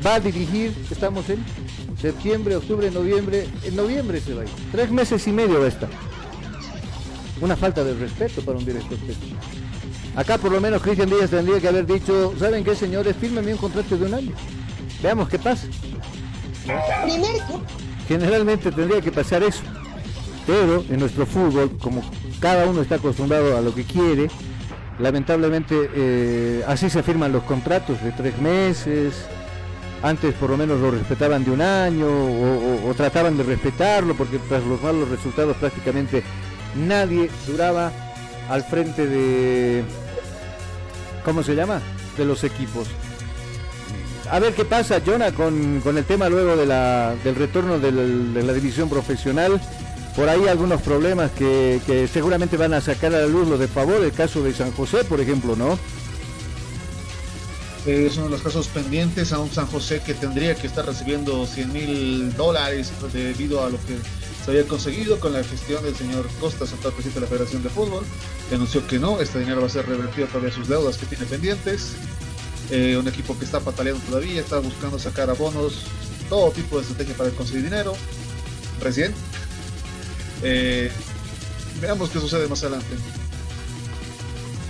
va 0.04 0.16
a 0.16 0.20
dirigir, 0.20 0.74
estamos 0.90 1.28
en 1.30 1.42
septiembre, 2.00 2.56
octubre, 2.56 2.90
noviembre, 2.90 3.46
en 3.64 3.76
noviembre 3.76 4.20
se 4.20 4.34
va 4.34 4.42
a 4.42 4.44
ir. 4.44 4.50
Tres 4.72 4.90
meses 4.90 5.26
y 5.26 5.32
medio 5.32 5.60
va 5.60 5.66
a 5.66 5.68
estar. 5.68 5.88
Una 7.40 7.56
falta 7.56 7.82
de 7.84 7.94
respeto 7.94 8.42
para 8.42 8.58
un 8.58 8.64
director 8.64 8.98
técnico. 8.98 9.61
Acá 10.14 10.36
por 10.38 10.52
lo 10.52 10.60
menos 10.60 10.82
Cristian 10.82 11.08
Díaz 11.08 11.30
tendría 11.30 11.58
que 11.60 11.68
haber 11.68 11.86
dicho, 11.86 12.34
¿saben 12.38 12.62
qué 12.64 12.74
señores? 12.76 13.16
Fírmenme 13.18 13.52
un 13.52 13.58
contrato 13.58 13.96
de 13.96 14.04
un 14.06 14.14
año. 14.14 14.32
Veamos 15.02 15.28
qué 15.28 15.38
pasa. 15.38 15.66
Generalmente 18.06 18.70
tendría 18.70 19.00
que 19.00 19.10
pasar 19.10 19.42
eso. 19.42 19.62
Pero 20.46 20.84
en 20.90 21.00
nuestro 21.00 21.24
fútbol, 21.24 21.78
como 21.80 22.02
cada 22.40 22.66
uno 22.66 22.82
está 22.82 22.96
acostumbrado 22.96 23.56
a 23.56 23.60
lo 23.60 23.74
que 23.74 23.84
quiere, 23.84 24.28
lamentablemente 24.98 25.74
eh, 25.94 26.64
así 26.66 26.90
se 26.90 27.02
firman 27.02 27.32
los 27.32 27.44
contratos 27.44 28.02
de 28.02 28.12
tres 28.12 28.36
meses. 28.38 29.14
Antes 30.02 30.34
por 30.34 30.50
lo 30.50 30.56
menos 30.56 30.80
lo 30.80 30.90
respetaban 30.90 31.44
de 31.44 31.52
un 31.52 31.62
año 31.62 32.06
o, 32.06 32.86
o- 32.86 32.90
o 32.90 32.94
trataban 32.94 33.36
de 33.38 33.44
respetarlo 33.44 34.14
porque 34.14 34.38
tras 34.48 34.62
los 34.64 34.82
malos 34.82 35.08
resultados 35.08 35.56
prácticamente 35.58 36.22
nadie 36.74 37.30
duraba 37.46 37.92
al 38.50 38.64
frente 38.64 39.06
de... 39.06 39.84
¿Cómo 41.24 41.42
se 41.42 41.54
llama? 41.54 41.80
De 42.16 42.24
los 42.24 42.44
equipos. 42.44 42.88
A 44.30 44.38
ver 44.38 44.54
qué 44.54 44.64
pasa, 44.64 45.00
Jonah, 45.04 45.32
con, 45.32 45.80
con 45.80 45.98
el 45.98 46.04
tema 46.04 46.28
luego 46.28 46.56
de 46.56 46.66
la, 46.66 47.14
del 47.22 47.34
retorno 47.34 47.78
de 47.78 47.92
la 48.42 48.52
división 48.52 48.88
profesional. 48.88 49.60
Por 50.16 50.28
ahí 50.28 50.46
algunos 50.46 50.82
problemas 50.82 51.30
que, 51.32 51.80
que 51.86 52.06
seguramente 52.06 52.56
van 52.58 52.74
a 52.74 52.80
sacar 52.82 53.14
a 53.14 53.20
la 53.20 53.26
luz 53.26 53.48
lo 53.48 53.56
de 53.58 53.66
favor, 53.68 54.02
el 54.04 54.12
caso 54.12 54.42
de 54.42 54.52
San 54.52 54.70
José, 54.72 55.04
por 55.04 55.20
ejemplo, 55.20 55.56
¿no? 55.56 55.78
Eh, 57.86 58.06
Es 58.06 58.16
uno 58.16 58.26
de 58.26 58.30
los 58.32 58.42
casos 58.42 58.68
pendientes 58.68 59.32
a 59.32 59.38
un 59.38 59.50
San 59.50 59.66
José 59.66 60.02
que 60.04 60.14
tendría 60.14 60.54
que 60.54 60.66
estar 60.66 60.86
recibiendo 60.86 61.46
100 61.46 61.72
mil 61.72 62.36
dólares 62.36 62.92
debido 63.12 63.64
a 63.64 63.70
lo 63.70 63.78
que 63.78 63.98
se 64.44 64.50
había 64.50 64.66
conseguido 64.66 65.20
con 65.20 65.32
la 65.32 65.44
gestión 65.44 65.82
del 65.84 65.94
señor 65.94 66.28
Costa, 66.40 66.64
actual 66.64 66.92
presidente 66.92 67.20
de 67.20 67.20
la 67.20 67.26
Federación 67.26 67.62
de 67.62 67.68
Fútbol. 67.68 68.04
que 68.48 68.56
anunció 68.56 68.86
que 68.86 68.98
no, 68.98 69.20
este 69.20 69.38
dinero 69.38 69.60
va 69.60 69.66
a 69.68 69.70
ser 69.70 69.86
revertido 69.86 70.26
a 70.26 70.50
sus 70.50 70.68
deudas 70.68 70.98
que 70.98 71.06
tiene 71.06 71.26
pendientes. 71.26 71.92
Eh, 72.70 72.96
un 72.96 73.06
equipo 73.06 73.38
que 73.38 73.44
está 73.44 73.60
pataleando 73.60 74.02
todavía, 74.04 74.40
está 74.40 74.58
buscando 74.58 74.98
sacar 74.98 75.30
abonos, 75.30 75.84
todo 76.28 76.50
tipo 76.50 76.76
de 76.76 76.82
estrategia 76.82 77.14
para 77.16 77.30
conseguir 77.30 77.64
dinero. 77.64 77.94
Recién. 78.80 79.14
Eh, 80.42 80.90
veamos 81.80 82.10
qué 82.10 82.18
sucede 82.18 82.48
más 82.48 82.62
adelante. 82.62 82.96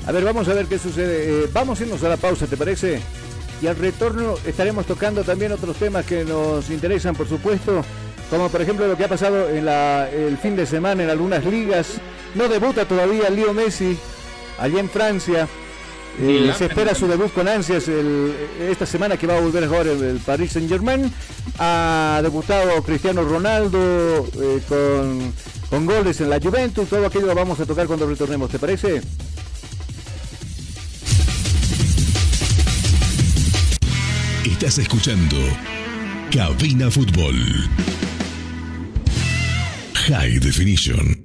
A 0.06 0.12
ver, 0.12 0.24
vamos 0.24 0.48
a 0.48 0.54
ver 0.54 0.66
qué 0.66 0.78
sucede. 0.78 1.44
Eh, 1.44 1.50
vamos 1.52 1.80
a 1.80 1.84
irnos 1.84 2.02
a 2.02 2.08
la 2.08 2.16
pausa, 2.18 2.46
¿te 2.46 2.56
parece? 2.56 3.00
Y 3.62 3.68
al 3.68 3.76
retorno 3.76 4.34
estaremos 4.44 4.84
tocando 4.84 5.22
también 5.22 5.52
otros 5.52 5.76
temas 5.76 6.04
que 6.04 6.24
nos 6.24 6.68
interesan, 6.68 7.14
por 7.14 7.28
supuesto, 7.28 7.84
como 8.32 8.48
por 8.48 8.62
ejemplo 8.62 8.86
lo 8.88 8.96
que 8.96 9.04
ha 9.04 9.08
pasado 9.08 9.50
en 9.50 9.66
la- 9.66 10.08
el 10.10 10.38
fin 10.38 10.56
de 10.56 10.64
semana 10.64 11.02
en 11.04 11.10
algunas 11.10 11.44
ligas. 11.44 12.00
No 12.34 12.48
debuta 12.48 12.86
todavía 12.86 13.28
Leo 13.28 13.52
Messi 13.52 13.94
allá 14.58 14.80
en 14.80 14.88
Francia. 14.88 15.46
Eh, 16.18 16.50
se 16.56 16.64
espera 16.64 16.94
su 16.94 17.06
debut 17.06 17.30
con 17.34 17.46
ansias 17.46 17.88
el- 17.88 18.34
esta 18.70 18.86
semana 18.86 19.18
que 19.18 19.26
va 19.26 19.36
a 19.36 19.40
volver 19.40 19.64
a 19.64 19.68
jugar 19.68 19.86
el, 19.86 20.02
el 20.02 20.16
Paris 20.20 20.52
Saint 20.52 20.66
Germain. 20.70 21.12
Ha 21.58 22.20
debutado 22.22 22.82
Cristiano 22.82 23.22
Ronaldo 23.22 24.26
eh, 24.40 24.62
con, 24.66 25.32
con 25.68 25.84
goles 25.84 26.18
en 26.22 26.30
la 26.30 26.40
Juventus. 26.40 26.88
Todo 26.88 27.04
aquello 27.06 27.26
lo 27.26 27.34
vamos 27.34 27.60
a 27.60 27.66
tocar 27.66 27.86
cuando 27.86 28.06
retornemos, 28.08 28.48
¿te 28.50 28.58
parece? 28.58 29.02
Estás 34.44 34.78
escuchando 34.78 35.36
Cabina 36.30 36.90
Fútbol. 36.90 37.34
High 40.08 40.38
Definition. 40.38 41.24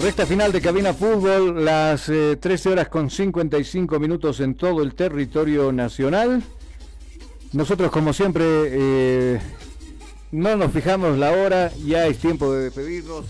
Recta 0.00 0.26
final 0.26 0.52
de 0.52 0.60
Cabina 0.60 0.94
Fútbol, 0.94 1.64
las 1.64 2.08
eh, 2.08 2.36
13 2.40 2.68
horas 2.68 2.88
con 2.88 3.10
55 3.10 3.98
minutos 3.98 4.38
en 4.38 4.54
todo 4.54 4.82
el 4.84 4.94
territorio 4.94 5.72
nacional. 5.72 6.40
Nosotros, 7.52 7.90
como 7.90 8.12
siempre, 8.12 8.44
eh, 8.46 9.40
no 10.30 10.54
nos 10.54 10.70
fijamos 10.70 11.18
la 11.18 11.32
hora, 11.32 11.72
ya 11.84 12.06
es 12.06 12.18
tiempo 12.18 12.52
de 12.52 12.64
despedirnos. 12.64 13.24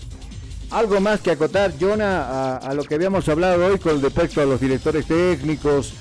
Algo 0.69 0.99
más 1.01 1.21
que 1.21 1.31
acotar, 1.31 1.73
Jonah, 1.79 2.57
a, 2.57 2.73
lo 2.75 2.83
que 2.83 2.93
habíamos 2.93 3.27
hablado 3.29 3.65
hoy 3.65 3.79
con 3.79 3.99
respecto 3.99 4.39
a 4.39 4.45
los 4.45 4.61
directores 4.61 5.07
técnicos, 5.07 5.93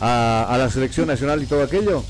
a 0.00 0.56
la 0.58 0.70
selección 0.70 1.08
nacional 1.08 1.42
y 1.42 1.46
todo 1.46 1.62
aquello. 1.62 2.02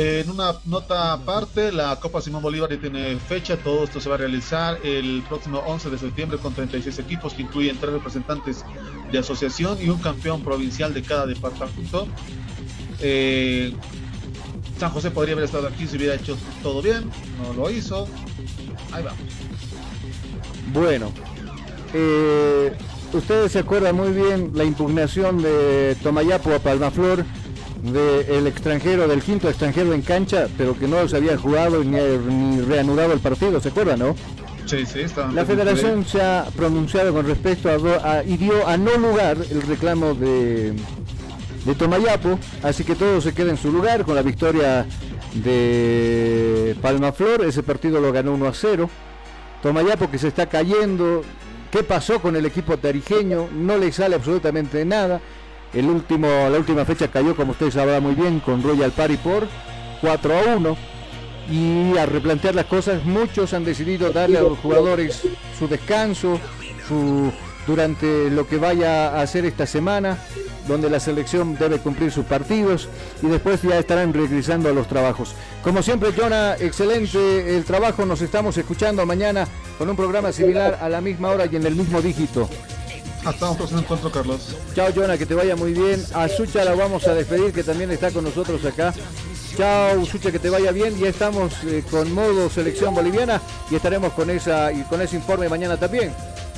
En 0.00 0.30
una 0.30 0.54
nota 0.64 1.12
aparte, 1.12 1.72
la 1.72 1.96
Copa 1.96 2.20
Simón 2.20 2.40
Bolívar 2.40 2.70
tiene 2.76 3.16
fecha, 3.16 3.56
todo 3.56 3.82
esto 3.82 4.00
se 4.00 4.08
va 4.08 4.14
a 4.14 4.18
realizar 4.18 4.78
el 4.84 5.24
próximo 5.28 5.58
11 5.66 5.90
de 5.90 5.98
septiembre 5.98 6.38
con 6.38 6.54
36 6.54 7.00
equipos 7.00 7.34
que 7.34 7.42
incluyen 7.42 7.76
tres 7.78 7.94
representantes 7.94 8.64
de 9.10 9.18
asociación 9.18 9.76
y 9.82 9.88
un 9.88 9.98
campeón 9.98 10.44
provincial 10.44 10.94
de 10.94 11.02
cada 11.02 11.26
departamento. 11.26 12.06
Eh, 13.00 13.74
San 14.78 14.92
José 14.92 15.10
podría 15.10 15.32
haber 15.32 15.46
estado 15.46 15.66
aquí 15.66 15.88
si 15.88 15.96
hubiera 15.96 16.14
hecho 16.14 16.38
todo 16.62 16.80
bien, 16.80 17.10
no 17.42 17.52
lo 17.54 17.68
hizo. 17.68 18.06
Ahí 18.92 19.02
vamos. 19.02 19.18
Bueno, 20.72 21.10
eh, 21.92 22.72
ustedes 23.12 23.50
se 23.50 23.58
acuerdan 23.58 23.96
muy 23.96 24.12
bien 24.12 24.52
la 24.54 24.62
impugnación 24.62 25.42
de 25.42 25.96
Tomayapo 26.04 26.54
a 26.54 26.60
Palmaflor 26.60 27.24
del 27.82 28.46
extranjero, 28.46 29.06
del 29.08 29.22
quinto 29.22 29.48
extranjero 29.48 29.92
en 29.94 30.02
cancha, 30.02 30.48
pero 30.56 30.76
que 30.78 30.88
no 30.88 31.06
se 31.08 31.16
había 31.16 31.36
jugado 31.38 31.82
ni, 31.84 31.96
ni 31.96 32.60
reanudado 32.62 33.12
el 33.12 33.20
partido, 33.20 33.60
¿se 33.60 33.68
acuerdan, 33.68 34.00
no? 34.00 34.16
Sí, 34.66 34.84
sí, 34.84 35.00
está. 35.00 35.28
La 35.28 35.44
federación 35.46 36.04
se 36.04 36.20
ha 36.20 36.46
pronunciado 36.54 37.12
con 37.14 37.26
respecto 37.26 37.70
a, 37.70 38.18
a- 38.18 38.24
y 38.24 38.36
dio 38.36 38.66
a 38.66 38.76
no 38.76 38.96
lugar 38.96 39.36
el 39.50 39.62
reclamo 39.62 40.14
de, 40.14 40.74
de 41.64 41.74
Tomayapo, 41.74 42.38
así 42.62 42.84
que 42.84 42.94
todo 42.94 43.20
se 43.20 43.32
queda 43.32 43.50
en 43.50 43.56
su 43.56 43.72
lugar 43.72 44.04
con 44.04 44.14
la 44.14 44.22
victoria 44.22 44.84
de 45.34 46.76
Palmaflor, 46.82 47.44
ese 47.44 47.62
partido 47.62 48.00
lo 48.00 48.12
ganó 48.12 48.34
1 48.34 48.46
a 48.48 48.52
0. 48.54 48.90
Tomayapo 49.62 50.10
que 50.10 50.18
se 50.18 50.28
está 50.28 50.46
cayendo, 50.46 51.22
¿qué 51.70 51.82
pasó 51.82 52.20
con 52.20 52.36
el 52.36 52.44
equipo 52.46 52.76
tarijeño? 52.76 53.48
No 53.52 53.76
le 53.78 53.90
sale 53.92 54.16
absolutamente 54.16 54.84
nada. 54.84 55.20
El 55.72 55.86
último, 55.86 56.26
la 56.26 56.58
última 56.58 56.84
fecha 56.84 57.08
cayó, 57.08 57.36
como 57.36 57.52
ustedes 57.52 57.74
sabrán 57.74 58.02
muy 58.02 58.14
bien, 58.14 58.40
con 58.40 58.62
Royal 58.62 58.90
Party 58.90 59.16
por 59.18 59.46
4 60.00 60.34
a 60.34 60.56
1 60.56 60.76
y 61.50 61.96
a 61.96 62.06
replantear 62.06 62.54
las 62.54 62.66
cosas, 62.66 63.04
muchos 63.04 63.54
han 63.54 63.64
decidido 63.64 64.10
darle 64.10 64.38
a 64.38 64.42
los 64.42 64.58
jugadores 64.58 65.22
su 65.58 65.68
descanso, 65.68 66.38
durante 67.66 68.30
lo 68.30 68.48
que 68.48 68.56
vaya 68.56 69.08
a 69.08 69.22
hacer 69.22 69.44
esta 69.44 69.66
semana, 69.66 70.18
donde 70.66 70.88
la 70.88 71.00
selección 71.00 71.54
debe 71.54 71.78
cumplir 71.78 72.10
sus 72.10 72.24
partidos 72.24 72.88
y 73.22 73.26
después 73.26 73.60
ya 73.62 73.78
estarán 73.78 74.14
regresando 74.14 74.70
a 74.70 74.72
los 74.72 74.88
trabajos. 74.88 75.34
Como 75.62 75.82
siempre, 75.82 76.12
Jonah, 76.16 76.56
excelente 76.58 77.56
el 77.56 77.64
trabajo, 77.64 78.06
nos 78.06 78.22
estamos 78.22 78.56
escuchando 78.56 79.04
mañana 79.04 79.46
con 79.76 79.88
un 79.88 79.96
programa 79.96 80.32
similar 80.32 80.78
a 80.80 80.88
la 80.88 81.02
misma 81.02 81.28
hora 81.28 81.46
y 81.46 81.56
en 81.56 81.66
el 81.66 81.76
mismo 81.76 82.00
dígito. 82.00 82.48
Hasta 83.24 83.50
un 83.50 83.56
próximo 83.56 83.80
encuentro, 83.80 84.10
Carlos. 84.10 84.56
Chao, 84.74 84.90
Jonah, 84.94 85.18
que 85.18 85.26
te 85.26 85.34
vaya 85.34 85.56
muy 85.56 85.72
bien. 85.72 86.04
A 86.14 86.28
Sucha 86.28 86.64
la 86.64 86.74
vamos 86.74 87.06
a 87.06 87.14
despedir, 87.14 87.52
que 87.52 87.62
también 87.62 87.90
está 87.90 88.10
con 88.10 88.24
nosotros 88.24 88.64
acá. 88.64 88.94
Chao, 89.56 90.04
Sucha, 90.06 90.30
que 90.30 90.38
te 90.38 90.50
vaya 90.50 90.72
bien. 90.72 90.96
Ya 90.98 91.08
estamos 91.08 91.52
eh, 91.64 91.84
con 91.90 92.12
modo 92.12 92.48
selección 92.48 92.94
boliviana 92.94 93.40
y 93.70 93.74
estaremos 93.74 94.12
con 94.12 94.30
esa 94.30 94.72
y 94.72 94.82
con 94.84 95.02
ese 95.02 95.16
informe 95.16 95.48
mañana 95.48 95.76
también. 95.76 96.12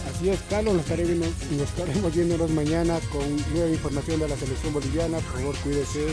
Así 0.08 0.28
es, 0.30 0.38
Carlos, 0.48 0.74
nos 0.74 0.82
estaremos, 0.82 1.28
nos 1.50 1.68
estaremos 1.68 2.14
viéndonos 2.14 2.50
mañana 2.50 2.98
con 3.10 3.24
nueva 3.54 3.70
información 3.70 4.20
de 4.20 4.28
la 4.28 4.36
selección 4.36 4.72
boliviana. 4.72 5.18
Por 5.18 5.40
favor, 5.40 5.56
cuídese, 5.62 6.06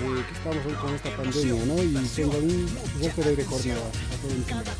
eh, 0.00 0.24
estamos 0.32 0.66
hoy 0.66 0.72
con 0.74 0.94
esta 0.94 1.10
pandemia, 1.16 1.64
¿no? 1.64 1.82
Y 1.82 1.94
tengan 2.14 2.42
un 2.42 2.68
resto 3.00 3.22
de 3.22 3.44
jornada. 3.44 3.80
a 3.80 4.16
todos 4.22 4.34
mis 4.36 4.52
amigos. 4.52 4.74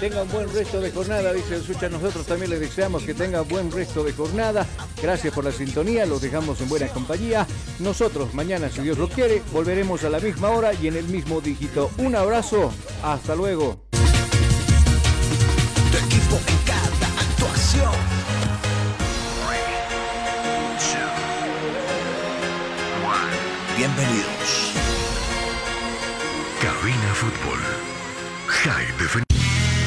Tenga 0.00 0.22
un 0.22 0.28
buen 0.30 0.52
resto 0.52 0.80
de 0.80 0.90
jornada, 0.90 1.32
dice 1.32 1.54
el 1.54 1.62
Sucha. 1.62 1.88
Nosotros 1.88 2.26
también 2.26 2.50
les 2.50 2.60
deseamos 2.60 3.02
que 3.04 3.14
tenga 3.14 3.42
buen 3.42 3.70
resto 3.70 4.02
de 4.04 4.12
jornada. 4.12 4.66
Gracias 5.00 5.32
por 5.32 5.44
la 5.44 5.52
sintonía, 5.52 6.06
los 6.06 6.20
dejamos 6.20 6.60
en 6.60 6.68
buena 6.68 6.88
compañía. 6.88 7.46
Nosotros 7.78 8.34
mañana, 8.34 8.70
si 8.70 8.82
Dios 8.82 8.98
lo 8.98 9.08
quiere, 9.08 9.42
volveremos 9.52 10.02
a 10.04 10.10
la 10.10 10.20
misma 10.20 10.50
hora 10.50 10.74
y 10.74 10.88
en 10.88 10.96
el 10.96 11.04
mismo 11.04 11.40
dígito. 11.40 11.90
Un 11.98 12.16
abrazo, 12.16 12.72
hasta 13.02 13.34
luego. 13.34 13.91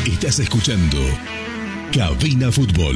Estás 0.05 0.39
escuchando 0.39 0.97
Cabina 1.91 2.51
Fútbol 2.51 2.95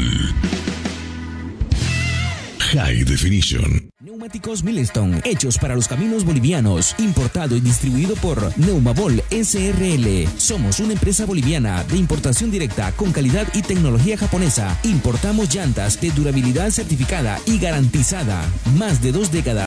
High 2.72 3.04
Definition. 3.04 3.90
Neumáticos 4.00 4.64
Milestone, 4.64 5.22
hechos 5.24 5.58
para 5.58 5.76
los 5.76 5.88
caminos 5.88 6.24
bolivianos, 6.24 6.94
importado 7.00 7.56
y 7.56 7.62
distribuido 7.62 8.16
por 8.18 8.56
Neumabol 8.60 9.24
SRL. 9.32 10.28
Somos 10.38 10.80
una 10.80 10.94
empresa 10.94 11.26
boliviana 11.26 11.84
de 11.86 11.98
importación 11.98 12.52
directa 12.52 12.92
con 12.92 13.12
calidad 13.12 13.48
y 13.56 13.64
tecnología 13.64 14.18
japonesa. 14.18 14.78
Importamos 14.84 15.54
llantas 15.54 16.00
de 16.00 16.12
durabilidad 16.12 16.70
certificada 16.70 17.40
y 17.48 17.58
garantizada. 17.58 18.48
Más 18.78 19.02
de 19.02 19.14
dos 19.14 19.32
décadas 19.32 19.58